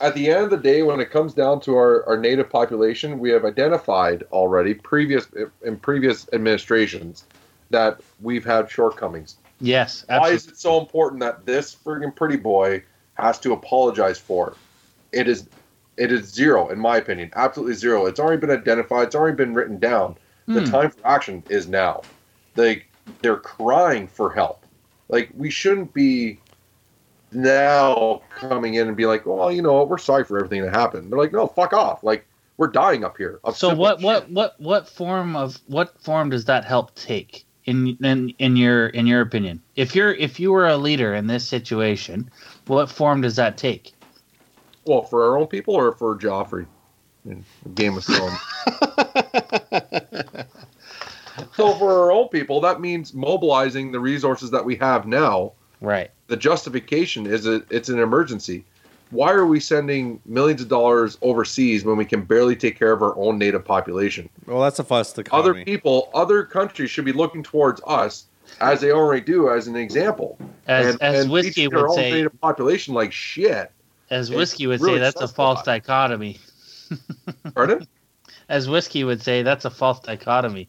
At 0.00 0.14
the 0.14 0.30
end 0.30 0.44
of 0.44 0.50
the 0.50 0.56
day, 0.56 0.82
when 0.82 1.00
it 1.00 1.10
comes 1.10 1.34
down 1.34 1.60
to 1.62 1.74
our, 1.76 2.06
our 2.08 2.16
native 2.18 2.48
population, 2.48 3.18
we 3.18 3.28
have 3.30 3.44
identified 3.44 4.24
already 4.32 4.72
previous 4.72 5.26
in 5.64 5.76
previous 5.78 6.26
administrations 6.32 7.24
that 7.70 8.00
we've 8.22 8.44
had 8.44 8.70
shortcomings. 8.70 9.36
Yes, 9.60 10.04
Why 10.08 10.30
is 10.30 10.46
it 10.48 10.58
so 10.58 10.78
important 10.78 11.20
that 11.20 11.46
this 11.46 11.74
friggin' 11.74 12.14
pretty 12.14 12.36
boy 12.36 12.84
has 13.14 13.38
to 13.40 13.52
apologize 13.52 14.18
for 14.18 14.50
it? 14.50 14.56
It 15.20 15.28
is 15.28 15.48
it 15.96 16.12
is 16.12 16.26
zero, 16.32 16.68
in 16.68 16.78
my 16.78 16.98
opinion. 16.98 17.30
Absolutely 17.34 17.74
zero. 17.74 18.06
It's 18.06 18.20
already 18.20 18.40
been 18.40 18.50
identified, 18.50 19.06
it's 19.06 19.14
already 19.16 19.36
been 19.36 19.54
written 19.54 19.78
down. 19.78 20.16
The 20.52 20.60
Hmm. 20.60 20.70
time 20.70 20.90
for 20.90 21.06
action 21.06 21.42
is 21.48 21.68
now. 21.68 22.04
They 22.54 22.84
they're 23.22 23.38
crying 23.38 24.06
for 24.08 24.30
help. 24.30 24.66
Like 25.08 25.30
we 25.34 25.50
shouldn't 25.50 25.94
be 25.94 26.40
now 27.32 28.22
coming 28.30 28.74
in 28.74 28.88
and 28.88 28.96
be 28.96 29.06
like, 29.06 29.26
well, 29.26 29.50
you 29.50 29.62
know 29.62 29.72
what, 29.74 29.88
we're 29.88 29.98
sorry 29.98 30.24
for 30.24 30.36
everything 30.38 30.62
that 30.62 30.74
happened. 30.74 31.10
They're 31.10 31.18
like, 31.18 31.32
no, 31.32 31.46
fuck 31.46 31.72
off. 31.72 32.02
Like 32.04 32.26
we're 32.58 32.68
dying 32.68 33.04
up 33.04 33.16
here. 33.16 33.40
So 33.54 33.74
what 33.74 34.00
shit. 34.00 34.04
what 34.04 34.30
what 34.30 34.60
what 34.60 34.88
form 34.88 35.34
of 35.36 35.58
what 35.66 36.00
form 36.02 36.30
does 36.30 36.44
that 36.46 36.64
help 36.64 36.94
take 36.94 37.45
in 37.66 37.96
in 38.02 38.30
in 38.38 38.56
your 38.56 38.86
in 38.88 39.06
your 39.06 39.20
opinion? 39.20 39.62
If 39.74 39.94
you're 39.94 40.14
if 40.14 40.40
you 40.40 40.52
were 40.52 40.66
a 40.66 40.76
leader 40.76 41.14
in 41.14 41.26
this 41.26 41.46
situation, 41.46 42.30
what 42.66 42.90
form 42.90 43.20
does 43.20 43.36
that 43.36 43.58
take? 43.58 43.92
Well, 44.86 45.02
for 45.02 45.28
our 45.28 45.36
own 45.36 45.48
people 45.48 45.74
or 45.74 45.92
for 45.92 46.16
Joffrey 46.16 46.66
in 47.24 47.44
Game 47.74 47.96
of 47.96 48.04
Thrones? 48.04 48.38
so 51.54 51.74
for 51.74 52.04
our 52.04 52.12
own 52.12 52.28
people, 52.28 52.60
that 52.60 52.80
means 52.80 53.12
mobilizing 53.12 53.90
the 53.92 54.00
resources 54.00 54.50
that 54.52 54.64
we 54.64 54.76
have 54.76 55.06
now. 55.06 55.52
Right. 55.80 56.10
The 56.28 56.36
justification 56.36 57.26
is 57.26 57.44
that 57.44 57.70
it's 57.70 57.88
an 57.88 57.98
emergency. 57.98 58.64
Why 59.10 59.32
are 59.32 59.46
we 59.46 59.60
sending 59.60 60.20
millions 60.26 60.60
of 60.60 60.68
dollars 60.68 61.16
overseas 61.22 61.84
when 61.84 61.96
we 61.96 62.04
can 62.04 62.22
barely 62.22 62.56
take 62.56 62.76
care 62.78 62.92
of 62.92 63.02
our 63.02 63.16
own 63.16 63.38
native 63.38 63.64
population? 63.64 64.28
Well, 64.46 64.60
that's 64.60 64.78
a 64.78 64.84
fuss 64.84 65.16
economy. 65.16 65.50
Other 65.50 65.64
people, 65.64 66.10
other 66.12 66.42
countries 66.42 66.90
should 66.90 67.04
be 67.04 67.12
looking 67.12 67.42
towards 67.42 67.80
us 67.86 68.26
as 68.60 68.80
they 68.80 68.90
already 68.90 69.20
do 69.20 69.50
as 69.50 69.68
an 69.68 69.76
example. 69.76 70.38
As 70.66 70.94
and, 70.94 71.02
as 71.02 71.22
and 71.22 71.30
whiskey 71.30 71.52
teaching 71.52 71.74
would 71.74 71.84
own 71.84 71.94
say, 71.94 72.10
native 72.10 72.40
population 72.40 72.94
like 72.94 73.12
shit. 73.12 73.70
as 74.10 74.30
whiskey 74.30 74.66
would 74.66 74.80
really 74.80 74.96
say, 74.96 75.00
that's 75.00 75.16
a 75.16 75.28
stressful. 75.28 75.44
false 75.44 75.62
dichotomy. 75.62 76.38
Pardon? 77.54 77.86
As 78.48 78.68
whiskey 78.68 79.02
would 79.02 79.20
say, 79.20 79.42
that's 79.42 79.64
a 79.64 79.70
false 79.70 79.98
dichotomy. 79.98 80.68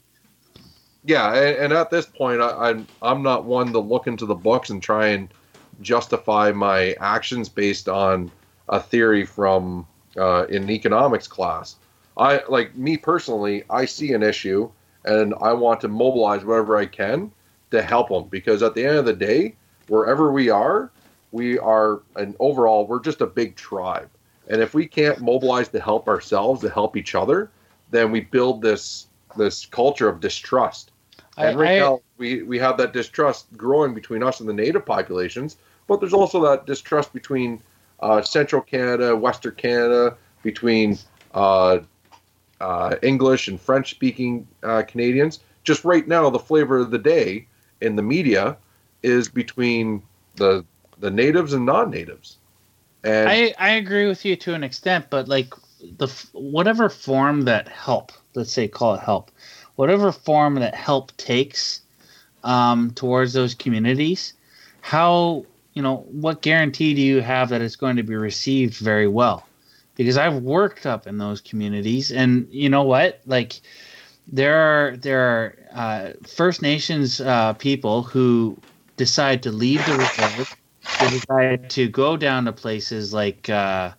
Yeah, 1.04 1.36
and, 1.36 1.58
and 1.58 1.74
at 1.74 1.92
this 1.92 2.08
point, 2.08 2.42
I, 2.42 2.70
I'm 2.70 2.88
I'm 3.04 3.22
not 3.22 3.46
one 3.46 3.72
to 3.72 3.80
look 3.80 4.08
into 4.08 4.26
the 4.26 4.34
books 4.34 4.72
and 4.72 4.82
try 4.82 5.10
and 5.10 5.30
justify 5.82 6.52
my 6.52 6.96
actions 7.00 7.50
based 7.50 7.88
on 7.90 8.32
a 8.70 8.80
theory 8.80 9.26
from 9.26 9.86
uh, 10.18 10.46
in 10.50 10.70
economics 10.70 11.28
class. 11.28 11.76
I 12.18 12.42
like 12.50 12.76
me 12.76 12.98
personally. 12.98 13.64
I 13.70 13.86
see 13.86 14.14
an 14.14 14.24
issue, 14.24 14.70
and 15.06 15.34
I 15.42 15.54
want 15.54 15.82
to 15.82 15.88
mobilize 15.88 16.44
whatever 16.44 16.78
I 16.78 16.86
can 16.86 17.32
to 17.72 17.82
help 17.82 18.10
them 18.10 18.26
because 18.30 18.64
at 18.64 18.74
the 18.74 18.86
end 18.86 18.98
of 18.98 19.06
the 19.06 19.14
day, 19.14 19.56
wherever 19.88 20.32
we 20.32 20.50
are, 20.50 20.92
we 21.32 21.60
are 21.60 22.02
and 22.16 22.36
overall 22.40 22.88
we're 22.88 23.00
just 23.02 23.22
a 23.22 23.28
big 23.28 23.56
tribe, 23.56 24.10
and 24.48 24.62
if 24.62 24.74
we 24.74 24.88
can't 24.88 25.22
mobilize 25.22 25.68
to 25.70 25.80
help 25.80 26.08
ourselves 26.08 26.62
to 26.62 26.70
help 26.70 26.98
each 26.98 27.16
other, 27.16 27.52
then 27.92 28.12
we 28.12 28.22
build 28.22 28.62
this 28.62 29.08
this 29.38 29.66
culture 29.66 30.10
of 30.10 30.20
distrust. 30.20 30.92
I, 31.38 31.48
And 31.50 31.60
right 31.60 31.78
I- 31.78 31.80
now, 31.82 32.00
we, 32.18 32.42
we 32.42 32.58
have 32.58 32.78
that 32.78 32.94
distrust 32.94 33.46
growing 33.56 33.94
between 33.94 34.24
us 34.24 34.40
and 34.40 34.50
the 34.50 34.54
native 34.54 34.86
populations, 34.86 35.58
but 35.88 36.00
there's 36.00 36.14
also 36.14 36.44
that 36.44 36.66
distrust 36.66 37.14
between 37.14 37.62
uh, 38.00 38.22
Central 38.22 38.62
Canada, 38.62 39.16
Western 39.16 39.56
Canada, 39.56 40.16
between 40.44 40.98
uh, 41.34 41.80
uh, 42.62 42.96
English 43.02 43.48
and 43.48 43.60
French 43.60 43.90
speaking 43.92 44.48
uh, 44.64 44.84
Canadians. 44.88 45.40
Just 45.64 45.84
right 45.84 46.08
now, 46.08 46.30
the 46.30 46.40
flavor 46.40 46.78
of 46.78 46.92
the 46.92 47.00
day 47.00 47.48
in 47.82 47.96
the 47.96 48.02
media 48.02 48.58
is 49.04 49.28
between 49.28 50.02
the 50.36 50.66
the 51.00 51.12
natives 51.12 51.54
and 51.54 51.66
non-natives. 51.66 52.38
And 53.04 53.30
I, 53.30 53.54
I 53.60 53.70
agree 53.72 54.08
with 54.08 54.26
you 54.26 54.36
to 54.38 54.54
an 54.54 54.64
extent, 54.64 55.06
but 55.10 55.28
like 55.28 55.54
the 55.98 56.08
whatever 56.34 56.90
form 56.90 57.44
that 57.44 57.68
help, 57.68 58.12
let's 58.34 58.52
say 58.52 58.68
call 58.68 58.96
it 58.96 59.02
help, 59.02 59.32
whatever 59.76 60.12
form 60.12 60.56
that 60.56 60.74
help 60.74 61.16
takes 61.18 61.82
um, 62.44 62.92
towards 62.92 63.34
those 63.34 63.54
communities, 63.54 64.34
how 64.82 65.46
you 65.78 65.84
know 65.84 65.98
what 66.10 66.42
guarantee 66.42 66.94
do 66.96 67.02
you 67.02 67.22
have 67.22 67.50
that 67.50 67.62
it's 67.62 67.76
going 67.76 67.98
to 67.98 68.04
be 68.04 68.16
received 68.16 68.76
very 68.78 69.08
well? 69.08 69.48
Because 69.96 70.18
I've 70.18 70.42
worked 70.42 70.86
up 70.86 71.08
in 71.08 71.18
those 71.18 71.40
communities, 71.42 72.12
and 72.12 72.48
you 72.52 72.70
know 72.70 72.84
what, 72.84 73.22
like 73.26 73.62
there 74.28 74.58
are 74.58 74.98
there 74.98 75.22
are 75.22 75.56
uh, 75.74 76.14
First 76.28 76.62
Nations 76.62 77.22
uh, 77.22 77.54
people 77.54 78.04
who 78.04 78.58
decide 78.98 79.44
to 79.44 79.52
leave 79.52 79.86
the 79.86 79.98
reserve 79.98 80.48
they 81.00 81.10
decide 81.10 81.70
to 81.72 81.88
go 81.88 82.18
down 82.18 82.46
to 82.46 82.52
places 82.52 83.14
like 83.14 83.50
uh, 83.50 83.92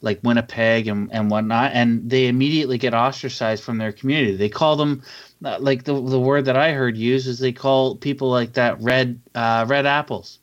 like 0.00 0.20
Winnipeg 0.22 0.86
and, 0.86 1.12
and 1.12 1.30
whatnot, 1.30 1.72
and 1.74 2.08
they 2.08 2.28
immediately 2.28 2.78
get 2.78 2.94
ostracized 2.94 3.62
from 3.62 3.78
their 3.78 3.92
community. 3.92 4.36
They 4.36 4.48
call 4.48 4.76
them 4.76 5.02
uh, 5.44 5.58
like 5.60 5.84
the 5.84 5.94
the 5.94 6.20
word 6.20 6.46
that 6.46 6.56
I 6.56 6.72
heard 6.72 6.96
used 6.96 7.26
is 7.26 7.38
they 7.38 7.52
call 7.52 7.96
people 7.96 8.30
like 8.30 8.54
that 8.54 8.80
red 8.80 9.20
uh, 9.34 9.66
red 9.68 9.86
apples, 9.86 10.38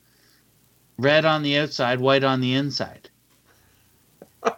red 0.98 1.26
on 1.26 1.44
the 1.44 1.58
outside, 1.58 2.00
white 2.00 2.24
on 2.24 2.42
the 2.42 2.54
inside. 2.54 3.10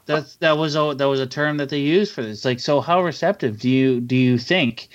That's 0.05 0.35
that 0.37 0.57
was 0.57 0.75
a 0.75 0.93
that 0.97 1.05
was 1.05 1.19
a 1.19 1.27
term 1.27 1.57
that 1.57 1.69
they 1.69 1.79
used 1.79 2.13
for 2.13 2.21
this. 2.21 2.43
Like, 2.43 2.59
so 2.59 2.81
how 2.81 3.01
receptive 3.01 3.59
do 3.59 3.69
you 3.69 4.01
do 4.01 4.15
you 4.15 4.37
think 4.37 4.89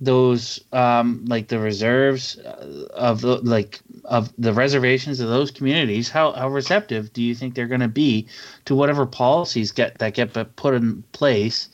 those 0.00 0.62
um, 0.72 1.24
like 1.26 1.48
the 1.48 1.58
reserves 1.58 2.38
uh, 2.38 2.86
of 2.94 3.22
the 3.22 3.36
like 3.38 3.80
of 4.04 4.32
the 4.36 4.52
reservations 4.52 5.20
of 5.20 5.28
those 5.28 5.50
communities 5.50 6.08
how, 6.10 6.32
how 6.32 6.48
receptive 6.48 7.12
do 7.12 7.22
you 7.22 7.34
think 7.34 7.54
they're 7.54 7.66
going 7.66 7.80
to 7.80 7.88
be 7.88 8.26
to 8.66 8.74
whatever 8.74 9.06
policies 9.06 9.72
get 9.72 9.98
that 9.98 10.14
get 10.14 10.32
put 10.56 10.74
in 10.74 11.02
place 11.12 11.68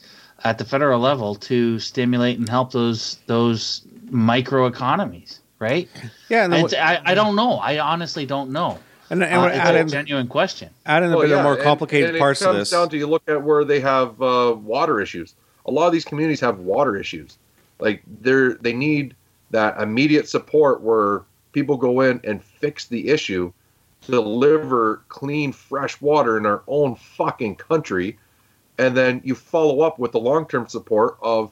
at 0.44 0.58
the 0.58 0.64
federal 0.64 1.00
level 1.00 1.34
to 1.34 1.78
stimulate 1.78 2.38
and 2.38 2.48
help 2.48 2.72
those 2.72 3.18
those 3.26 3.82
micro 4.10 4.66
economies 4.66 5.40
right 5.58 5.88
yeah, 6.28 6.46
then 6.46 6.66
I, 6.78 7.00
I 7.04 7.14
don't 7.14 7.34
know 7.34 7.54
i 7.54 7.78
honestly 7.78 8.24
don't 8.24 8.50
know 8.50 8.78
and, 9.12 9.22
and 9.22 9.34
Uh, 9.34 9.40
we're 9.42 9.80
it's 9.80 9.92
a 9.92 9.96
genuine 9.96 10.26
question 10.26 10.70
adding 10.86 11.12
a 11.12 11.16
Well, 11.16 11.28
bit 11.28 11.36
of 11.36 11.42
more 11.42 11.56
complicated 11.56 12.10
and 12.10 12.18
parts 12.18 12.40
it 12.40 12.44
to 12.44 12.50
comes 12.50 12.58
this. 12.60 12.70
down 12.70 12.88
to 12.88 12.96
you 12.96 13.06
look 13.06 13.22
at 13.28 13.42
where 13.42 13.64
they 13.64 13.80
have 13.80 14.20
uh, 14.20 14.56
water 14.58 15.00
issues. 15.00 15.34
A 15.66 15.70
lot 15.70 15.86
of 15.86 15.92
these 15.92 16.04
communities 16.04 16.40
have 16.40 16.58
water 16.60 16.96
issues. 16.96 17.38
Like 17.78 18.02
they're 18.20 18.54
they 18.54 18.72
need 18.72 19.14
that 19.50 19.78
immediate 19.80 20.28
support 20.28 20.80
where 20.80 21.22
people 21.52 21.76
go 21.76 22.00
in 22.00 22.20
and 22.24 22.42
fix 22.42 22.86
the 22.86 23.08
issue, 23.08 23.52
to 24.02 24.10
deliver 24.10 25.02
clean, 25.08 25.52
fresh 25.52 26.00
water 26.00 26.38
in 26.38 26.46
our 26.46 26.62
own 26.66 26.94
fucking 26.96 27.56
country, 27.56 28.18
and 28.78 28.96
then 28.96 29.20
you 29.24 29.34
follow 29.34 29.82
up 29.82 29.98
with 29.98 30.12
the 30.12 30.20
long 30.20 30.46
term 30.48 30.66
support 30.66 31.18
of 31.22 31.50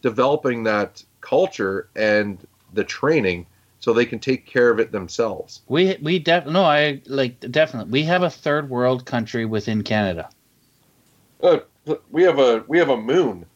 developing 0.00 0.62
that 0.62 1.02
culture 1.20 1.88
and 1.96 2.46
the 2.72 2.84
training 2.84 3.44
so 3.80 3.92
they 3.92 4.06
can 4.06 4.18
take 4.18 4.46
care 4.46 4.70
of 4.70 4.78
it 4.78 4.92
themselves. 4.92 5.62
we 5.68 5.96
we 6.02 6.18
def 6.18 6.46
no 6.46 6.62
i 6.64 7.00
like 7.06 7.40
definitely 7.50 7.90
we 7.90 8.02
have 8.02 8.22
a 8.22 8.30
third 8.30 8.70
world 8.70 9.04
country 9.06 9.44
within 9.44 9.82
canada 9.82 10.28
Uh, 11.42 11.58
we 12.10 12.22
have 12.22 12.38
a 12.38 12.62
we 12.68 12.78
have 12.78 12.90
a 12.90 12.96
moon. 12.96 13.46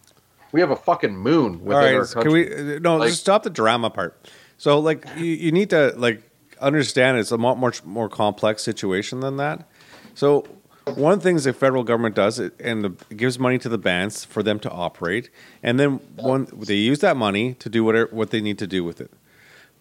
We 0.53 0.61
have 0.61 0.71
a 0.71 0.77
fucking 0.77 1.17
moon 1.17 1.55
All 1.55 1.59
within 1.59 1.95
our 1.97 2.07
country. 2.07 2.47
can 2.47 2.67
we? 2.69 2.79
No, 2.79 2.97
Like- 2.97 3.09
just 3.11 3.21
stop 3.21 3.43
the 3.43 3.51
drama 3.51 3.91
part. 3.91 4.17
So, 4.57 4.79
like, 4.79 5.05
you, 5.19 5.25
you 5.27 5.53
need 5.53 5.69
to 5.71 5.93
like 5.97 6.23
understand 6.61 7.19
it's 7.19 7.33
a 7.33 7.37
much 7.39 7.85
more 7.85 8.09
complex 8.09 8.63
situation 8.63 9.21
than 9.21 9.37
that. 9.37 9.69
So, 10.15 10.47
one 10.95 11.13
of 11.13 11.19
the 11.19 11.25
things 11.25 11.43
the 11.45 11.53
federal 11.53 11.83
government 11.83 12.15
does, 12.15 12.39
it, 12.39 12.55
and 12.61 12.85
the, 12.85 12.93
it 13.11 13.17
gives 13.17 13.39
money 13.39 13.59
to 13.59 13.69
the 13.69 13.79
bands 13.79 14.25
for 14.25 14.43
them 14.43 14.59
to 14.61 14.71
operate, 14.71 15.29
and 15.63 15.79
then 15.79 15.97
one 16.17 16.47
they 16.57 16.77
use 16.77 17.01
that 17.01 17.17
money 17.17 17.55
to 17.55 17.69
do 17.69 17.83
whatever 17.85 18.09
what 18.15 18.31
they 18.31 18.41
need 18.41 18.59
to 18.59 18.67
do 18.67 18.85
with 18.85 19.01
it. 19.01 19.11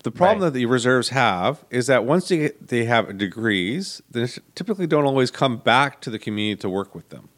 The 0.03 0.11
problem 0.11 0.39
Right. 0.43 0.45
that 0.53 0.53
the 0.59 0.65
reserves 0.65 1.09
have 1.09 1.63
is 1.69 1.87
that 1.87 2.03
once 2.05 2.27
they 2.27 2.37
get, 2.37 2.67
they 2.67 2.85
have 2.85 3.17
degrees, 3.17 4.01
they 4.11 4.27
typically 4.53 4.85
don't 4.87 5.05
always 5.05 5.31
come 5.31 5.57
back 5.57 6.01
to 6.01 6.09
the 6.09 6.19
community 6.19 6.59
to 6.61 6.69
work 6.69 6.93
with 6.93 7.09
them. 7.09 7.29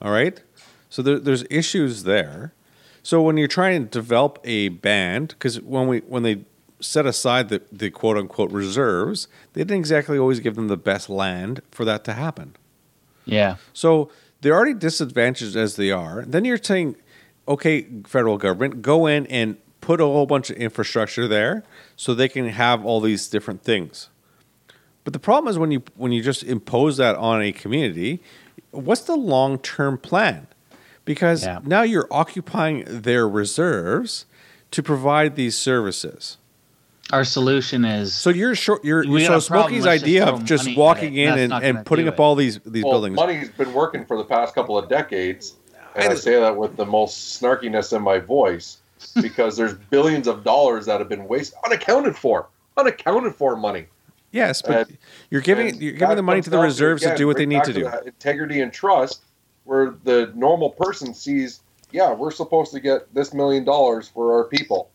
All 0.00 0.12
right, 0.12 0.40
so 0.88 1.02
there, 1.02 1.18
there's 1.18 1.44
issues 1.50 2.04
there. 2.04 2.52
So 3.02 3.22
when 3.22 3.36
you're 3.36 3.48
trying 3.48 3.84
to 3.84 3.88
develop 3.90 4.38
a 4.44 4.68
band, 4.68 5.28
because 5.30 5.60
when 5.60 5.88
we 5.88 5.98
when 6.00 6.22
they 6.22 6.44
set 6.80 7.06
aside 7.06 7.48
the, 7.48 7.62
the 7.72 7.90
quote 7.90 8.16
unquote 8.16 8.50
reserves, 8.52 9.26
they 9.54 9.62
didn't 9.62 9.78
exactly 9.78 10.18
always 10.18 10.40
give 10.40 10.54
them 10.54 10.68
the 10.68 10.76
best 10.76 11.08
land 11.08 11.60
for 11.70 11.84
that 11.86 12.04
to 12.04 12.12
happen. 12.12 12.54
yeah 13.24 13.56
So 13.72 14.10
they're 14.42 14.54
already 14.54 14.74
disadvantaged 14.74 15.56
as 15.56 15.76
they 15.76 15.90
are. 15.90 16.22
Then 16.26 16.44
you're 16.44 16.62
saying, 16.62 16.96
okay, 17.48 17.86
federal 18.06 18.36
government, 18.38 18.82
go 18.82 19.06
in 19.06 19.26
and 19.28 19.56
put 19.80 20.00
a 20.00 20.04
whole 20.04 20.26
bunch 20.26 20.50
of 20.50 20.56
infrastructure 20.56 21.26
there 21.26 21.64
so 21.96 22.14
they 22.14 22.28
can 22.28 22.48
have 22.48 22.84
all 22.84 23.00
these 23.00 23.26
different 23.28 23.62
things. 23.62 24.08
But 25.04 25.12
the 25.12 25.18
problem 25.18 25.50
is 25.50 25.58
when 25.58 25.70
you 25.70 25.82
when 25.96 26.12
you 26.12 26.22
just 26.22 26.42
impose 26.42 26.96
that 26.98 27.16
on 27.16 27.40
a 27.42 27.52
community, 27.52 28.20
what's 28.70 29.02
the 29.02 29.16
long 29.16 29.58
term 29.58 29.98
plan? 29.98 30.46
Because 31.04 31.44
Yeah. 31.44 31.60
now 31.64 31.82
you're 31.82 32.08
occupying 32.10 32.84
their 32.86 33.28
reserves 33.28 34.26
to 34.72 34.82
provide 34.82 35.36
these 35.36 35.56
services. 35.56 36.36
our 37.12 37.22
solution 37.24 37.84
is 37.84 38.12
So 38.12 38.30
you're 38.30 38.56
short. 38.56 38.84
You're 38.84 39.06
We 39.08 39.22
so 39.24 39.28
got 39.34 39.44
a 39.44 39.46
problem, 39.46 39.68
Smokey's 39.70 39.84
let's 39.84 40.00
just 40.02 40.04
idea 40.04 40.26
of 40.26 40.44
just 40.44 40.76
walking 40.76 41.14
in 41.14 41.38
and, 41.38 41.52
and 41.52 41.86
putting 41.86 42.08
up 42.08 42.14
it. 42.14 42.20
all 42.20 42.34
these 42.34 42.58
these 42.66 42.82
well, 42.82 42.94
buildings. 42.94 43.14
money's 43.14 43.48
been 43.50 43.72
working 43.72 44.04
for 44.04 44.16
the 44.16 44.24
past 44.24 44.56
couple 44.56 44.76
of 44.76 44.88
decades, 44.88 45.54
and 45.94 46.08
I, 46.08 46.12
I- 46.12 46.16
say 46.16 46.40
that 46.40 46.56
with 46.56 46.76
the 46.76 46.84
most 46.84 47.40
snarkiness 47.40 47.96
in 47.96 48.02
my 48.02 48.18
voice 48.18 48.78
because 49.20 49.56
there's 49.56 49.74
billions 49.74 50.26
of 50.26 50.44
dollars 50.44 50.86
that 50.86 51.00
have 51.00 51.08
been 51.08 51.26
wasted, 51.28 51.58
unaccounted 51.64 52.16
for, 52.16 52.48
unaccounted 52.76 53.34
for 53.34 53.56
money. 53.56 53.86
Yes, 54.32 54.60
but 54.62 54.88
And- 54.88 54.98
you're 55.30 55.40
giving 55.40 55.80
you're 55.80 55.92
giving 55.92 56.16
the 56.16 56.22
money 56.22 56.42
to 56.42 56.50
the 56.50 56.58
reserves 56.58 57.02
to 57.02 57.08
again, 57.08 57.18
do 57.18 57.26
what 57.26 57.36
they 57.36 57.46
need 57.46 57.58
back 57.58 57.66
to 57.66 57.72
do. 57.72 57.88
integrity 58.04 58.60
and 58.60 58.72
trust, 58.72 59.22
where 59.64 59.94
the 60.04 60.32
normal 60.34 60.70
person 60.70 61.14
sees, 61.14 61.60
yeah, 61.90 62.12
we're 62.12 62.30
supposed 62.30 62.72
to 62.72 62.80
get 62.80 63.12
this 63.14 63.32
million 63.32 63.64
dollars 63.64 64.08
for 64.08 64.36
our 64.36 64.44
people. 64.44 64.90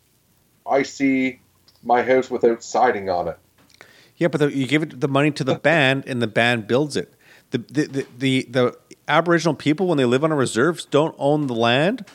I 0.69 0.83
see 0.83 1.39
my 1.83 2.03
house 2.03 2.29
without 2.29 2.63
siding 2.63 3.09
on 3.09 3.27
it. 3.29 3.37
Yeah, 4.17 4.27
but 4.27 4.39
the, 4.39 4.55
you 4.55 4.67
give 4.67 4.83
it 4.83 4.99
the 4.99 5.07
money 5.07 5.31
to 5.31 5.43
the 5.43 5.55
band, 5.55 6.03
and 6.05 6.21
the 6.21 6.27
band 6.27 6.67
builds 6.67 6.95
it. 6.95 7.11
The 7.49 7.57
the, 7.57 7.87
the 7.87 8.07
the 8.19 8.47
the 8.49 8.77
Aboriginal 9.07 9.55
people, 9.55 9.87
when 9.87 9.97
they 9.97 10.05
live 10.05 10.23
on 10.23 10.31
a 10.31 10.35
reserves, 10.35 10.85
don't 10.85 11.15
own 11.17 11.47
the 11.47 11.55
land, 11.55 12.05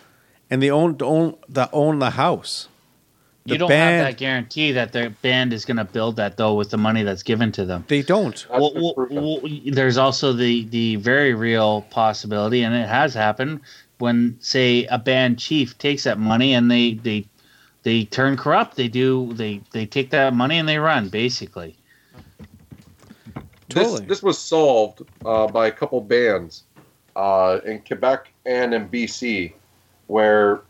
and 0.51 0.63
they 0.63 0.71
own 0.71 0.97
own 1.01 1.37
the 1.49 1.71
own 1.73 1.99
the 1.99 2.11
house. 2.11 2.69
The 3.45 3.53
you 3.53 3.59
don't 3.59 3.69
band- 3.69 4.03
have 4.03 4.13
that 4.13 4.19
guarantee 4.19 4.73
that 4.73 4.93
the 4.93 5.15
band 5.23 5.53
is 5.53 5.65
going 5.65 5.77
to 5.77 5.85
build 5.85 6.17
that 6.17 6.37
though 6.37 6.55
with 6.55 6.71
the 6.71 6.79
money 6.79 7.05
that's 7.05 7.23
given 7.23 7.53
to 7.53 7.65
them. 7.65 7.85
They 7.87 8.03
don't. 8.03 8.45
Well, 8.51 8.73
been 8.73 8.83
well, 8.83 9.41
well, 9.41 9.41
there's 9.67 9.97
also 9.97 10.33
the 10.33 10.65
the 10.65 10.97
very 10.97 11.33
real 11.35 11.83
possibility, 11.83 12.63
and 12.63 12.75
it 12.75 12.89
has 12.89 13.15
happened 13.15 13.61
when, 13.99 14.37
say, 14.41 14.85
a 14.87 14.99
band 14.99 15.39
chief 15.39 15.79
takes 15.79 16.05
that 16.05 16.19
money 16.19 16.55
and 16.55 16.71
they 16.71 16.95
they 16.95 17.27
they 17.85 18.05
turn 18.05 18.37
corrupt. 18.37 18.77
They 18.77 18.89
do 18.89 19.33
they 19.35 19.61
they 19.73 19.87
take 19.87 20.11
that 20.11 20.35
money 20.35 20.59
and 20.59 20.69
they 20.69 20.79
run 20.79 21.09
basically. 21.09 21.77
Totally. 23.69 24.01
This, 24.01 24.09
this 24.09 24.23
was 24.23 24.39
solved 24.39 25.03
uh, 25.25 25.47
by 25.49 25.67
a 25.67 25.73
couple 25.73 26.01
bands 26.01 26.65
uh, 27.17 27.61
in 27.65 27.81
Quebec 27.81 28.33
and 28.45 28.75
in 28.75 28.89
BC, 28.89 29.53
where 30.07 30.61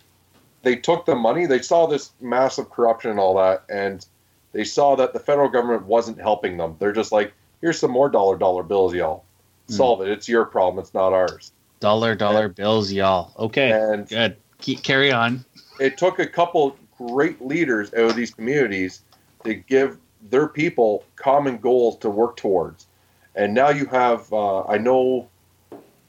they 0.62 0.76
took 0.76 1.06
the 1.06 1.14
money. 1.14 1.46
They 1.46 1.62
saw 1.62 1.86
this 1.86 2.10
massive 2.20 2.70
corruption 2.70 3.10
and 3.10 3.20
all 3.20 3.36
that, 3.36 3.64
and 3.68 4.04
they 4.52 4.64
saw 4.64 4.96
that 4.96 5.12
the 5.12 5.20
federal 5.20 5.48
government 5.48 5.84
wasn't 5.86 6.18
helping 6.20 6.56
them. 6.56 6.76
They're 6.78 6.92
just 6.92 7.12
like, 7.12 7.32
"Here's 7.60 7.78
some 7.78 7.90
more 7.90 8.08
dollar 8.08 8.36
dollar 8.36 8.62
bills, 8.62 8.94
y'all. 8.94 9.24
Solve 9.68 10.00
it. 10.02 10.08
It's 10.08 10.28
your 10.28 10.44
problem. 10.44 10.82
It's 10.82 10.94
not 10.94 11.12
ours." 11.12 11.52
Dollar 11.80 12.14
dollar 12.14 12.48
bills, 12.48 12.90
y'all. 12.92 13.32
Okay, 13.38 13.70
And 13.72 14.08
good. 14.08 14.36
Keep 14.58 14.82
carry 14.82 15.12
on. 15.12 15.44
it 15.78 15.98
took 15.98 16.18
a 16.18 16.26
couple 16.26 16.76
great 16.96 17.44
leaders 17.44 17.92
out 17.92 18.10
of 18.10 18.16
these 18.16 18.32
communities 18.32 19.02
to 19.44 19.54
give 19.54 19.98
their 20.30 20.48
people 20.48 21.04
common 21.16 21.58
goals 21.58 21.98
to 21.98 22.08
work 22.08 22.36
towards. 22.36 22.86
And 23.34 23.52
now 23.52 23.68
you 23.68 23.84
have, 23.86 24.32
uh, 24.32 24.64
I 24.64 24.78
know 24.78 25.28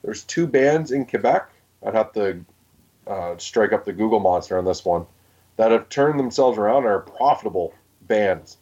there's 0.02 0.24
two 0.24 0.48
bands 0.48 0.92
in 0.94 1.06
Quebec. 1.06 1.50
I'd 1.86 1.94
have 1.94 2.14
to 2.14 2.40
uh, 3.08 3.38
strike 3.38 3.74
up 3.74 3.86
the 3.86 3.94
Google 3.94 4.20
monster 4.20 4.58
on 4.58 4.66
this 4.66 4.84
one 4.86 5.06
that 5.58 5.72
have 5.72 5.90
turned 5.90 6.20
themselves 6.20 6.58
around 6.58 6.78
and 6.84 6.88
are 6.88 7.00
profitable 7.00 7.74
bands 8.02 8.58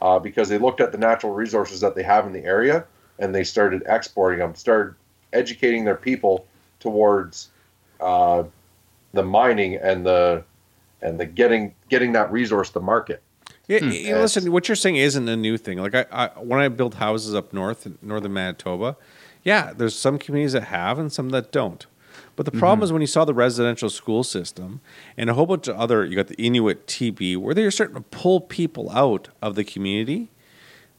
uh, 0.00 0.18
because 0.18 0.48
they 0.48 0.58
looked 0.58 0.80
at 0.80 0.92
the 0.92 0.98
natural 0.98 1.32
resources 1.32 1.80
that 1.80 1.94
they 1.94 2.02
have 2.02 2.26
in 2.26 2.32
the 2.32 2.44
area 2.44 2.84
and 3.18 3.34
they 3.34 3.44
started 3.44 3.82
exporting 3.86 4.38
them, 4.38 4.54
started 4.54 4.94
educating 5.32 5.84
their 5.84 5.96
people 5.96 6.46
towards 6.80 7.48
uh, 8.00 8.44
the 9.12 9.22
mining 9.22 9.76
and 9.76 10.04
the 10.06 10.42
and 11.02 11.18
the 11.18 11.26
getting 11.26 11.74
getting 11.88 12.12
that 12.12 12.30
resource 12.30 12.70
to 12.70 12.80
market. 12.80 13.22
Yeah, 13.68 13.80
Hmm. 13.80 13.90
you 13.90 14.14
listen, 14.16 14.52
what 14.52 14.68
you're 14.68 14.76
saying 14.76 14.96
isn't 14.96 15.28
a 15.28 15.36
new 15.36 15.56
thing. 15.56 15.78
Like 15.78 15.94
I, 15.94 16.06
I, 16.12 16.26
when 16.38 16.60
I 16.60 16.68
build 16.68 16.94
houses 16.96 17.34
up 17.34 17.52
north, 17.52 17.84
in 17.86 17.98
northern 18.00 18.32
Manitoba, 18.32 18.96
yeah, 19.42 19.72
there's 19.76 19.98
some 19.98 20.18
communities 20.18 20.52
that 20.52 20.64
have 20.64 20.98
and 20.98 21.12
some 21.12 21.30
that 21.30 21.50
don't. 21.50 21.86
But 22.36 22.44
the 22.44 22.52
mm-hmm. 22.52 22.60
problem 22.60 22.84
is 22.84 22.92
when 22.92 23.00
you 23.00 23.06
saw 23.06 23.24
the 23.24 23.34
residential 23.34 23.88
school 23.88 24.22
system 24.22 24.80
and 25.16 25.30
a 25.30 25.34
whole 25.34 25.46
bunch 25.46 25.68
of 25.68 25.76
other, 25.76 26.04
you 26.04 26.14
got 26.14 26.28
the 26.28 26.36
Inuit 26.36 26.86
TB, 26.86 27.38
where 27.38 27.54
they're 27.54 27.70
starting 27.70 27.96
to 27.96 28.02
pull 28.02 28.40
people 28.40 28.90
out 28.90 29.28
of 29.42 29.54
the 29.54 29.64
community. 29.64 30.30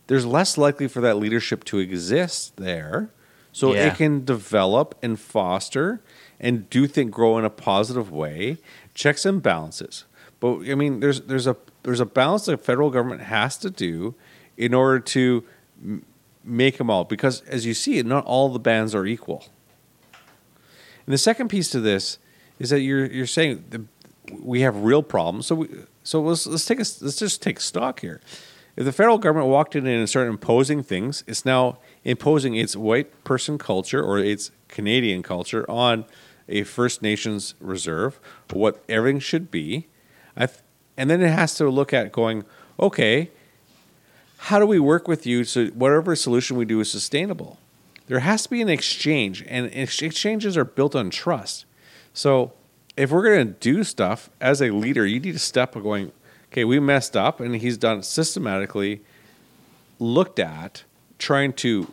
There's 0.08 0.26
less 0.26 0.58
likely 0.58 0.88
for 0.88 1.00
that 1.02 1.18
leadership 1.18 1.64
to 1.66 1.78
exist 1.78 2.58
there, 2.58 3.12
so 3.52 3.74
Yeah. 3.74 3.88
it 3.88 3.98
can 3.98 4.26
develop 4.26 4.96
and 5.04 5.20
foster 5.20 6.02
and 6.40 6.70
do 6.70 6.88
think 6.88 7.12
grow 7.12 7.38
in 7.38 7.46
a 7.46 7.50
positive 7.50 8.12
way. 8.12 8.58
Checks 8.94 9.26
and 9.26 9.42
balances. 9.42 10.06
But 10.40 10.70
I 10.70 10.76
mean, 10.76 11.00
there's 11.00 11.22
there's 11.22 11.48
a 11.48 11.56
there's 11.84 12.00
a 12.00 12.06
balance 12.06 12.46
the 12.46 12.58
federal 12.58 12.90
government 12.90 13.22
has 13.22 13.58
to 13.58 13.70
do 13.70 14.16
in 14.56 14.74
order 14.74 15.00
to 15.00 15.44
m- 15.84 16.06
make 16.44 16.78
them 16.78 16.90
all. 16.90 17.04
Because 17.04 17.42
as 17.42 17.66
you 17.66 17.74
see, 17.74 18.02
not 18.02 18.26
all 18.26 18.50
the 18.50 18.60
bands 18.60 18.94
are 18.94 19.06
equal. 19.06 19.46
And 21.08 21.14
the 21.14 21.18
second 21.18 21.48
piece 21.48 21.70
to 21.70 21.80
this 21.80 22.20
is 22.60 22.70
that 22.70 22.82
you're 22.82 23.06
you're 23.06 23.26
saying 23.26 23.64
the, 23.70 23.86
we 24.40 24.62
have 24.62 24.76
real 24.76 25.02
problems. 25.02 25.48
So 25.48 25.56
we, 25.56 25.70
so 26.04 26.22
let's 26.22 26.46
let's 26.46 26.66
take 26.66 26.80
a, 26.80 26.86
let's 27.02 27.16
just 27.16 27.42
take 27.42 27.60
stock 27.60 28.02
here. 28.02 28.22
If 28.76 28.86
the 28.86 28.92
federal 28.92 29.18
government 29.18 29.50
walked 29.50 29.76
in 29.76 29.88
and 29.88 30.08
started 30.08 30.30
imposing 30.30 30.84
things, 30.84 31.24
it's 31.26 31.46
now 31.46 31.80
imposing 32.04 32.56
its 32.56 32.76
white 32.76 33.24
person 33.24 33.58
culture 33.58 34.04
or 34.04 34.20
its 34.20 34.52
Canadian 34.68 35.24
culture 35.24 35.66
on 35.70 36.06
a 36.48 36.64
First 36.64 37.02
Nations 37.02 37.56
reserve, 37.60 38.20
what 38.52 38.84
everything 38.88 39.20
should 39.20 39.50
be. 39.50 39.88
Th- 40.38 40.50
and 40.96 41.10
then 41.10 41.22
it 41.22 41.30
has 41.30 41.56
to 41.56 41.70
look 41.70 41.92
at 41.92 42.12
going, 42.12 42.44
okay, 42.80 43.32
how 44.38 44.60
do 44.60 44.68
we 44.68 44.80
work 44.80 45.08
with 45.08 45.26
you 45.26 45.44
so 45.44 45.68
whatever 45.68 46.16
solution 46.16 46.58
we 46.58 46.66
do 46.66 46.80
is 46.80 46.92
sustainable? 46.92 47.58
There 48.08 48.20
has 48.20 48.44
to 48.44 48.50
be 48.50 48.62
an 48.62 48.70
exchange, 48.70 49.44
and 49.48 49.70
ex- 49.74 50.02
exchanges 50.02 50.58
are 50.58 50.66
built 50.66 50.96
on 50.96 51.10
trust. 51.10 51.66
So 52.14 52.54
if 52.96 53.12
we're 53.12 53.24
going 53.24 53.48
to 53.48 53.54
do 53.54 53.84
stuff 53.84 54.30
as 54.42 54.62
a 54.62 54.72
leader, 54.72 55.06
you 55.06 55.20
need 55.20 55.34
to 55.34 55.40
step 55.40 55.76
up 55.76 55.84
going, 55.84 56.12
okay, 56.52 56.64
we 56.64 56.80
messed 56.80 57.16
up, 57.16 57.40
and 57.40 57.56
he's 57.56 57.78
done 57.78 58.00
it 58.00 58.06
systematically, 58.06 59.02
looked 60.00 60.40
at, 60.40 60.84
trying 61.20 61.54
to 61.54 61.92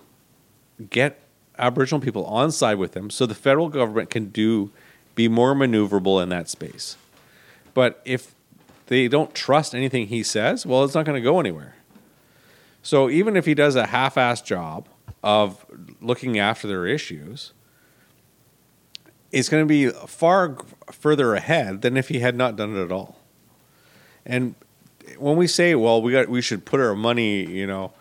get 0.90 1.20
Aboriginal 1.58 2.00
people 2.00 2.24
on 2.26 2.50
side 2.50 2.78
with 2.78 2.96
him 2.96 3.10
so 3.10 3.26
the 3.26 3.34
federal 3.34 3.68
government 3.68 4.10
can 4.10 4.26
do 4.26 4.70
be 5.14 5.28
more 5.28 5.54
maneuverable 5.54 6.22
in 6.22 6.28
that 6.28 6.48
space. 6.48 6.96
But 7.72 8.00
if 8.04 8.34
they 8.86 9.08
don't 9.08 9.34
trust 9.34 9.74
anything 9.74 10.08
he 10.08 10.22
says, 10.22 10.66
well, 10.66 10.84
it's 10.84 10.94
not 10.94 11.04
going 11.04 11.20
to 11.20 11.24
go 11.24 11.38
anywhere. 11.40 11.76
So 12.82 13.08
even 13.08 13.36
if 13.36 13.46
he 13.46 13.54
does 13.54 13.76
a 13.76 13.86
half-assed 13.86 14.44
job 14.44 14.88
of 15.24 15.64
looking 16.02 16.38
after 16.38 16.68
their 16.68 16.86
issues, 16.86 17.54
is 19.32 19.48
going 19.48 19.62
to 19.62 19.66
be 19.66 19.88
far 20.06 20.58
further 20.92 21.34
ahead 21.34 21.80
than 21.80 21.96
if 21.96 22.08
he 22.08 22.20
had 22.20 22.36
not 22.36 22.56
done 22.56 22.76
it 22.76 22.80
at 22.84 22.92
all. 22.92 23.18
And 24.26 24.54
when 25.18 25.36
we 25.36 25.46
say, 25.46 25.74
well, 25.74 26.02
we 26.02 26.12
got 26.12 26.28
we 26.28 26.42
should 26.42 26.66
put 26.66 26.78
our 26.78 26.94
money, 26.94 27.44
you 27.44 27.66
know, 27.66 27.94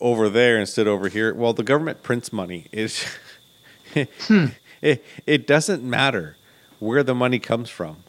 over 0.00 0.30
there 0.30 0.58
instead 0.58 0.88
over 0.88 1.08
here, 1.08 1.34
well, 1.34 1.52
the 1.52 1.62
government 1.62 2.02
prints 2.02 2.32
money. 2.32 2.66
It, 2.72 3.06
hmm. 4.22 4.46
it, 4.80 5.04
it 5.26 5.46
doesn't 5.46 5.84
matter 5.84 6.36
where 6.78 7.02
the 7.02 7.14
money 7.14 7.38
comes 7.38 7.68
from. 7.68 8.04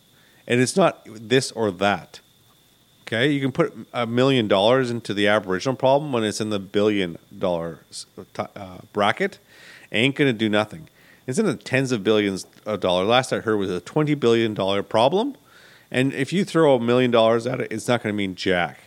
And 0.47 0.61
it's 0.61 0.78
not 0.78 1.05
this 1.05 1.51
or 1.51 1.72
that. 1.72 2.22
Okay, 3.14 3.30
you 3.30 3.41
can 3.41 3.51
put 3.51 3.74
a 3.91 4.07
million 4.07 4.47
dollars 4.47 4.89
into 4.89 5.14
the 5.14 5.28
Aboriginal 5.28 5.76
problem 5.76 6.14
when 6.14 6.24
it's 6.24 6.39
in 6.39 6.49
the 6.49 6.59
billion 6.59 7.18
dollar 7.38 7.80
uh, 8.38 8.78
bracket. 8.93 9.38
Ain't 9.91 10.16
gonna 10.16 10.32
do 10.32 10.47
nothing. 10.47 10.88
It's 11.28 11.38
in 11.38 11.45
the 11.45 11.57
tens 11.57 11.91
of 11.91 12.05
billions 12.05 12.45
of 12.66 12.80
dollars. 12.80 13.09
Last 13.09 13.34
I 13.34 13.39
heard 13.39 13.57
was 13.57 13.70
a 13.70 13.82
twenty 13.82 14.14
billion 14.14 14.53
dollar 14.53 14.82
problem, 14.82 15.36
and 15.91 16.14
if 16.14 16.32
you 16.32 16.45
throw 16.45 16.76
a 16.76 16.80
million 16.80 17.12
dollars 17.12 17.45
at 17.45 17.59
it, 17.59 17.70
it's 17.70 17.86
not 17.86 18.01
gonna 18.01 18.14
mean 18.14 18.34
jack. 18.34 18.80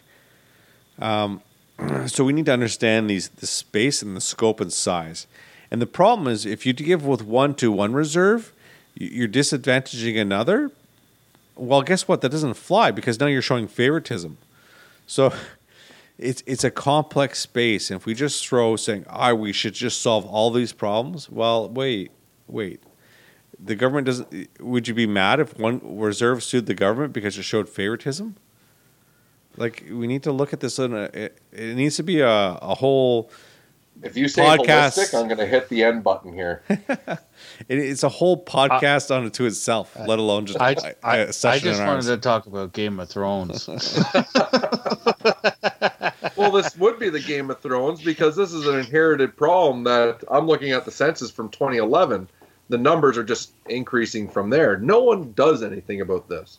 Um, 0.99 1.43
so 2.07 2.25
we 2.25 2.33
need 2.33 2.47
to 2.47 2.53
understand 2.55 3.11
these 3.11 3.29
the 3.29 3.47
space 3.47 4.01
and 4.01 4.17
the 4.17 4.23
scope 4.23 4.59
and 4.59 4.73
size. 4.73 5.27
And 5.71 5.83
the 5.83 5.87
problem 5.87 6.29
is 6.29 6.47
if 6.47 6.65
you 6.65 6.73
give 6.73 7.05
with 7.05 7.23
one 7.23 7.55
to 7.57 7.71
one 7.71 7.93
reserve, 7.93 8.55
you're 8.95 9.29
disadvantaging 9.29 10.19
another 10.19 10.71
well, 11.57 11.83
guess 11.83 12.09
what? 12.09 12.21
That 12.21 12.31
doesn't 12.31 12.55
fly 12.55 12.91
because 12.91 13.21
now 13.21 13.27
you're 13.27 13.43
showing 13.43 13.69
favoritism. 13.69 14.39
So 15.07 15.33
it's 16.19 16.43
it's 16.47 16.65
a 16.65 16.71
complex 16.71 17.41
space. 17.41 17.91
And 17.91 18.01
if 18.01 18.07
we 18.07 18.15
just 18.15 18.47
throw 18.47 18.77
saying, 18.77 19.07
"Ah, 19.09 19.33
we 19.33 19.53
should 19.53 19.75
just 19.75 20.01
solve 20.01 20.27
all 20.27 20.51
these 20.51 20.73
problems," 20.73 21.31
well, 21.31 21.69
wait, 21.69 22.11
wait. 22.47 22.83
The 23.63 23.77
government 23.77 24.07
doesn't. 24.07 24.49
Would 24.61 24.89
you 24.89 24.95
be 24.95 25.07
mad 25.07 25.41
if 25.41 25.57
one 25.59 25.81
reserve 25.85 26.43
sued 26.43 26.67
the 26.67 26.75
government 26.75 27.13
because 27.13 27.39
it 27.39 27.43
showed 27.43 27.69
favoritism? 27.69 28.37
Like 29.57 29.85
we 29.91 30.07
need 30.07 30.23
to 30.25 30.33
look 30.33 30.53
at 30.53 30.61
this 30.61 30.79
in 30.79 30.93
a. 30.93 31.05
It, 31.05 31.39
it 31.53 31.77
needs 31.77 31.97
to 31.97 32.03
be 32.03 32.21
a, 32.21 32.29
a 32.29 32.75
whole. 32.75 33.31
If 34.03 34.17
you 34.17 34.29
say 34.29 34.43
Podcast. 34.43 34.99
holistic, 34.99 35.19
I'm 35.19 35.29
going 35.29 35.39
to 35.39 35.47
hit 35.47 35.69
the 35.69 35.85
end 35.85 36.03
button 36.03 36.33
here. 36.33 36.63
It, 37.69 37.79
it's 37.79 38.03
a 38.03 38.09
whole 38.09 38.43
podcast 38.43 39.15
on 39.15 39.27
it 39.27 39.35
to 39.35 39.47
itself, 39.47 39.97
let 40.07 40.19
alone 40.19 40.47
just 40.47 40.61
I 40.61 40.73
a- 40.73 41.07
I, 41.07 41.17
a 41.17 41.29
I 41.29 41.31
session 41.31 41.69
I 41.69 41.73
just 41.73 41.81
wanted 41.81 41.95
ours. 41.97 42.07
to 42.07 42.17
talk 42.17 42.47
about 42.47 42.73
Game 42.73 42.99
of 42.99 43.09
Thrones. 43.09 43.69
well, 46.37 46.51
this 46.51 46.77
would 46.77 46.99
be 46.99 47.11
the 47.11 47.23
Game 47.25 47.51
of 47.51 47.61
Thrones 47.61 48.03
because 48.03 48.37
this 48.37 48.53
is 48.53 48.67
an 48.67 48.79
inherited 48.79 49.37
problem 49.37 49.85
that 49.85 50.23
I'm 50.31 50.47
looking 50.47 50.73
at 50.73 50.85
the 50.85 50.91
census 50.91 51.31
from 51.31 51.49
2011. 51.51 52.29
The 52.71 52.79
numbers 52.79 53.19
are 53.19 53.25
just 53.25 53.53
increasing 53.69 54.29
from 54.29 54.51
there. 54.51 54.79
No 54.79 55.03
one 55.03 55.33
does 55.33 55.63
anything 55.63 56.01
about 56.01 56.29
this. 56.29 56.59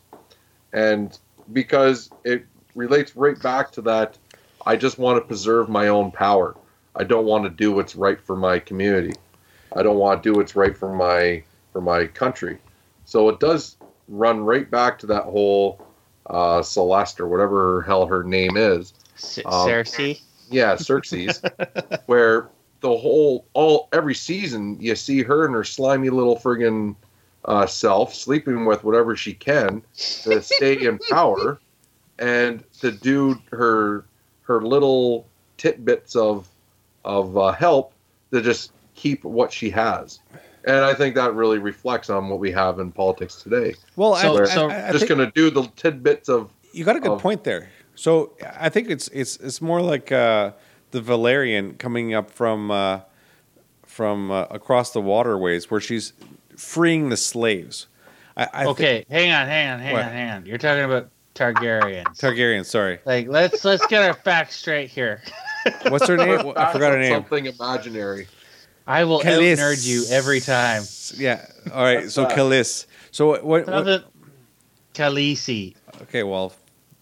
And 0.72 1.18
because 1.52 2.10
it 2.24 2.46
relates 2.74 3.16
right 3.16 3.40
back 3.42 3.72
to 3.72 3.82
that, 3.82 4.16
I 4.64 4.76
just 4.76 4.98
want 4.98 5.20
to 5.20 5.26
preserve 5.26 5.68
my 5.68 5.88
own 5.88 6.10
power. 6.10 6.56
I 6.96 7.04
don't 7.04 7.26
want 7.26 7.44
to 7.44 7.50
do 7.50 7.72
what's 7.72 7.94
right 7.94 8.20
for 8.20 8.36
my 8.36 8.58
community. 8.58 9.14
I 9.74 9.82
don't 9.82 9.98
want 9.98 10.22
to 10.22 10.28
do 10.28 10.36
what's 10.36 10.56
right 10.56 10.76
for 10.76 10.94
my 10.94 11.44
for 11.72 11.80
my 11.80 12.06
country. 12.06 12.58
So 13.04 13.28
it 13.28 13.38
does 13.40 13.76
run 14.08 14.40
right 14.40 14.70
back 14.70 14.98
to 15.00 15.06
that 15.06 15.24
whole 15.24 15.80
uh, 16.26 16.62
Celeste 16.62 17.20
or 17.20 17.28
whatever 17.28 17.82
hell 17.82 18.06
her 18.06 18.22
name 18.24 18.56
is. 18.56 18.94
C- 19.16 19.42
Um, 19.42 19.68
Cersei. 19.68 20.20
Yeah, 20.50 20.76
Xerxes, 20.76 21.42
where 22.06 22.48
the 22.80 22.96
whole 22.96 23.46
all 23.52 23.88
every 23.92 24.14
season 24.14 24.78
you 24.80 24.94
see 24.94 25.22
her 25.22 25.44
and 25.44 25.54
her 25.54 25.64
slimy 25.64 26.08
little 26.10 26.36
friggin' 26.36 26.96
uh, 27.44 27.66
self 27.66 28.14
sleeping 28.14 28.64
with 28.64 28.84
whatever 28.84 29.16
she 29.16 29.34
can 29.34 29.82
to 30.22 30.40
stay 30.40 30.74
in 30.84 30.98
power 31.10 31.58
and 32.18 32.64
to 32.80 32.90
do 32.90 33.38
her 33.50 34.06
her 34.42 34.62
little 34.62 35.26
tidbits 35.58 36.14
of 36.16 36.48
of 37.06 37.36
uh, 37.38 37.52
help 37.52 37.92
to 38.32 38.42
just 38.42 38.72
keep 38.94 39.24
what 39.24 39.52
she 39.52 39.70
has. 39.70 40.20
And 40.64 40.84
I 40.84 40.94
think 40.94 41.14
that 41.14 41.32
really 41.34 41.58
reflects 41.58 42.10
on 42.10 42.28
what 42.28 42.40
we 42.40 42.50
have 42.50 42.80
in 42.80 42.90
politics 42.90 43.40
today. 43.42 43.74
Well, 43.94 44.16
So- 44.16 44.36
I, 44.38 44.42
I- 44.42 44.44
so- 44.46 44.68
I, 44.70 44.88
I 44.88 44.92
just 44.92 45.08
going 45.08 45.20
to 45.24 45.30
do 45.30 45.48
the 45.50 45.62
tidbits 45.76 46.28
of 46.28 46.50
you 46.72 46.84
got 46.84 46.96
a 46.96 47.00
good 47.00 47.12
of- 47.12 47.20
point 47.22 47.44
there. 47.44 47.70
So 47.94 48.32
I 48.58 48.68
think 48.68 48.90
it's 48.90 49.08
it's 49.08 49.36
it's 49.38 49.62
more 49.62 49.80
like 49.80 50.12
uh, 50.12 50.52
the 50.90 51.00
Valyrian 51.00 51.78
coming 51.78 52.12
up 52.12 52.30
from 52.30 52.70
uh, 52.70 53.00
from 53.86 54.30
uh, 54.30 54.42
across 54.50 54.90
the 54.92 55.00
waterways, 55.00 55.70
where 55.70 55.80
she's 55.80 56.12
freeing 56.58 57.08
the 57.08 57.16
slaves. 57.16 57.86
I, 58.36 58.48
I 58.52 58.64
thi- 58.64 58.70
okay, 58.70 59.04
hang 59.08 59.32
on, 59.32 59.46
hang 59.46 59.70
on, 59.70 59.80
hang 59.80 59.92
What? 59.94 60.04
on, 60.04 60.12
hang 60.12 60.30
on. 60.30 60.44
You're 60.46 60.58
talking 60.58 60.84
about 60.84 61.08
Targaryens. 61.34 62.18
Targaryen. 62.20 62.66
Sorry, 62.66 62.98
like 63.06 63.28
let's 63.28 63.64
let's 63.64 63.86
get 63.86 64.02
our 64.02 64.12
facts 64.14 64.56
straight 64.56 64.90
here. 64.90 65.22
what's 65.88 66.06
her 66.08 66.16
name? 66.16 66.52
I 66.56 66.72
forgot 66.72 66.92
her 66.92 66.98
name. 66.98 67.12
Something 67.12 67.46
imaginary. 67.46 68.28
I 68.86 69.04
will 69.04 69.18
out 69.18 69.24
nerd 69.24 69.86
you 69.86 70.04
every 70.10 70.40
time. 70.40 70.82
Yeah. 71.16 71.44
All 71.72 71.82
right. 71.82 72.10
So 72.10 72.22
What's 72.22 72.34
that? 72.34 72.40
Khalees. 72.40 72.86
So 73.10 73.26
what? 73.26 73.44
what, 73.44 73.66
what 73.66 73.84
Nothing. 73.86 74.08
Khaleesi. 74.94 75.74
okay. 76.02 76.22
Well, 76.22 76.52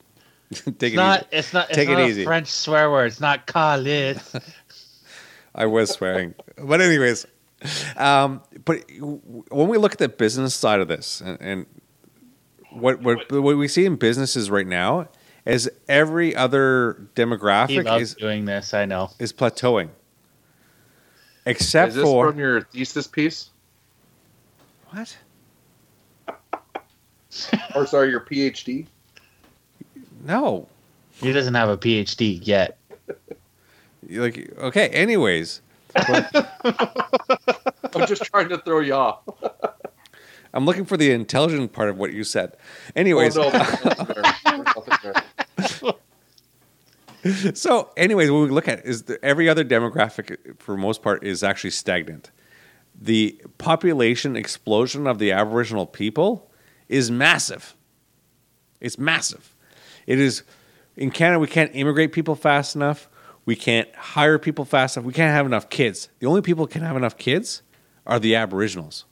take 0.53 0.75
It's 0.83 0.93
it 0.93 0.97
not. 0.97 1.21
easy. 1.21 1.29
It's 1.33 1.53
not. 1.53 1.69
It's 1.69 1.77
Take 1.77 1.89
it 1.89 1.93
not 1.93 2.01
a 2.03 2.07
easy. 2.07 2.25
French 2.25 2.49
swear 2.49 2.91
word. 2.91 3.07
It's 3.07 3.21
not 3.21 3.47
Khalees. 3.47 4.43
I 5.55 5.67
was 5.67 5.91
swearing, 5.91 6.35
but 6.59 6.81
anyways, 6.81 7.27
um, 7.97 8.43
but 8.65 8.83
when 8.99 9.69
we 9.69 9.79
look 9.79 9.93
at 9.93 9.99
the 9.99 10.09
business 10.09 10.53
side 10.55 10.81
of 10.81 10.89
this, 10.89 11.21
and, 11.21 11.39
and 11.41 11.67
what 12.73 13.01
what 13.03 13.31
what 13.31 13.57
we 13.57 13.69
see 13.69 13.85
in 13.85 13.95
businesses 13.95 14.51
right 14.51 14.67
now 14.67 15.09
is 15.47 15.71
every 15.89 16.35
other 16.35 17.07
demographic 17.15 18.01
is 18.01 18.15
doing 18.15 18.45
this. 18.45 18.75
I 18.75 18.85
know. 18.87 19.11
is 19.19 19.33
plateauing, 19.33 19.91
except 21.47 21.91
Is 21.91 21.95
this 21.97 22.05
for 22.05 22.31
from 22.31 22.39
your 22.39 22.63
thesis 22.63 23.07
piece? 23.07 23.51
what? 24.91 25.17
Or 27.75 27.87
sorry, 27.87 28.11
your 28.11 28.21
PhD? 28.21 28.87
No, 30.25 30.69
He 31.15 31.33
doesn't 31.33 31.55
have 31.55 31.69
a 31.69 31.77
PhD 31.77 32.39
yet. 32.43 32.79
like 34.11 34.53
okay. 34.59 34.89
Anyways, 34.89 35.61
I'm 35.97 36.25
just 38.07 38.23
trying 38.25 38.49
to 38.51 38.59
throw 38.59 38.81
you 38.81 38.95
off. 38.95 39.21
I'm 40.55 40.65
looking 40.67 40.85
for 40.85 40.97
the 40.97 41.11
intelligent 41.11 41.73
part 41.73 41.89
of 41.89 41.99
what 41.99 42.13
you 42.13 42.23
said. 42.23 42.57
Anyways, 42.95 43.37
Oh, 43.37 43.43
no, 43.43 43.51
there's 43.51 43.85
nothing 43.85 44.07
there. 45.03 45.13
There's 45.57 45.83
nothing 45.83 45.83
there. 45.83 45.93
so 47.55 47.91
anyways 47.97 48.31
what 48.31 48.41
we 48.41 48.49
look 48.49 48.69
at 48.69 48.85
is 48.85 49.05
the, 49.05 49.23
every 49.25 49.49
other 49.49 49.65
demographic 49.65 50.61
for 50.61 50.77
most 50.77 51.03
part 51.03 51.25
is 51.25 51.43
actually 51.43 51.71
stagnant. 51.71 52.31
The 53.01 53.41
population 53.59 54.37
explosion 54.37 55.07
of 55.07 55.19
the 55.19 55.33
aboriginal 55.33 55.87
people 55.87 56.51
is 56.89 57.11
massive. 57.11 57.75
It's 58.81 58.99
massive. 58.99 59.55
It 60.07 60.19
is 60.19 60.43
in 60.97 61.11
canada 61.11 61.39
we 61.39 61.47
can't 61.47 61.71
immigrate 61.75 62.13
people 62.13 62.35
fast 62.35 62.77
enough. 62.77 63.09
We 63.47 63.57
can't 63.57 63.93
hire 63.95 64.39
people 64.39 64.65
fast 64.65 64.97
enough. 64.97 65.07
We 65.07 65.13
can't 65.13 65.33
have 65.33 65.47
enough 65.47 65.71
kids. 65.71 66.09
The 66.19 66.27
only 66.27 66.43
people 66.43 66.65
who 66.65 66.73
can 66.73 66.83
have 66.83 66.97
enough 66.97 67.17
kids 67.17 67.63
are 68.07 68.19
the 68.19 68.35
aboriginals. 68.35 69.05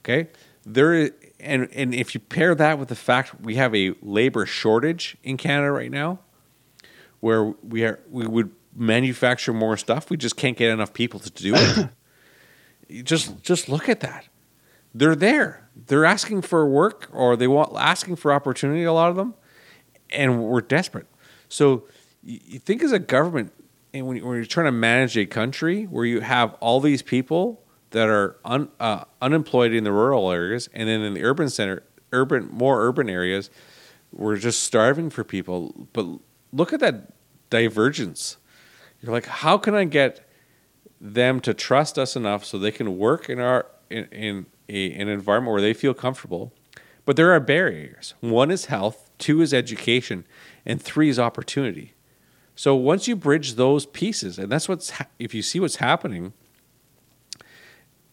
Okay? 0.00 0.28
There 0.64 0.94
is, 0.94 1.12
and 1.38 1.68
and 1.72 1.94
if 1.94 2.14
you 2.14 2.20
pair 2.20 2.54
that 2.54 2.78
with 2.78 2.88
the 2.88 2.96
fact 2.96 3.40
we 3.40 3.54
have 3.54 3.74
a 3.74 3.94
labor 4.02 4.44
shortage 4.44 5.16
in 5.22 5.38
Canada 5.38 5.72
right 5.72 5.90
now 5.90 6.20
where 7.20 7.44
we 7.44 7.84
are 7.84 8.00
we 8.10 8.26
would 8.26 8.50
manufacture 8.74 9.52
more 9.52 9.76
stuff. 9.76 10.10
We 10.10 10.16
just 10.16 10.36
can't 10.36 10.56
get 10.56 10.70
enough 10.70 10.92
people 10.92 11.20
to 11.20 11.30
do 11.30 11.54
it. 11.54 11.88
Just 13.04 13.40
just 13.44 13.68
look 13.68 13.88
at 13.88 14.00
that. 14.00 14.26
They're 14.92 15.14
there. 15.14 15.68
They're 15.76 16.04
asking 16.04 16.42
for 16.42 16.66
work 16.66 17.08
or 17.12 17.36
they 17.36 17.46
want 17.46 17.70
asking 17.76 18.16
for 18.16 18.32
opportunity 18.32 18.82
a 18.82 18.92
lot 18.92 19.10
of 19.10 19.14
them 19.14 19.34
and 20.10 20.42
we're 20.42 20.60
desperate. 20.60 21.06
So 21.48 21.84
you, 22.24 22.58
think 22.58 22.82
as 22.82 22.90
a 22.90 22.98
government 22.98 23.52
and 23.94 24.08
when 24.08 24.16
you're 24.16 24.44
trying 24.44 24.66
to 24.66 24.72
manage 24.72 25.16
a 25.16 25.24
country 25.24 25.84
where 25.84 26.04
you 26.04 26.18
have 26.18 26.54
all 26.54 26.80
these 26.80 27.00
people 27.00 27.62
that 27.90 28.08
are 28.08 28.38
un, 28.44 28.68
uh, 28.80 29.04
unemployed 29.22 29.72
in 29.72 29.84
the 29.84 29.92
rural 29.92 30.28
areas 30.28 30.68
and 30.74 30.88
then 30.88 31.00
in 31.02 31.14
the 31.14 31.22
urban 31.22 31.48
center 31.48 31.84
urban 32.10 32.48
more 32.50 32.84
urban 32.84 33.08
areas 33.08 33.50
we're 34.12 34.36
just 34.36 34.64
starving 34.64 35.10
for 35.10 35.24
people. 35.24 35.88
But 35.92 36.06
look 36.52 36.72
at 36.72 36.80
that 36.80 37.12
divergence. 37.50 38.36
You're 39.00 39.12
like 39.12 39.26
how 39.26 39.56
can 39.58 39.74
i 39.74 39.84
get 39.84 40.28
them 41.00 41.40
to 41.40 41.54
trust 41.54 41.98
us 41.98 42.16
enough 42.16 42.44
so 42.44 42.58
they 42.58 42.70
can 42.70 42.98
work 42.98 43.28
in 43.30 43.40
our 43.40 43.66
in, 43.88 44.04
in 44.06 44.46
a, 44.68 44.92
an 44.92 45.08
environment 45.08 45.52
where 45.52 45.62
they 45.62 45.74
feel 45.74 45.94
comfortable? 45.94 46.52
But 47.06 47.16
there 47.16 47.32
are 47.32 47.40
barriers. 47.40 48.14
One 48.20 48.50
is 48.50 48.66
health 48.66 49.10
two 49.20 49.40
is 49.40 49.54
education 49.54 50.26
and 50.66 50.82
three 50.82 51.08
is 51.08 51.18
opportunity. 51.18 51.94
So 52.56 52.74
once 52.74 53.06
you 53.06 53.14
bridge 53.14 53.54
those 53.54 53.86
pieces 53.86 54.38
and 54.38 54.50
that's 54.50 54.68
what's 54.68 54.90
ha- 54.90 55.06
if 55.18 55.34
you 55.34 55.42
see 55.42 55.60
what's 55.60 55.76
happening 55.76 56.32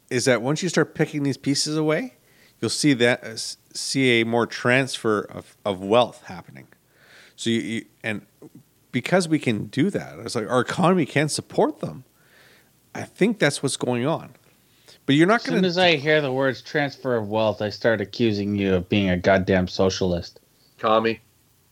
is 0.10 0.26
that 0.26 0.42
once 0.42 0.62
you 0.62 0.70
start 0.70 0.96
picking 0.96 1.24
these 1.24 1.38
pieces 1.38 1.76
away 1.76 2.16
you'll 2.62 2.70
see 2.70 2.94
that 2.94 3.24
uh, 3.24 3.36
see 3.36 4.22
a 4.22 4.26
more 4.26 4.46
transfer 4.46 5.22
of, 5.22 5.58
of 5.66 5.84
wealth 5.84 6.24
happening 6.26 6.68
so 7.38 7.50
you, 7.50 7.60
you 7.62 7.86
and 8.04 8.26
because 8.92 9.28
we 9.30 9.40
can 9.40 9.68
do 9.68 9.90
that 9.90 10.20
it's 10.20 10.36
like 10.36 10.50
our 10.50 10.60
economy 10.60 11.06
can 11.06 11.30
support 11.30 11.80
them 11.80 12.04
i 12.94 13.04
think 13.04 13.40
that's 13.40 13.64
what's 13.64 13.78
going 13.78 14.06
on 14.06 14.34
but 15.06 15.16
you're 15.16 15.26
not 15.26 15.40
As 15.40 15.46
soon 15.46 15.64
as 15.64 15.78
I 15.78 15.96
hear 15.96 16.20
the 16.20 16.34
words 16.34 16.62
transfer 16.62 17.16
of 17.16 17.30
wealth, 17.30 17.62
I 17.62 17.70
start 17.70 18.02
accusing 18.02 18.58
you 18.58 18.76
of 18.76 18.90
being 18.90 19.10
a 19.10 19.16
goddamn 19.16 19.70
socialist. 19.70 20.42
Commie. 20.80 21.22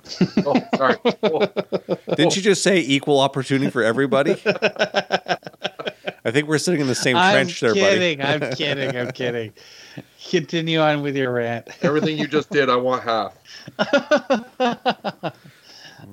Oh, 0.46 0.56
sorry. 0.78 0.96
Oh, 1.24 1.46
didn't 2.16 2.38
you 2.38 2.42
just 2.42 2.64
say 2.64 2.80
equal 2.80 3.20
opportunity 3.20 3.70
for 3.72 3.84
everybody 3.84 4.34
i 4.46 6.32
think 6.32 6.48
we're 6.48 6.60
sitting 6.60 6.80
in 6.80 6.86
the 6.88 6.94
same 6.96 7.16
I'm 7.18 7.34
trench 7.34 7.60
there 7.60 7.74
kidding. 7.74 8.20
buddy 8.20 8.46
I'm 8.46 8.56
kidding. 8.56 8.96
I'm 8.96 9.12
kidding. 9.12 9.52
Continue 10.30 10.80
on 10.80 11.02
with 11.02 11.18
your 11.18 11.34
rant. 11.34 11.68
everything 11.82 12.18
you 12.18 12.28
just 12.28 12.50
did, 12.52 12.70
I 12.70 12.76
want 12.76 13.04
half. 13.04 13.36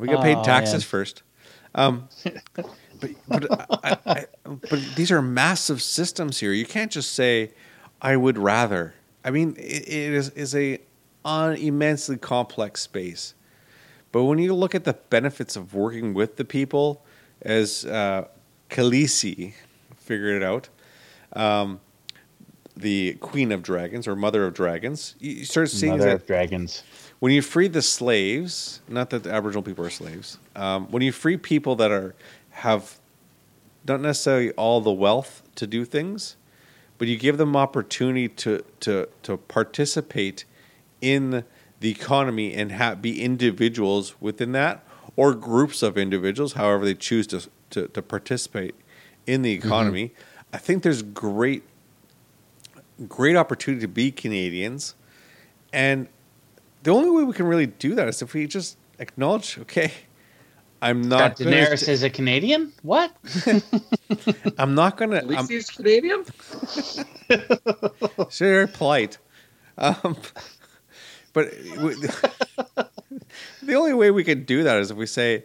We 0.02 0.08
get 0.08 0.20
paid 0.20 0.36
Oh, 0.38 0.42
taxes 0.44 0.74
man. 0.74 0.80
first. 0.80 1.22
Um, 1.74 2.08
but 3.00 3.10
but, 3.28 3.46
I, 3.84 3.96
I, 4.06 4.26
but 4.44 4.80
these 4.96 5.10
are 5.10 5.22
massive 5.22 5.80
systems 5.82 6.38
here. 6.40 6.52
You 6.52 6.66
can't 6.66 6.90
just 6.92 7.12
say, 7.12 7.52
"I 8.00 8.16
would 8.16 8.36
rather." 8.36 8.94
I 9.24 9.30
mean, 9.30 9.54
it, 9.56 9.88
it 9.88 10.12
is 10.12 10.28
is 10.30 10.54
a 10.54 10.80
un, 11.24 11.56
immensely 11.56 12.16
complex 12.16 12.82
space. 12.82 13.34
But 14.10 14.24
when 14.24 14.38
you 14.38 14.54
look 14.54 14.74
at 14.74 14.84
the 14.84 14.94
benefits 15.08 15.56
of 15.56 15.72
working 15.72 16.12
with 16.14 16.36
the 16.36 16.44
people, 16.44 17.04
as 17.40 17.84
uh, 17.86 18.26
Khaleesi 18.68 19.54
figured 19.96 20.42
it 20.42 20.44
out, 20.44 20.68
um, 21.34 21.80
the 22.76 23.14
Queen 23.20 23.52
of 23.52 23.62
Dragons 23.62 24.06
or 24.06 24.14
Mother 24.14 24.46
of 24.46 24.52
Dragons, 24.54 25.14
you 25.18 25.44
start 25.44 25.70
seeing 25.70 25.92
Mother 25.92 26.04
that 26.04 26.14
of 26.16 26.26
dragons. 26.26 26.82
When 27.22 27.30
you 27.30 27.40
free 27.40 27.68
the 27.68 27.82
slaves, 27.82 28.80
not 28.88 29.10
that 29.10 29.22
the 29.22 29.30
Aboriginal 29.32 29.62
people 29.62 29.86
are 29.86 29.90
slaves, 29.90 30.38
um, 30.56 30.88
when 30.90 31.04
you 31.04 31.12
free 31.12 31.36
people 31.36 31.76
that 31.76 31.92
are 31.92 32.16
have 32.50 32.98
not 33.86 34.00
necessarily 34.00 34.50
all 34.54 34.80
the 34.80 34.90
wealth 34.90 35.44
to 35.54 35.64
do 35.68 35.84
things, 35.84 36.34
but 36.98 37.06
you 37.06 37.16
give 37.16 37.38
them 37.38 37.54
opportunity 37.54 38.26
to 38.26 38.64
to 38.80 39.08
to 39.22 39.36
participate 39.36 40.44
in 41.00 41.44
the 41.78 41.90
economy 41.92 42.54
and 42.54 42.72
ha- 42.72 42.96
be 42.96 43.22
individuals 43.22 44.20
within 44.20 44.50
that, 44.50 44.84
or 45.14 45.32
groups 45.32 45.80
of 45.80 45.96
individuals, 45.96 46.54
however 46.54 46.84
they 46.84 46.94
choose 46.94 47.28
to 47.28 47.48
to, 47.70 47.86
to 47.86 48.02
participate 48.02 48.74
in 49.28 49.42
the 49.42 49.52
economy. 49.52 50.10
I 50.52 50.58
think 50.58 50.82
there's 50.82 51.02
great 51.02 51.62
great 53.08 53.36
opportunity 53.36 53.80
to 53.82 53.86
be 53.86 54.10
Canadians, 54.10 54.96
and 55.72 56.08
the 56.82 56.90
only 56.90 57.10
way 57.10 57.24
we 57.24 57.32
can 57.32 57.46
really 57.46 57.66
do 57.66 57.94
that 57.94 58.08
is 58.08 58.22
if 58.22 58.34
we 58.34 58.46
just 58.46 58.76
acknowledge, 58.98 59.58
okay, 59.58 59.92
I'm 60.80 61.02
not 61.02 61.36
That 61.36 61.44
gonna, 61.44 61.56
Daenerys 61.56 61.88
is 61.88 62.02
a 62.02 62.10
Canadian? 62.10 62.72
What? 62.82 63.14
I'm 64.58 64.74
not 64.74 64.96
gonna. 64.96 65.16
At 65.16 65.28
least 65.28 65.40
I'm, 65.40 65.48
he's 65.48 65.70
Canadian. 65.70 66.24
so 68.28 68.44
very 68.44 68.68
polite. 68.68 69.18
Um, 69.78 70.16
But 71.32 71.50
we, 71.80 71.94
the 73.62 73.74
only 73.74 73.94
way 73.94 74.10
we 74.10 74.24
can 74.24 74.44
do 74.44 74.64
that 74.64 74.78
is 74.78 74.90
if 74.90 74.96
we 74.96 75.06
say, 75.06 75.44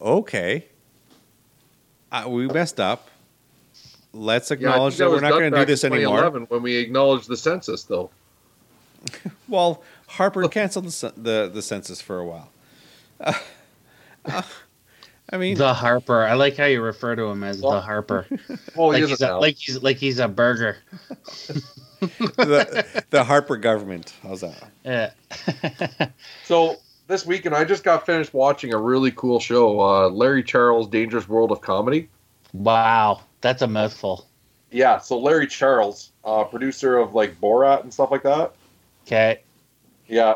okay, 0.00 0.66
uh, 2.12 2.26
we 2.28 2.46
messed 2.46 2.78
up. 2.78 3.08
Let's 4.12 4.52
acknowledge 4.52 4.96
think 4.96 4.98
that, 4.98 5.10
we're 5.10 5.20
not 5.20 5.30
going 5.30 5.44
to 5.44 5.50
do 5.50 5.56
back 5.56 5.62
in 5.62 5.68
this 5.68 5.82
anymore. 5.82 6.30
When 6.30 6.62
we 6.62 6.76
acknowledged 6.76 7.26
the 7.26 7.36
census, 7.36 7.82
though. 7.82 8.10
Well, 9.48 9.82
Harper 10.14 10.46
canceled 10.48 10.86
the, 10.86 11.12
the 11.16 11.50
the 11.52 11.62
census 11.62 12.00
for 12.00 12.18
a 12.18 12.24
while. 12.24 12.50
Uh, 13.20 13.32
uh, 14.24 14.42
I 15.30 15.36
mean, 15.38 15.56
The 15.56 15.74
Harper. 15.74 16.22
I 16.22 16.34
like 16.34 16.56
how 16.56 16.66
you 16.66 16.82
refer 16.82 17.16
to 17.16 17.24
him 17.24 17.42
as 17.42 17.60
the 17.60 17.80
Harper. 17.80 18.26
Well, 18.76 18.88
like 18.88 19.02
he 19.02 19.08
he's 19.08 19.20
a, 19.20 19.36
like 19.38 19.56
he's 19.56 19.82
like 19.82 19.96
he's 19.96 20.18
a 20.18 20.28
burger. 20.28 20.76
the, 22.00 23.04
the 23.10 23.24
Harper 23.24 23.56
government. 23.56 24.12
How's 24.22 24.42
that? 24.42 24.62
Yeah. 24.84 26.10
So 26.44 26.76
this 27.08 27.24
weekend, 27.24 27.54
I 27.54 27.64
just 27.64 27.82
got 27.82 28.04
finished 28.04 28.34
watching 28.34 28.74
a 28.74 28.78
really 28.78 29.10
cool 29.12 29.40
show, 29.40 29.80
uh, 29.80 30.08
Larry 30.10 30.42
Charles' 30.42 30.86
Dangerous 30.88 31.28
World 31.28 31.50
of 31.50 31.60
Comedy. 31.60 32.08
wow, 32.52 33.22
that's 33.40 33.62
a 33.62 33.66
mouthful. 33.66 34.26
Yeah, 34.70 34.98
so 34.98 35.18
Larry 35.18 35.46
Charles, 35.46 36.10
uh, 36.24 36.44
producer 36.44 36.98
of 36.98 37.14
like 37.14 37.40
Borat 37.40 37.82
and 37.82 37.92
stuff 37.92 38.10
like 38.10 38.22
that. 38.24 38.52
Okay. 39.06 39.40
Yeah, 40.08 40.34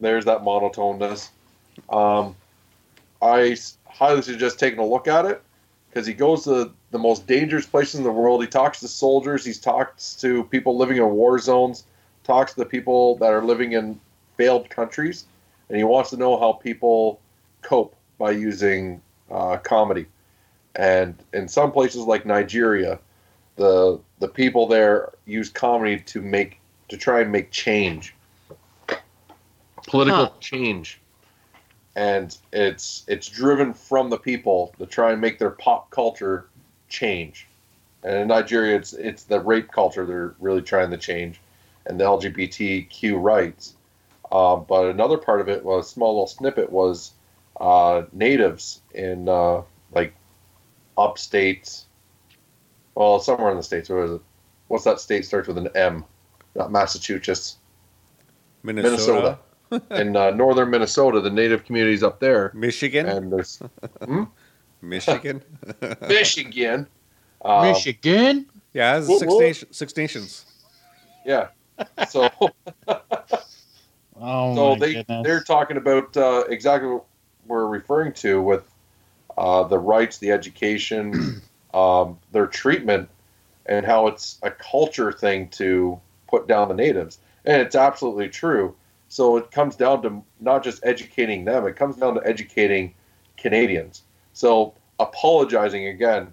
there's 0.00 0.24
that 0.26 0.42
monotoneness. 0.42 1.30
Um, 1.88 2.34
I 3.22 3.56
highly 3.86 4.22
suggest 4.22 4.58
taking 4.58 4.78
a 4.78 4.86
look 4.86 5.08
at 5.08 5.24
it 5.26 5.42
because 5.88 6.06
he 6.06 6.14
goes 6.14 6.44
to 6.44 6.72
the 6.90 6.98
most 6.98 7.26
dangerous 7.26 7.66
places 7.66 7.96
in 7.96 8.04
the 8.04 8.12
world. 8.12 8.40
He 8.42 8.48
talks 8.48 8.80
to 8.80 8.88
soldiers. 8.88 9.44
He 9.44 9.52
talks 9.52 10.14
to 10.16 10.44
people 10.44 10.76
living 10.76 10.98
in 10.98 11.10
war 11.10 11.38
zones. 11.38 11.84
Talks 12.24 12.52
to 12.54 12.60
the 12.60 12.66
people 12.66 13.16
that 13.16 13.32
are 13.32 13.44
living 13.44 13.72
in 13.72 13.98
failed 14.36 14.70
countries, 14.70 15.24
and 15.68 15.76
he 15.76 15.84
wants 15.84 16.10
to 16.10 16.16
know 16.16 16.38
how 16.38 16.52
people 16.52 17.20
cope 17.62 17.96
by 18.18 18.30
using 18.30 19.00
uh, 19.30 19.56
comedy. 19.56 20.06
And 20.76 21.16
in 21.32 21.48
some 21.48 21.72
places 21.72 22.04
like 22.04 22.24
Nigeria, 22.26 22.98
the 23.56 23.98
the 24.20 24.28
people 24.28 24.66
there 24.66 25.12
use 25.26 25.48
comedy 25.48 25.98
to 25.98 26.20
make 26.20 26.60
to 26.88 26.96
try 26.96 27.20
and 27.20 27.32
make 27.32 27.50
change 27.50 28.14
political 29.90 30.26
Huh. 30.26 30.32
change. 30.40 31.00
And 31.96 32.36
it's 32.52 33.04
it's 33.08 33.28
driven 33.28 33.74
from 33.74 34.10
the 34.10 34.18
people 34.18 34.72
to 34.78 34.86
try 34.86 35.12
and 35.12 35.20
make 35.20 35.38
their 35.38 35.50
pop 35.50 35.90
culture 35.90 36.48
change. 36.88 37.46
And 38.02 38.14
in 38.14 38.28
nigeria 38.28 38.76
it's 38.76 38.92
it's 38.92 39.24
the 39.24 39.40
rape 39.40 39.70
culture 39.70 40.06
they're 40.06 40.34
really 40.40 40.62
trying 40.62 40.90
to 40.90 40.96
change 40.96 41.40
and 41.86 41.98
the 41.98 42.04
lgbtq 42.04 43.22
rights. 43.22 43.74
Um, 44.32 44.64
but 44.68 44.86
another 44.86 45.18
part 45.18 45.40
of 45.40 45.48
it 45.48 45.64
was 45.64 45.86
a 45.86 45.90
small 45.90 46.14
little 46.14 46.26
snippet 46.28 46.70
was 46.70 47.12
uh, 47.60 48.04
natives 48.12 48.80
in 48.94 49.28
uh, 49.28 49.62
like 49.92 50.14
upstate 50.96 51.84
well 52.94 53.18
somewhere 53.18 53.50
in 53.50 53.56
the 53.56 53.62
states. 53.62 53.88
Where 53.88 54.04
is 54.04 54.12
it? 54.12 54.20
What's 54.68 54.84
that 54.84 55.00
state 55.00 55.24
starts 55.24 55.48
with 55.48 55.58
an 55.58 55.68
m? 55.74 56.04
Not 56.54 56.70
massachusetts. 56.70 57.56
Minnesota, 58.62 58.88
Minnesota. 58.88 59.38
In 59.90 60.16
uh, 60.16 60.30
northern 60.30 60.70
Minnesota, 60.70 61.20
the 61.20 61.30
native 61.30 61.64
communities 61.64 62.02
up 62.02 62.20
there, 62.20 62.50
Michigan, 62.54 63.06
and 63.06 63.32
there's 63.32 63.62
Michigan. 64.82 65.42
Michigan. 66.08 66.86
Um, 67.44 67.62
Michigan. 67.68 68.46
yeah, 68.72 68.98
it's 68.98 69.08
Whoop, 69.08 69.18
six, 69.20 69.30
whoop. 69.32 69.40
nation, 69.40 69.72
six 69.72 69.96
nations. 69.96 70.46
Yeah. 71.24 71.48
So, 72.08 72.28
Oh 74.22 74.54
so 74.54 74.72
my 74.74 74.78
they 74.78 74.92
goodness. 74.94 75.26
they're 75.26 75.42
talking 75.42 75.76
about 75.78 76.14
uh, 76.16 76.44
exactly 76.48 76.88
what 76.90 77.04
we're 77.46 77.66
referring 77.66 78.12
to 78.14 78.40
with 78.42 78.70
uh, 79.38 79.62
the 79.64 79.78
rights, 79.78 80.18
the 80.18 80.30
education, 80.30 81.40
um, 81.74 82.18
their 82.32 82.46
treatment, 82.46 83.08
and 83.66 83.86
how 83.86 84.06
it's 84.08 84.38
a 84.42 84.50
culture 84.50 85.10
thing 85.12 85.48
to 85.50 85.98
put 86.28 86.46
down 86.46 86.68
the 86.68 86.74
natives, 86.74 87.18
and 87.46 87.62
it's 87.62 87.74
absolutely 87.74 88.28
true. 88.28 88.74
So 89.10 89.36
it 89.36 89.50
comes 89.50 89.76
down 89.76 90.02
to 90.02 90.22
not 90.40 90.64
just 90.64 90.86
educating 90.86 91.44
them; 91.44 91.66
it 91.66 91.76
comes 91.76 91.96
down 91.96 92.14
to 92.14 92.26
educating 92.26 92.94
Canadians. 93.36 94.04
So 94.32 94.74
apologizing 95.00 95.88
again, 95.88 96.32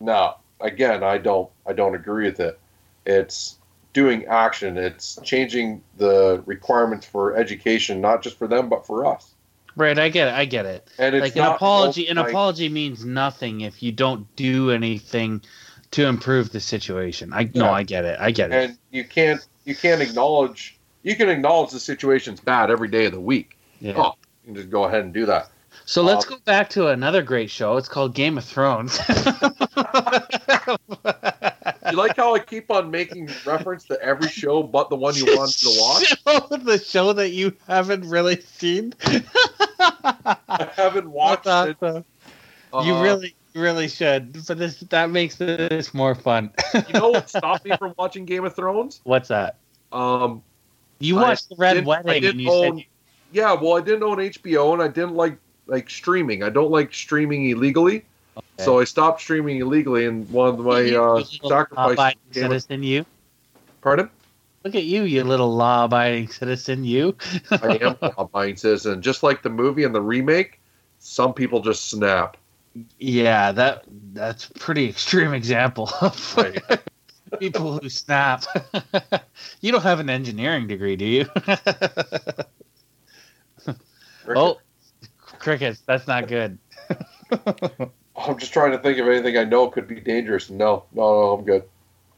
no, 0.00 0.36
again, 0.60 1.02
I 1.02 1.18
don't, 1.18 1.50
I 1.66 1.72
don't 1.72 1.94
agree 1.94 2.26
with 2.26 2.40
it. 2.40 2.60
It's 3.06 3.58
doing 3.92 4.26
action. 4.26 4.76
It's 4.76 5.18
changing 5.24 5.82
the 5.96 6.42
requirements 6.46 7.06
for 7.06 7.36
education, 7.36 8.00
not 8.00 8.22
just 8.22 8.36
for 8.38 8.46
them, 8.46 8.68
but 8.68 8.86
for 8.86 9.06
us. 9.06 9.34
Right, 9.76 9.98
I 9.98 10.08
get 10.08 10.28
it. 10.28 10.34
I 10.34 10.44
get 10.44 10.66
it. 10.66 10.88
And 10.98 11.14
it's 11.14 11.22
like 11.22 11.36
an 11.36 11.54
apology 11.54 12.08
an 12.08 12.16
like- 12.16 12.28
apology 12.28 12.68
means 12.68 13.04
nothing 13.04 13.62
if 13.62 13.82
you 13.82 13.92
don't 13.92 14.26
do 14.36 14.70
anything 14.70 15.42
to 15.92 16.06
improve 16.06 16.52
the 16.52 16.60
situation. 16.60 17.32
I 17.32 17.50
no, 17.54 17.70
I 17.70 17.82
get 17.82 18.04
it. 18.04 18.18
I 18.20 18.30
get 18.30 18.50
it. 18.50 18.70
and 18.70 18.78
you 18.90 19.04
can't 19.04 19.46
you 19.64 19.74
can't 19.74 20.02
acknowledge 20.02 20.78
you 21.02 21.16
can 21.16 21.28
acknowledge 21.28 21.70
the 21.70 21.80
situation's 21.80 22.40
bad 22.40 22.70
every 22.70 22.88
day 22.88 23.06
of 23.06 23.12
the 23.12 23.20
week. 23.20 23.56
Yeah. 23.80 23.94
Oh, 23.96 24.14
you 24.44 24.46
can 24.46 24.54
just 24.54 24.70
go 24.70 24.84
ahead 24.84 25.04
and 25.04 25.12
do 25.12 25.26
that. 25.26 25.50
So 25.86 26.02
let's 26.02 26.24
Um, 26.26 26.34
go 26.34 26.38
back 26.44 26.68
to 26.70 26.88
another 26.88 27.22
great 27.22 27.50
show. 27.50 27.76
It's 27.76 27.88
called 27.88 28.14
Game 28.14 28.38
of 28.38 28.44
Thrones. 28.44 28.98
You 31.90 31.96
like 31.96 32.16
how 32.16 32.34
I 32.34 32.38
keep 32.38 32.70
on 32.70 32.90
making 32.90 33.28
reference 33.44 33.84
to 33.86 34.00
every 34.00 34.28
show 34.28 34.62
but 34.62 34.90
the 34.90 34.96
one 34.96 35.14
you 35.16 35.24
wanted 35.36 35.58
to 35.58 35.76
watch? 35.80 36.06
Show- 36.50 36.56
the 36.56 36.78
show 36.78 37.12
that 37.14 37.30
you 37.30 37.52
haven't 37.66 38.04
really 38.08 38.40
seen. 38.40 38.94
I 39.80 40.68
haven't 40.76 41.10
watched 41.10 41.44
That's 41.44 41.70
it. 41.82 42.04
Uh, 42.72 42.82
you 42.82 43.00
really, 43.00 43.34
really 43.54 43.88
should. 43.88 44.46
But 44.46 44.58
this 44.58 44.80
that 44.90 45.10
makes 45.10 45.36
this 45.36 45.92
more 45.92 46.14
fun. 46.14 46.52
you 46.74 46.94
know 46.94 47.10
what 47.10 47.28
stopped 47.28 47.64
me 47.64 47.76
from 47.76 47.94
watching 47.98 48.24
Game 48.24 48.44
of 48.44 48.54
Thrones? 48.54 49.00
What's 49.02 49.28
that? 49.28 49.56
Um, 49.90 50.42
You 51.00 51.18
I 51.18 51.22
watched 51.22 51.48
the 51.48 51.56
Red 51.56 51.78
I 51.78 51.80
Wedding, 51.80 52.24
and 52.24 52.40
you 52.40 52.50
own- 52.50 52.76
said 52.78 52.86
yeah, 53.32 53.52
well, 53.52 53.76
I 53.76 53.80
didn't 53.80 54.02
own 54.02 54.18
HBO 54.18 54.72
and 54.72 54.82
I 54.82 54.88
didn't 54.88 55.14
like 55.14 55.36
like 55.66 55.88
streaming. 55.88 56.42
I 56.42 56.48
don't 56.50 56.70
like 56.70 56.92
streaming 56.94 57.48
illegally. 57.50 58.04
So 58.58 58.78
I 58.80 58.84
stopped 58.84 59.20
streaming 59.22 59.58
illegally, 59.58 60.04
and 60.06 60.28
one 60.30 60.48
of 60.50 60.58
my 60.60 60.82
uh, 60.94 61.22
sacrifices. 61.24 61.72
law-abiding 61.74 62.18
Game 62.32 62.44
of- 62.44 62.50
citizen, 62.52 62.82
you. 62.82 63.06
Pardon? 63.80 64.10
Look 64.64 64.74
at 64.74 64.84
you, 64.84 65.04
you 65.04 65.24
little 65.24 65.54
law-abiding 65.54 66.28
citizen, 66.28 66.84
you. 66.84 67.16
I 67.50 67.78
am 67.80 67.96
a 68.02 68.06
law-abiding 68.18 68.56
citizen. 68.56 69.00
Just 69.00 69.22
like 69.22 69.42
the 69.42 69.48
movie 69.48 69.84
and 69.84 69.94
the 69.94 70.02
remake, 70.02 70.60
some 70.98 71.32
people 71.32 71.60
just 71.62 71.88
snap. 71.90 72.36
Yeah, 72.98 73.52
that 73.52 73.84
that's 74.12 74.48
a 74.48 74.52
pretty 74.54 74.88
extreme 74.88 75.32
example 75.32 75.90
Right. 76.36 76.60
people 77.38 77.78
who 77.78 77.88
snap. 77.88 78.44
you 79.60 79.72
don't 79.72 79.82
have 79.82 80.00
an 80.00 80.10
engineering 80.10 80.66
degree, 80.66 80.96
do 80.96 81.04
you? 81.04 81.26
oh, 84.28 84.58
crickets. 85.38 85.82
That's 85.86 86.06
not 86.06 86.28
good. 86.28 86.58
I'm 88.16 88.38
just 88.38 88.52
trying 88.52 88.72
to 88.72 88.78
think 88.78 88.98
of 88.98 89.08
anything 89.08 89.36
I 89.36 89.44
know 89.44 89.68
could 89.68 89.88
be 89.88 90.00
dangerous. 90.00 90.50
No, 90.50 90.84
no, 90.92 91.02
no, 91.02 91.32
I'm 91.38 91.44
good. 91.44 91.64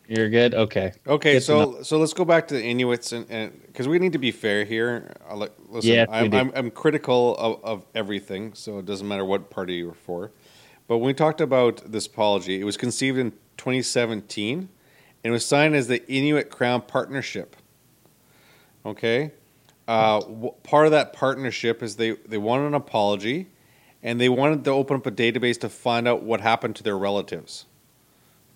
You're 0.09 0.29
good. 0.29 0.55
Okay. 0.55 0.93
Okay, 1.07 1.35
Good 1.35 1.41
to 1.41 1.47
so 1.47 1.83
so 1.83 1.99
let's 1.99 2.13
go 2.13 2.25
back 2.25 2.49
to 2.49 2.55
the 2.55 2.63
Inuits 2.63 3.13
and 3.13 3.63
because 3.67 3.89
we 3.89 3.99
need 3.99 4.13
to 4.13 4.19
be 4.19 4.31
fair 4.31 4.65
here. 4.65 5.13
I'll, 5.29 5.49
listen, 5.69 5.91
yes, 5.91 6.09
I'm. 6.11 6.35
I'm 6.35 6.53
I'm 6.55 6.71
critical 6.71 7.37
of, 7.37 7.65
of 7.65 7.87
everything, 7.95 8.53
so 8.55 8.79
it 8.79 8.87
doesn't 8.87 9.07
matter 9.07 9.25
what 9.25 9.49
party 9.49 9.75
you're 9.75 9.95
for. 9.95 10.33
But 10.89 10.99
when 10.99 11.07
we 11.07 11.15
talked 11.15 11.41
about 11.41 11.91
this 11.91 12.07
apology, 12.07 12.61
it 12.61 12.65
was 12.65 12.77
conceived 12.77 13.17
in 13.17 13.31
2017 13.57 14.69
and 15.25 15.31
it 15.31 15.33
was 15.33 15.45
signed 15.47 15.75
as 15.75 15.87
the 15.89 16.07
Inuit 16.11 16.51
Crown 16.51 16.83
Partnership. 16.83 17.57
Okay, 18.85 19.31
uh, 19.87 20.20
w- 20.20 20.55
part 20.64 20.87
of 20.87 20.93
that 20.93 21.12
partnership 21.12 21.83
is 21.83 21.97
they 21.97 22.12
they 22.27 22.39
wanted 22.39 22.66
an 22.66 22.75
apology, 22.75 23.49
and 24.03 24.20
they 24.20 24.29
wanted 24.29 24.64
to 24.64 24.70
open 24.70 24.97
up 24.97 25.07
a 25.07 25.11
database 25.12 25.59
to 25.61 25.68
find 25.68 26.09
out 26.09 26.23
what 26.23 26.41
happened 26.41 26.75
to 26.77 26.83
their 26.83 26.99
relatives. 26.99 27.66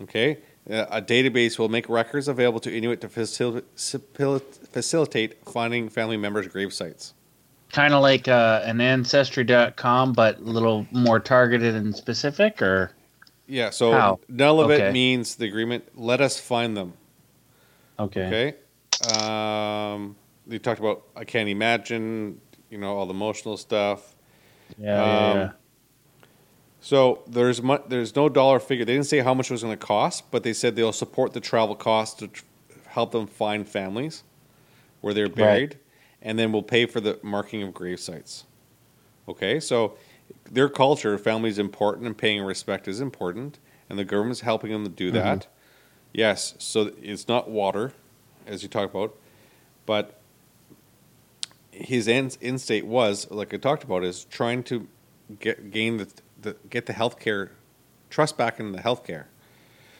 Okay, 0.02 0.38
Uh, 0.68 0.84
a 0.90 1.00
database 1.00 1.60
will 1.60 1.68
make 1.68 1.88
records 1.88 2.26
available 2.26 2.58
to 2.58 2.76
Inuit 2.76 3.00
to 3.02 3.08
facil- 3.08 3.62
facil- 3.76 4.42
facilitate 4.72 5.36
finding 5.48 5.88
family 5.88 6.16
members' 6.16 6.48
grave 6.48 6.72
sites. 6.72 7.14
Kind 7.70 7.94
of 7.94 8.02
like 8.02 8.26
uh, 8.26 8.62
an 8.64 8.80
ancestry.com, 8.80 10.12
but 10.12 10.38
a 10.38 10.42
little 10.42 10.84
more 10.90 11.20
targeted 11.20 11.76
and 11.76 11.94
specific, 11.94 12.60
or 12.60 12.90
Yeah, 13.46 13.70
so 13.70 13.92
How? 13.92 14.20
none 14.28 14.58
of 14.58 14.70
Okay. 14.70 14.88
it 14.88 14.92
means 14.92 15.36
the 15.36 15.46
agreement. 15.46 15.84
Let 15.96 16.20
us 16.20 16.38
find 16.40 16.76
them. 16.76 16.94
okay. 17.98 18.26
Okay. 18.26 18.54
Um, 19.14 20.16
they 20.46 20.58
talked 20.58 20.80
about 20.80 21.04
I 21.14 21.24
can't 21.24 21.48
imagine. 21.48 22.40
You 22.70 22.78
know 22.78 22.96
all 22.96 23.06
the 23.06 23.14
emotional 23.14 23.56
stuff. 23.56 24.14
Yeah, 24.78 25.02
Um, 25.02 25.36
yeah. 25.38 25.50
So 26.80 27.22
there's 27.28 27.62
mu- 27.62 27.78
there's 27.88 28.14
no 28.16 28.28
dollar 28.28 28.58
figure. 28.60 28.84
They 28.84 28.94
didn't 28.94 29.06
say 29.06 29.20
how 29.20 29.34
much 29.34 29.50
it 29.50 29.54
was 29.54 29.62
going 29.62 29.76
to 29.78 29.86
cost, 29.86 30.30
but 30.30 30.42
they 30.42 30.52
said 30.52 30.74
they'll 30.76 30.92
support 30.92 31.32
the 31.32 31.40
travel 31.40 31.74
costs 31.76 32.18
to 32.20 32.28
tr- 32.28 32.44
help 32.88 33.12
them 33.12 33.26
find 33.26 33.68
families 33.68 34.22
where 35.00 35.14
they're 35.14 35.28
buried, 35.28 35.78
and 36.22 36.38
then 36.38 36.50
we'll 36.52 36.62
pay 36.62 36.86
for 36.86 37.00
the 37.00 37.18
marking 37.22 37.62
of 37.62 37.72
grave 37.74 38.00
sites. 38.00 38.44
Okay, 39.28 39.60
so 39.60 39.96
their 40.50 40.68
culture, 40.68 41.16
family 41.18 41.50
is 41.50 41.58
important, 41.58 42.06
and 42.06 42.16
paying 42.16 42.42
respect 42.42 42.88
is 42.88 43.00
important, 43.00 43.58
and 43.88 43.98
the 43.98 44.04
government's 44.04 44.40
helping 44.40 44.72
them 44.72 44.84
to 44.84 44.90
do 44.90 45.08
mm-hmm. 45.08 45.16
that. 45.16 45.46
Yes, 46.12 46.54
so 46.58 46.92
it's 47.02 47.28
not 47.28 47.50
water, 47.50 47.92
as 48.46 48.62
you 48.62 48.68
talk 48.68 48.90
about, 48.90 49.16
but 49.84 50.20
his 51.70 52.08
end, 52.08 52.38
end 52.40 52.60
state 52.60 52.86
was, 52.86 53.30
like 53.30 53.52
I 53.52 53.58
talked 53.58 53.84
about, 53.84 54.02
is 54.02 54.24
trying 54.24 54.62
to 54.64 54.88
get 55.40 55.70
gain 55.70 55.98
the, 55.98 56.08
the 56.40 56.56
get 56.70 56.86
the 56.86 56.92
healthcare 56.92 57.50
trust 58.08 58.38
back 58.38 58.58
in 58.58 58.72
the 58.72 58.78
healthcare, 58.78 59.24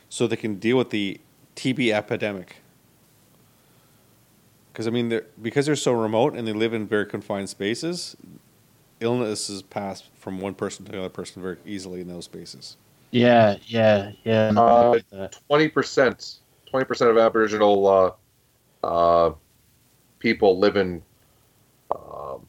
so 0.08 0.26
they 0.26 0.36
can 0.36 0.56
deal 0.56 0.78
with 0.78 0.90
the 0.90 1.20
TB 1.54 1.92
epidemic. 1.92 2.56
Because 4.72 4.86
I 4.86 4.90
mean, 4.90 5.08
they're, 5.08 5.26
because 5.40 5.66
they're 5.66 5.76
so 5.76 5.92
remote 5.92 6.34
and 6.34 6.46
they 6.46 6.52
live 6.52 6.72
in 6.72 6.86
very 6.86 7.06
confined 7.06 7.48
spaces, 7.48 8.16
illnesses 9.00 9.62
pass 9.62 10.02
from 10.14 10.40
one 10.40 10.54
person 10.54 10.84
to 10.86 10.92
the 10.92 10.98
other 10.98 11.08
person 11.08 11.42
very 11.42 11.58
easily 11.66 12.00
in 12.00 12.08
those 12.08 12.24
spaces. 12.24 12.76
Yeah, 13.10 13.56
yeah, 13.66 14.12
yeah. 14.24 14.50
no, 14.50 14.64
I 14.66 14.70
Uh, 14.70 14.92
get 14.94 15.10
that. 15.10 15.38
Twenty 15.46 15.68
percent, 15.68 16.38
twenty 16.66 16.84
percent 16.84 17.10
of 17.10 17.18
Aboriginal 17.18 17.86
uh, 17.86 18.86
uh, 18.86 19.34
people 20.18 20.58
live 20.58 20.76
in. 20.76 21.02
Um, 21.94 22.46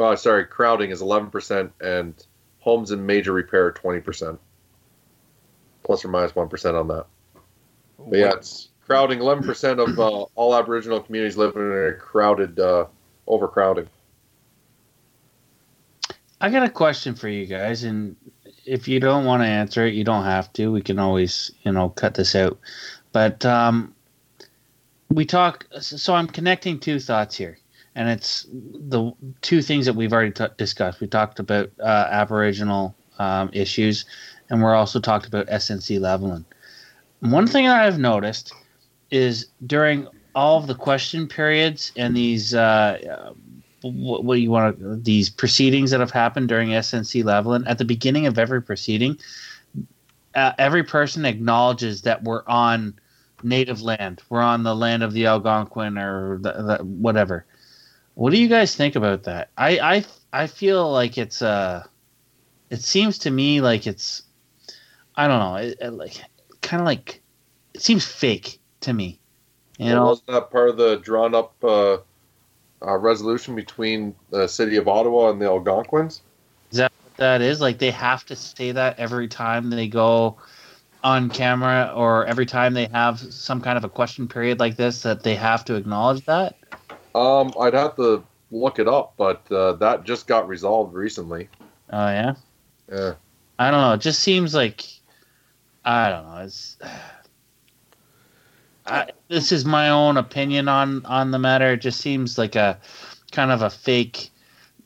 uh, 0.00 0.16
sorry, 0.16 0.46
crowding 0.46 0.90
is 0.90 1.02
eleven 1.02 1.30
percent, 1.30 1.72
and 1.80 2.14
homes 2.60 2.92
in 2.92 3.04
major 3.04 3.32
repair 3.32 3.72
twenty 3.72 4.00
percent, 4.00 4.38
plus 5.82 6.04
or 6.04 6.08
minus 6.08 6.34
one 6.34 6.48
percent 6.48 6.76
on 6.76 6.88
that. 6.88 7.06
But 7.98 8.18
yeah, 8.18 8.32
it's 8.32 8.68
crowding. 8.86 9.20
Eleven 9.20 9.44
percent 9.44 9.80
of 9.80 9.98
uh, 9.98 10.24
all 10.34 10.54
Aboriginal 10.54 11.00
communities 11.00 11.36
live 11.36 11.56
in 11.56 11.62
a 11.62 11.92
crowded, 11.94 12.58
uh, 12.60 12.86
overcrowding. 13.26 13.88
I 16.42 16.50
got 16.50 16.64
a 16.64 16.68
question 16.68 17.14
for 17.14 17.28
you 17.28 17.46
guys, 17.46 17.84
and 17.84 18.16
if 18.66 18.88
you 18.88 18.98
don't 18.98 19.24
want 19.24 19.44
to 19.44 19.46
answer 19.46 19.86
it, 19.86 19.94
you 19.94 20.02
don't 20.02 20.24
have 20.24 20.52
to. 20.54 20.72
We 20.72 20.82
can 20.82 20.98
always, 20.98 21.52
you 21.62 21.70
know, 21.70 21.90
cut 21.90 22.14
this 22.14 22.34
out. 22.34 22.58
But 23.12 23.46
um, 23.46 23.94
we 25.08 25.24
talk. 25.24 25.68
So 25.80 26.14
I'm 26.14 26.26
connecting 26.26 26.80
two 26.80 26.98
thoughts 26.98 27.36
here, 27.36 27.58
and 27.94 28.08
it's 28.08 28.48
the 28.50 29.12
two 29.40 29.62
things 29.62 29.86
that 29.86 29.94
we've 29.94 30.12
already 30.12 30.32
t- 30.32 30.44
discussed. 30.56 31.00
We 31.00 31.06
talked 31.06 31.38
about 31.38 31.70
uh, 31.78 32.08
Aboriginal 32.10 32.96
um, 33.20 33.48
issues, 33.52 34.04
and 34.50 34.60
we're 34.60 34.74
also 34.74 34.98
talked 34.98 35.28
about 35.28 35.46
SNC 35.46 36.00
Lavalin. 36.00 36.44
One 37.20 37.46
thing 37.46 37.66
that 37.66 37.82
I've 37.82 38.00
noticed 38.00 38.52
is 39.12 39.46
during 39.64 40.08
all 40.34 40.58
of 40.58 40.66
the 40.66 40.74
question 40.74 41.28
periods 41.28 41.92
and 41.96 42.16
these 42.16 42.52
uh, 42.52 43.32
what, 43.82 44.24
what 44.24 44.34
do 44.36 44.40
you 44.40 44.50
want 44.50 44.78
to 44.78 44.96
these 44.96 45.30
proceedings 45.30 45.90
that 45.90 46.00
have 46.00 46.10
happened 46.10 46.48
during 46.48 46.70
SNC 46.70 47.22
Lavalin 47.24 47.64
at 47.66 47.78
the 47.78 47.84
beginning 47.84 48.26
of 48.26 48.38
every 48.38 48.62
proceeding, 48.62 49.18
uh, 50.34 50.52
every 50.58 50.82
person 50.84 51.24
acknowledges 51.24 52.02
that 52.02 52.22
we're 52.24 52.42
on 52.46 52.94
native 53.42 53.82
land. 53.82 54.22
We're 54.28 54.40
on 54.42 54.62
the 54.62 54.74
land 54.74 55.02
of 55.02 55.12
the 55.12 55.26
Algonquin 55.26 55.98
or 55.98 56.38
the, 56.38 56.52
the, 56.52 56.84
whatever. 56.84 57.44
What 58.14 58.30
do 58.32 58.38
you 58.38 58.48
guys 58.48 58.74
think 58.76 58.96
about 58.96 59.24
that? 59.24 59.50
I 59.56 59.78
I 59.78 60.04
I 60.32 60.46
feel 60.46 60.90
like 60.92 61.18
it's 61.18 61.42
uh 61.42 61.84
it 62.70 62.80
seems 62.82 63.18
to 63.18 63.30
me 63.30 63.60
like 63.60 63.86
it's 63.86 64.22
I 65.16 65.26
don't 65.28 65.40
know, 65.40 65.56
it, 65.56 65.78
it 65.80 65.90
like 65.92 66.22
kind 66.62 66.80
of 66.80 66.86
like 66.86 67.22
it 67.74 67.82
seems 67.82 68.04
fake 68.06 68.60
to 68.80 68.92
me. 68.92 69.18
You 69.78 69.90
Well, 69.90 69.94
know, 69.94 70.06
wasn't 70.06 70.28
that 70.28 70.50
part 70.50 70.70
of 70.70 70.76
the 70.76 70.96
drawn 70.98 71.34
up 71.34 71.54
uh, 71.64 71.98
uh, 72.86 72.96
resolution 72.96 73.54
between 73.54 74.14
the 74.30 74.46
city 74.46 74.76
of 74.76 74.88
Ottawa 74.88 75.30
and 75.30 75.40
the 75.40 75.46
Algonquins? 75.46 76.22
Is 76.70 76.78
that 76.78 76.92
that 77.18 77.40
is 77.42 77.60
like 77.60 77.78
they 77.78 77.90
have 77.90 78.24
to 78.26 78.36
say 78.36 78.72
that 78.72 78.98
every 78.98 79.28
time 79.28 79.70
they 79.70 79.88
go 79.88 80.38
on 81.04 81.30
camera 81.30 81.92
or 81.94 82.26
every 82.26 82.46
time 82.46 82.74
they 82.74 82.86
have 82.86 83.18
some 83.20 83.60
kind 83.60 83.76
of 83.76 83.84
a 83.84 83.88
question 83.88 84.28
period 84.28 84.60
like 84.60 84.76
this 84.76 85.02
that 85.02 85.22
they 85.22 85.34
have 85.34 85.64
to 85.66 85.74
acknowledge 85.74 86.24
that 86.26 86.56
Um, 87.14 87.52
I'd 87.60 87.74
have 87.74 87.96
to 87.96 88.24
look 88.50 88.78
it 88.78 88.88
up, 88.88 89.14
but 89.16 89.50
uh, 89.50 89.72
that 89.74 90.04
just 90.04 90.26
got 90.26 90.48
resolved 90.48 90.94
recently. 90.94 91.48
oh 91.92 92.08
yeah 92.08 92.34
Yeah. 92.90 93.14
i 93.58 93.70
don't 93.70 93.80
know 93.80 93.92
it 93.94 94.00
just 94.00 94.20
seems 94.20 94.54
like 94.54 94.84
i 95.84 96.08
don't 96.08 96.24
know 96.26 96.38
it's 96.38 96.76
I, 98.86 99.10
this 99.28 99.52
is 99.52 99.64
my 99.64 99.88
own 99.88 100.16
opinion 100.16 100.68
on 100.68 101.04
on 101.06 101.30
the 101.30 101.38
matter. 101.38 101.72
It 101.72 101.80
just 101.80 102.00
seems 102.00 102.38
like 102.38 102.56
a 102.56 102.78
kind 103.30 103.50
of 103.50 103.62
a 103.62 103.70
fake 103.70 104.30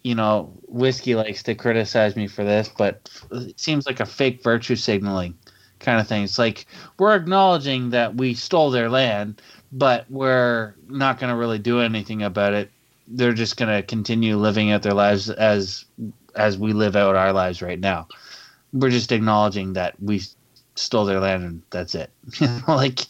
you 0.03 0.15
know 0.15 0.53
whiskey 0.69 1.17
likes 1.17 1.43
to 1.43 1.55
criticize 1.55 2.15
me 2.15 2.29
for 2.29 2.45
this 2.45 2.71
but 2.79 3.11
it 3.33 3.59
seems 3.59 3.87
like 3.87 3.99
a 3.99 4.07
fake 4.07 4.41
virtue 4.41 4.77
signaling 4.77 5.37
kind 5.81 6.01
of 6.01 6.07
thing. 6.07 6.23
It's 6.23 6.39
like 6.39 6.67
we're 6.99 7.17
acknowledging 7.17 7.91
that 7.91 8.15
we 8.15 8.35
stole 8.35 8.71
their 8.71 8.89
land 8.89 9.43
but 9.73 10.07
we're 10.11 10.75
not 10.89 11.19
going 11.19 11.31
to 11.31 11.37
really 11.37 11.59
do 11.59 11.81
anything 11.81 12.23
about 12.23 12.55
it. 12.55 12.71
They're 13.09 13.33
just 13.33 13.57
going 13.57 13.75
to 13.75 13.83
continue 13.83 14.37
living 14.37 14.71
out 14.71 14.83
their 14.83 14.95
lives 14.95 15.29
as 15.29 15.85
as 16.35 16.59
we 16.59 16.73
live 16.73 16.97
out 16.97 17.17
our 17.17 17.33
lives 17.33 17.63
right 17.63 17.81
now. 17.81 18.09
We're 18.73 18.91
just 18.91 19.11
acknowledging 19.11 19.73
that 19.73 20.01
we 20.01 20.23
stole 20.77 21.05
their 21.05 21.21
land 21.21 21.45
and 21.45 21.63
that's 21.71 21.95
it. 21.95 22.11
Like 22.69 23.07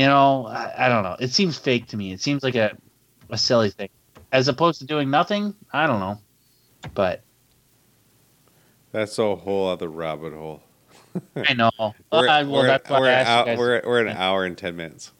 you 0.00 0.06
know 0.06 0.46
I, 0.46 0.86
I 0.86 0.88
don't 0.88 1.02
know. 1.02 1.16
It 1.20 1.30
seems 1.30 1.58
fake 1.58 1.88
to 1.88 1.96
me. 1.96 2.12
It 2.12 2.20
seems 2.22 2.42
like 2.42 2.54
a, 2.54 2.74
a 3.28 3.36
silly 3.36 3.68
thing. 3.68 3.90
As 4.32 4.48
opposed 4.48 4.78
to 4.80 4.86
doing 4.86 5.10
nothing 5.10 5.54
i 5.72 5.86
don't 5.86 6.00
know. 6.00 6.18
But 6.94 7.22
That's 8.92 9.18
a 9.18 9.36
whole 9.36 9.68
other 9.68 9.88
rabbit 9.90 10.32
hole. 10.32 10.62
i 11.36 11.52
know. 11.52 11.70
We're, 11.78 11.92
Uh, 12.12 12.44
well, 12.44 12.46
we're, 12.46 12.64
we're, 12.88 13.08
I 13.10 13.20
an 13.20 13.26
hour, 13.26 13.56
we're, 13.56 13.82
we're 13.84 14.06
an 14.06 14.16
hour 14.16 14.44
and 14.46 14.56
10 14.56 14.74
minutes. 14.74 15.12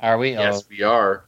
are 0.00 0.18
we? 0.18 0.30
Yes, 0.32 0.62
oh, 0.64 0.66
we 0.70 0.82
are. 0.82 1.24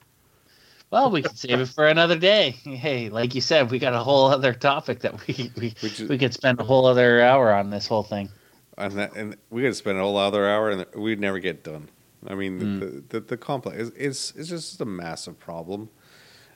well 0.90 1.10
we 1.12 1.22
can 1.22 1.36
save 1.36 1.60
it 1.60 1.68
for 1.68 1.86
another 1.86 2.18
day. 2.18 2.50
Hey 2.50 3.10
like 3.10 3.36
you 3.36 3.40
said 3.40 3.70
we 3.70 3.78
got 3.78 3.94
a 3.94 4.00
whole 4.00 4.26
other 4.26 4.54
topic 4.54 5.00
that 5.00 5.24
we 5.26 5.52
we, 5.56 5.74
Which 5.82 6.00
is, 6.00 6.08
we 6.08 6.18
could 6.18 6.34
spend 6.34 6.58
a 6.58 6.64
whole 6.64 6.86
other 6.86 7.22
hour 7.22 7.52
on 7.52 7.70
this 7.70 7.86
whole 7.86 8.02
thing. 8.02 8.28
And, 8.76 8.92
that, 8.94 9.14
and 9.14 9.36
we 9.50 9.62
could 9.62 9.76
spend 9.76 9.98
a 9.98 10.00
whole 10.00 10.16
other 10.16 10.48
hour 10.48 10.70
and 10.70 10.86
we'd 10.96 11.20
never 11.20 11.38
get 11.38 11.62
done. 11.62 11.88
I 12.26 12.34
mean, 12.34 12.60
Mm. 12.60 12.80
the, 12.80 13.04
the, 13.08 13.20
the 13.20 13.36
complex 13.36 13.76
is 13.78 13.90
it's, 13.96 14.32
it's 14.36 14.48
just 14.48 14.80
a 14.80 14.84
massive 14.84 15.38
problem. 15.38 15.88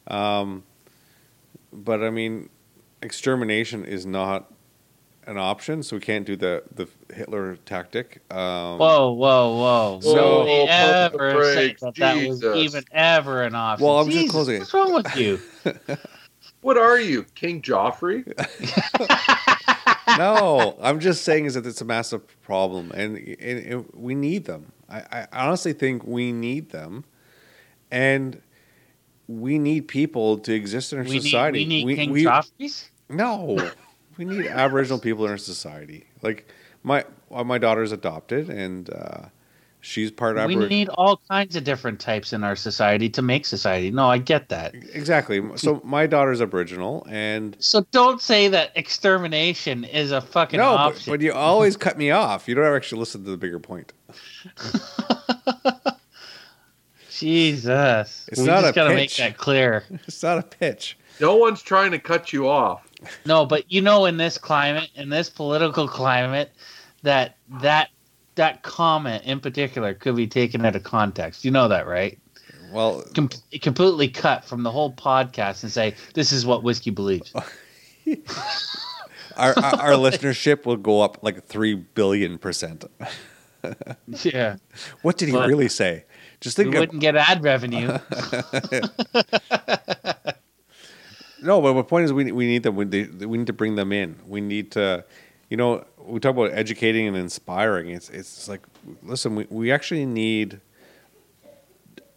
Um, 0.08 0.64
but 1.72 2.02
I 2.02 2.10
mean, 2.10 2.48
extermination 3.02 3.84
is 3.84 4.04
not 4.04 4.52
an 5.26 5.38
option, 5.38 5.84
so 5.84 5.96
we 5.96 6.00
can't 6.00 6.26
do 6.26 6.34
the, 6.34 6.64
the 6.74 6.88
Hitler 7.14 7.56
tactic. 7.64 8.22
Um, 8.30 8.78
whoa 8.78 9.12
whoa 9.12 9.56
whoa 9.56 10.00
So- 10.02 10.14
Nobody 10.16 10.50
Whoa, 10.58 10.66
ever 10.68 11.44
said 11.44 11.54
brakes, 11.54 11.80
that 11.82 11.94
that 11.96 12.28
was 12.28 12.42
even 12.44 12.82
ever 12.90 13.42
an 13.42 13.54
option 13.54 13.86
Well, 13.86 14.00
I'm 14.00 14.10
just 14.10 14.30
closing 14.30 14.58
what's 14.58 14.74
wrong 14.74 14.92
with 14.92 15.16
you 15.16 15.40
What 16.60 16.76
are 16.76 16.98
you, 17.00 17.24
King 17.34 17.60
Joffrey? 17.62 18.24
no, 20.18 20.76
I'm 20.80 21.00
just 21.00 21.22
saying 21.24 21.46
is 21.46 21.54
that 21.54 21.66
it's 21.66 21.80
a 21.80 21.84
massive 21.84 22.22
problem, 22.42 22.90
and, 22.94 23.16
and, 23.16 23.58
and 23.66 23.88
we 23.94 24.14
need 24.14 24.44
them. 24.44 24.72
I, 24.88 25.26
I 25.32 25.46
honestly 25.46 25.72
think 25.72 26.04
we 26.04 26.32
need 26.32 26.70
them, 26.70 27.04
and 27.90 28.40
we 29.28 29.58
need 29.58 29.88
people 29.88 30.38
to 30.38 30.52
exist 30.52 30.92
in 30.92 30.98
our 30.98 31.04
we 31.04 31.10
need, 31.12 31.22
society. 31.22 31.58
we 31.60 31.66
need 31.84 31.96
King 31.96 32.10
we- 32.10 32.24
Joffreys? 32.24 32.88
No, 33.08 33.58
we 34.16 34.24
need 34.24 34.46
Aboriginal 34.46 34.98
people 34.98 35.24
in 35.24 35.30
our 35.30 35.38
society. 35.38 36.06
Like 36.22 36.46
my 36.82 37.04
uh, 37.30 37.44
my 37.44 37.58
daughter's 37.58 37.92
adopted, 37.92 38.50
and 38.50 38.90
uh, 38.90 39.26
she's 39.82 40.10
part 40.10 40.38
of 40.38 40.46
We 40.46 40.54
Aboriginal. 40.54 40.68
need 40.78 40.88
all 40.88 41.20
kinds 41.28 41.54
of 41.56 41.64
different 41.64 42.00
types 42.00 42.32
in 42.32 42.42
our 42.44 42.56
society 42.56 43.10
to 43.10 43.20
make 43.20 43.44
society. 43.44 43.90
No, 43.90 44.08
I 44.08 44.16
get 44.18 44.48
that. 44.48 44.74
exactly. 44.94 45.42
So 45.56 45.82
my 45.84 46.06
daughter's 46.06 46.40
Aboriginal, 46.40 47.06
and 47.10 47.54
So 47.60 47.82
don't 47.90 48.22
say 48.22 48.48
that 48.48 48.72
extermination 48.76 49.84
is 49.84 50.10
a 50.12 50.20
fucking 50.22 50.58
no, 50.58 50.70
but, 50.72 50.80
option. 50.80 51.12
but 51.12 51.20
you 51.20 51.32
always 51.34 51.76
cut 51.76 51.98
me 51.98 52.10
off. 52.10 52.48
You 52.48 52.54
don't 52.54 52.64
ever 52.64 52.76
actually 52.76 53.00
listen 53.00 53.24
to 53.24 53.30
the 53.30 53.36
bigger 53.36 53.58
point. 53.58 53.92
Jesus. 57.10 58.28
It's 58.28 58.40
we 58.40 58.46
not 58.46 58.60
just 58.62 58.70
a 58.70 58.74
gotta 58.74 58.94
make 58.94 59.14
that 59.16 59.36
clear. 59.36 59.84
It's 60.06 60.22
not 60.22 60.38
a 60.38 60.42
pitch. 60.42 60.96
No 61.20 61.36
one's 61.36 61.62
trying 61.62 61.90
to 61.92 61.98
cut 61.98 62.32
you 62.32 62.48
off. 62.48 62.88
No, 63.26 63.44
but 63.46 63.70
you 63.70 63.80
know 63.80 64.06
in 64.06 64.16
this 64.16 64.38
climate, 64.38 64.88
in 64.94 65.08
this 65.08 65.28
political 65.28 65.86
climate, 65.86 66.52
that 67.02 67.36
that 67.60 67.90
that 68.36 68.62
comment 68.62 69.24
in 69.24 69.40
particular 69.40 69.94
could 69.94 70.16
be 70.16 70.26
taken 70.26 70.64
out 70.64 70.76
of 70.76 70.82
context. 70.84 71.44
You 71.44 71.50
know 71.50 71.68
that, 71.68 71.86
right? 71.86 72.18
Well, 72.72 73.04
Com- 73.14 73.28
completely 73.60 74.08
cut 74.08 74.44
from 74.44 74.62
the 74.62 74.70
whole 74.70 74.92
podcast 74.92 75.62
and 75.62 75.70
say 75.70 75.94
this 76.14 76.32
is 76.32 76.46
what 76.46 76.62
whiskey 76.62 76.90
believes. 76.90 77.32
our, 79.36 79.52
our, 79.58 79.74
our 79.80 79.90
listenership 79.92 80.64
will 80.64 80.76
go 80.78 81.00
up 81.02 81.22
like 81.22 81.44
three 81.44 81.74
billion 81.74 82.38
percent. 82.38 82.84
Yeah, 84.24 84.56
What 85.02 85.18
did 85.18 85.28
he 85.28 85.34
But- 85.34 85.46
really 85.48 85.68
say? 85.68 86.04
Just 86.40 86.56
think 86.56 86.74
of, 86.74 86.80
wouldn't 86.80 87.00
get 87.00 87.14
ad 87.14 87.44
revenue. 87.44 87.86
no, 91.40 91.60
but 91.60 91.74
my 91.74 91.82
point 91.82 92.04
is 92.04 92.12
we, 92.12 92.32
we 92.32 92.46
need 92.46 92.64
them. 92.64 92.74
We, 92.74 92.84
we 92.84 93.38
need 93.38 93.46
to 93.46 93.52
bring 93.52 93.76
them 93.76 93.92
in. 93.92 94.18
We 94.26 94.40
need 94.40 94.72
to, 94.72 95.04
you 95.48 95.56
know, 95.56 95.84
we 96.06 96.20
talk 96.20 96.32
about 96.32 96.52
educating 96.52 97.06
and 97.06 97.16
inspiring. 97.16 97.90
It's 97.90 98.10
it's 98.10 98.48
like, 98.48 98.62
listen, 99.02 99.34
we, 99.34 99.46
we 99.50 99.72
actually 99.72 100.06
need 100.06 100.60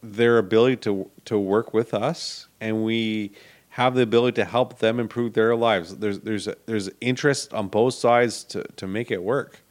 their 0.01 0.37
ability 0.37 0.77
to 0.77 1.09
to 1.25 1.37
work 1.37 1.73
with 1.73 1.93
us, 1.93 2.47
and 2.61 2.83
we 2.83 3.31
have 3.69 3.95
the 3.95 4.01
ability 4.01 4.35
to 4.35 4.45
help 4.45 4.79
them 4.79 4.99
improve 4.99 5.33
their 5.33 5.55
lives. 5.55 5.97
There's 5.97 6.19
there's 6.19 6.47
there's 6.65 6.89
interest 7.01 7.53
on 7.53 7.67
both 7.67 7.93
sides 7.93 8.43
to 8.45 8.63
to 8.63 8.87
make 8.87 9.11
it 9.11 9.21
work. 9.21 9.61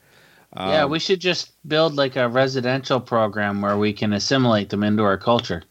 yeah, 0.56 0.84
Um, 0.84 0.90
we 0.90 0.98
should 0.98 1.20
just 1.20 1.52
build 1.66 1.94
like 1.94 2.16
a 2.16 2.28
residential 2.28 3.00
program 3.00 3.60
where 3.62 3.78
we 3.78 3.92
can 3.92 4.12
assimilate 4.12 4.70
them 4.70 4.82
into 4.82 5.02
our 5.02 5.18
culture. 5.18 5.62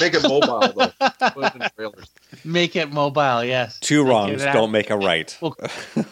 Make 0.00 0.14
it 0.14 0.22
mobile 0.22 0.60
though. 0.60 1.08
Put 1.30 1.44
it 1.44 1.62
in 1.62 1.68
trailers. 1.76 2.10
Make 2.44 2.76
it 2.76 2.92
mobile. 2.92 3.44
Yes. 3.44 3.78
Two 3.80 4.04
Make 4.04 4.10
wrongs 4.12 4.42
don't 4.44 4.70
make 4.70 4.90
a 4.90 4.96
right. 4.96 5.36
We'll, 5.40 5.56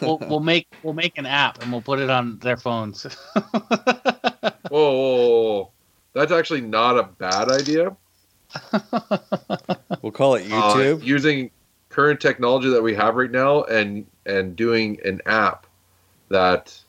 we'll, 0.01 0.17
we'll 0.19 0.39
make 0.39 0.67
we'll 0.83 0.93
make 0.93 1.17
an 1.17 1.25
app 1.25 1.61
and 1.61 1.71
we'll 1.71 1.81
put 1.81 1.99
it 1.99 2.09
on 2.09 2.39
their 2.39 2.57
phones. 2.57 3.03
Whoa, 3.33 4.51
whoa, 4.69 4.91
whoa, 4.93 5.53
whoa. 5.63 5.71
that's 6.13 6.31
actually 6.31 6.61
not 6.61 6.97
a 6.97 7.03
bad 7.03 7.49
idea. 7.49 7.95
We'll 10.01 10.11
call 10.13 10.35
it 10.35 10.49
Uh, 10.51 10.73
YouTube. 10.75 11.03
using 11.03 11.51
current 11.89 12.19
technology 12.21 12.69
that 12.69 12.81
we 12.81 12.95
have 12.95 13.15
right 13.15 13.29
now 13.31 13.63
and 13.63 14.05
and 14.25 14.55
doing 14.55 14.97
an 15.03 15.21
app 15.25 15.67
that 16.29 16.79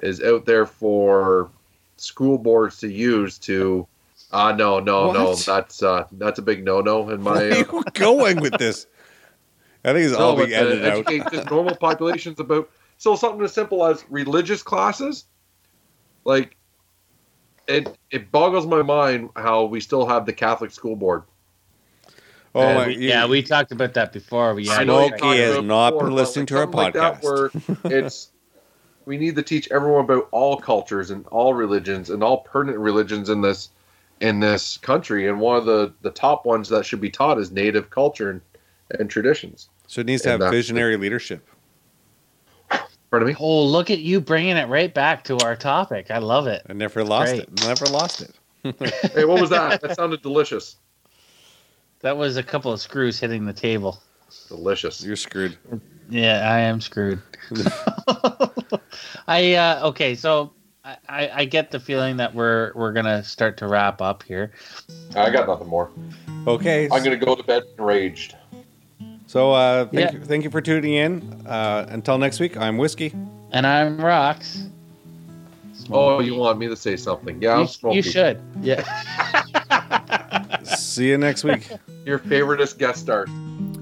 is 0.00 0.20
out 0.22 0.44
there 0.44 0.66
for 0.66 1.50
school 1.96 2.36
boards 2.38 2.78
to 2.80 2.88
use 2.88 3.38
to 3.38 3.86
uh 4.32 4.52
no 4.52 4.78
no 4.78 5.12
no 5.12 5.34
that's 5.34 5.82
uh 5.82 6.04
that's 6.12 6.38
a 6.38 6.42
big 6.42 6.64
no 6.64 6.80
no 6.80 7.08
in 7.10 7.22
Where 7.22 7.34
my 7.34 7.42
are 7.44 7.50
uh, 7.50 7.58
you 7.58 7.84
going 7.94 8.40
with 8.40 8.58
this? 8.58 8.86
I 9.84 9.92
think 9.92 10.04
it's 10.06 10.14
all 10.14 10.36
no, 10.36 10.46
being 10.46 10.50
but, 10.50 10.58
uh, 10.58 10.68
edited 10.68 10.86
out. 10.86 10.92
educate 11.10 11.30
just 11.30 11.50
normal 11.50 11.76
populations 11.76 12.38
about 12.40 12.68
so 12.98 13.16
something 13.16 13.42
as 13.42 13.52
simple 13.52 13.84
as 13.86 14.04
religious 14.10 14.62
classes 14.62 15.24
like 16.24 16.56
it 17.66 17.96
it 18.10 18.30
boggles 18.30 18.66
my 18.66 18.82
mind 18.82 19.30
how 19.36 19.64
we 19.64 19.80
still 19.80 20.06
have 20.06 20.26
the 20.26 20.32
Catholic 20.32 20.70
school 20.72 20.96
board 20.96 21.22
Oh 22.54 22.62
and 22.62 22.76
my! 22.78 22.86
We- 22.88 23.08
yeah, 23.08 23.26
we 23.26 23.42
talked 23.42 23.72
about 23.72 23.94
that 23.94 24.12
before. 24.12 24.54
but 24.54 24.64
Yeah, 24.64 24.72
I 24.74 24.84
know 24.84 25.06
Smokey 25.06 25.12
you 25.14 25.18
talked 25.18 25.38
has 25.38 25.62
not 25.62 25.90
before, 25.90 26.04
been 26.04 26.08
but 26.10 26.16
listening 26.16 26.46
to 26.46 26.56
our 26.56 26.62
something 26.62 26.76
like 26.76 26.94
that 26.94 27.20
podcast. 27.20 27.24
where 27.24 27.50
it's 28.00 28.30
we 29.04 29.16
need 29.16 29.36
to 29.36 29.42
teach 29.42 29.70
everyone 29.70 30.04
about 30.04 30.28
all 30.32 30.56
cultures 30.58 31.10
and 31.10 31.26
all 31.28 31.54
religions 31.54 32.10
and 32.10 32.22
all 32.22 32.38
pertinent 32.38 32.78
religions 32.78 33.28
in 33.30 33.40
this 33.42 33.70
in 34.20 34.40
this 34.40 34.76
country. 34.78 35.28
And 35.28 35.40
one 35.40 35.56
of 35.56 35.64
the 35.66 35.92
the 36.02 36.10
top 36.10 36.44
ones 36.46 36.68
that 36.68 36.84
should 36.86 37.00
be 37.00 37.10
taught 37.10 37.38
is 37.38 37.50
Native 37.50 37.90
culture 37.90 38.30
and, 38.30 38.40
and 38.98 39.10
traditions. 39.10 39.68
so 39.86 40.00
it 40.00 40.06
needs 40.06 40.22
to 40.22 40.28
and 40.28 40.32
have 40.32 40.40
that's- 40.40 40.54
visionary 40.54 40.96
leadership. 40.96 41.46
Pardon 43.10 43.28
me. 43.28 43.34
Oh, 43.40 43.64
look 43.64 43.90
at 43.90 44.00
you 44.00 44.20
bringing 44.20 44.58
it 44.58 44.68
right 44.68 44.92
back 44.92 45.24
to 45.24 45.38
our 45.38 45.56
topic. 45.56 46.10
I 46.10 46.18
love 46.18 46.46
it. 46.46 46.60
I 46.68 46.74
never 46.74 47.02
lost 47.02 47.32
Great. 47.32 47.44
it. 47.44 47.64
Never 47.64 47.86
lost 47.86 48.20
it. 48.20 48.34
Hey, 49.14 49.24
what 49.24 49.40
was 49.40 49.48
that? 49.48 49.80
That 49.80 49.96
sounded 49.96 50.20
delicious. 50.20 50.76
That 52.00 52.18
was 52.18 52.36
a 52.36 52.42
couple 52.42 52.70
of 52.70 52.80
screws 52.82 53.18
hitting 53.18 53.46
the 53.46 53.52
table. 53.54 54.02
Delicious. 54.48 55.02
You're 55.02 55.16
screwed. 55.16 55.56
Yeah, 56.10 56.50
I 56.52 56.58
am 56.60 56.82
screwed. 56.82 57.22
I 59.26 59.54
uh, 59.54 59.88
okay, 59.88 60.14
so 60.14 60.52
I, 60.84 60.96
I, 61.08 61.30
I 61.34 61.44
get 61.44 61.70
the 61.70 61.80
feeling 61.80 62.16
that 62.18 62.34
we're 62.34 62.72
we're 62.74 62.92
gonna 62.92 63.22
start 63.24 63.56
to 63.58 63.66
wrap 63.68 64.00
up 64.00 64.22
here. 64.22 64.52
I 65.16 65.30
got 65.30 65.46
nothing 65.48 65.68
more. 65.68 65.90
Okay. 66.46 66.88
I'm 66.90 67.02
gonna 67.02 67.16
go 67.16 67.34
to 67.34 67.42
bed 67.42 67.64
enraged. 67.78 68.36
So 69.26 69.52
uh, 69.52 69.84
thank, 69.86 69.94
Yeah. 69.94 70.12
you, 70.12 70.24
thank 70.24 70.44
you 70.44 70.50
for 70.50 70.60
tuning 70.62 70.94
in. 70.94 71.46
Uh, 71.46 71.86
until 71.90 72.16
next 72.16 72.40
week, 72.40 72.56
I'm 72.56 72.78
Whiskey. 72.78 73.12
And 73.52 73.66
I'm 73.66 73.98
Rox. 73.98 74.68
Oh, 75.90 76.20
you 76.20 76.34
want 76.34 76.58
me 76.58 76.68
to 76.68 76.76
say 76.76 76.96
something? 76.96 77.40
Yeah, 77.40 77.56
I'm 77.56 77.68
You, 77.90 77.96
you 77.96 78.02
should. 78.02 78.40
Yeah. 78.60 78.82
See 80.64 81.08
you 81.08 81.18
next 81.18 81.44
week. 81.44 81.68
Your 82.04 82.18
favoriteest 82.18 82.78
guest 82.78 83.00
star. 83.00 83.26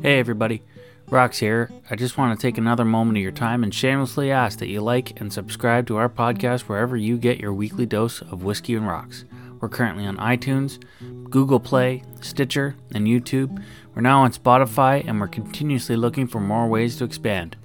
Hey 0.03 0.19
everybody, 0.19 0.63
Rox 1.09 1.39
here. 1.39 1.71
I 1.89 1.95
just 1.95 2.19
want 2.19 2.37
to 2.39 2.47
take 2.47 2.59
another 2.59 2.85
moment 2.85 3.17
of 3.19 3.23
your 3.23 3.31
time 3.31 3.63
and 3.63 3.73
shamelessly 3.73 4.33
ask 4.33 4.59
that 4.59 4.67
you 4.67 4.81
like 4.81 5.21
and 5.21 5.33
subscribe 5.33 5.87
to 5.87 5.97
our 5.97 6.09
podcast 6.09 6.63
wherever 6.63 6.97
you 6.97 7.17
get 7.17 7.39
your 7.39 7.53
weekly 7.53 7.87
dose 7.87 8.23
of 8.23 8.43
whiskey 8.43 8.75
and 8.75 8.89
rocks. 8.89 9.25
We're 9.61 9.69
currently 9.69 10.05
on 10.05 10.17
iTunes, 10.17 10.83
Google 11.31 11.61
Play, 11.61 12.03
Stitcher, 12.21 12.75
and 12.93 13.07
YouTube. 13.07 13.63
We're 13.95 14.03
now 14.03 14.23
on 14.23 14.33
Spotify 14.33 15.07
and 15.07 15.21
we're 15.21 15.29
continuously 15.29 15.95
looking 15.95 16.27
for 16.27 16.41
more 16.41 16.67
ways 16.67 16.97
to 16.97 17.05
expand. 17.05 17.57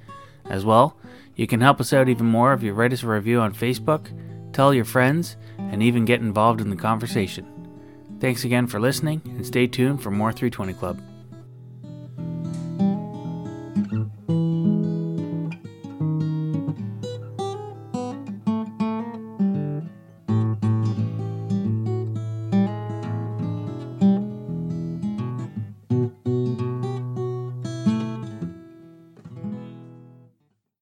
As 0.45 0.63
well, 0.63 0.95
you 1.35 1.47
can 1.47 1.61
help 1.61 1.81
us 1.81 1.93
out 1.93 2.09
even 2.09 2.27
more 2.27 2.53
if 2.53 2.61
you 2.61 2.73
write 2.73 2.93
us 2.93 3.01
a 3.01 3.07
review 3.07 3.39
on 3.39 3.55
Facebook, 3.55 4.11
tell 4.53 4.72
your 4.72 4.85
friends, 4.85 5.35
and 5.57 5.81
even 5.81 6.05
get 6.05 6.22
involved 6.22 6.61
in 6.61 6.69
the 6.69 6.76
conversation. 6.76 7.47
Thanks 8.19 8.43
again 8.43 8.68
for 8.68 8.80
listening 8.80 9.23
and 9.26 9.43
stay 9.43 9.65
tuned 9.65 10.03
for 10.03 10.11
more 10.11 10.31
320 10.31 10.73
Club. 10.73 11.10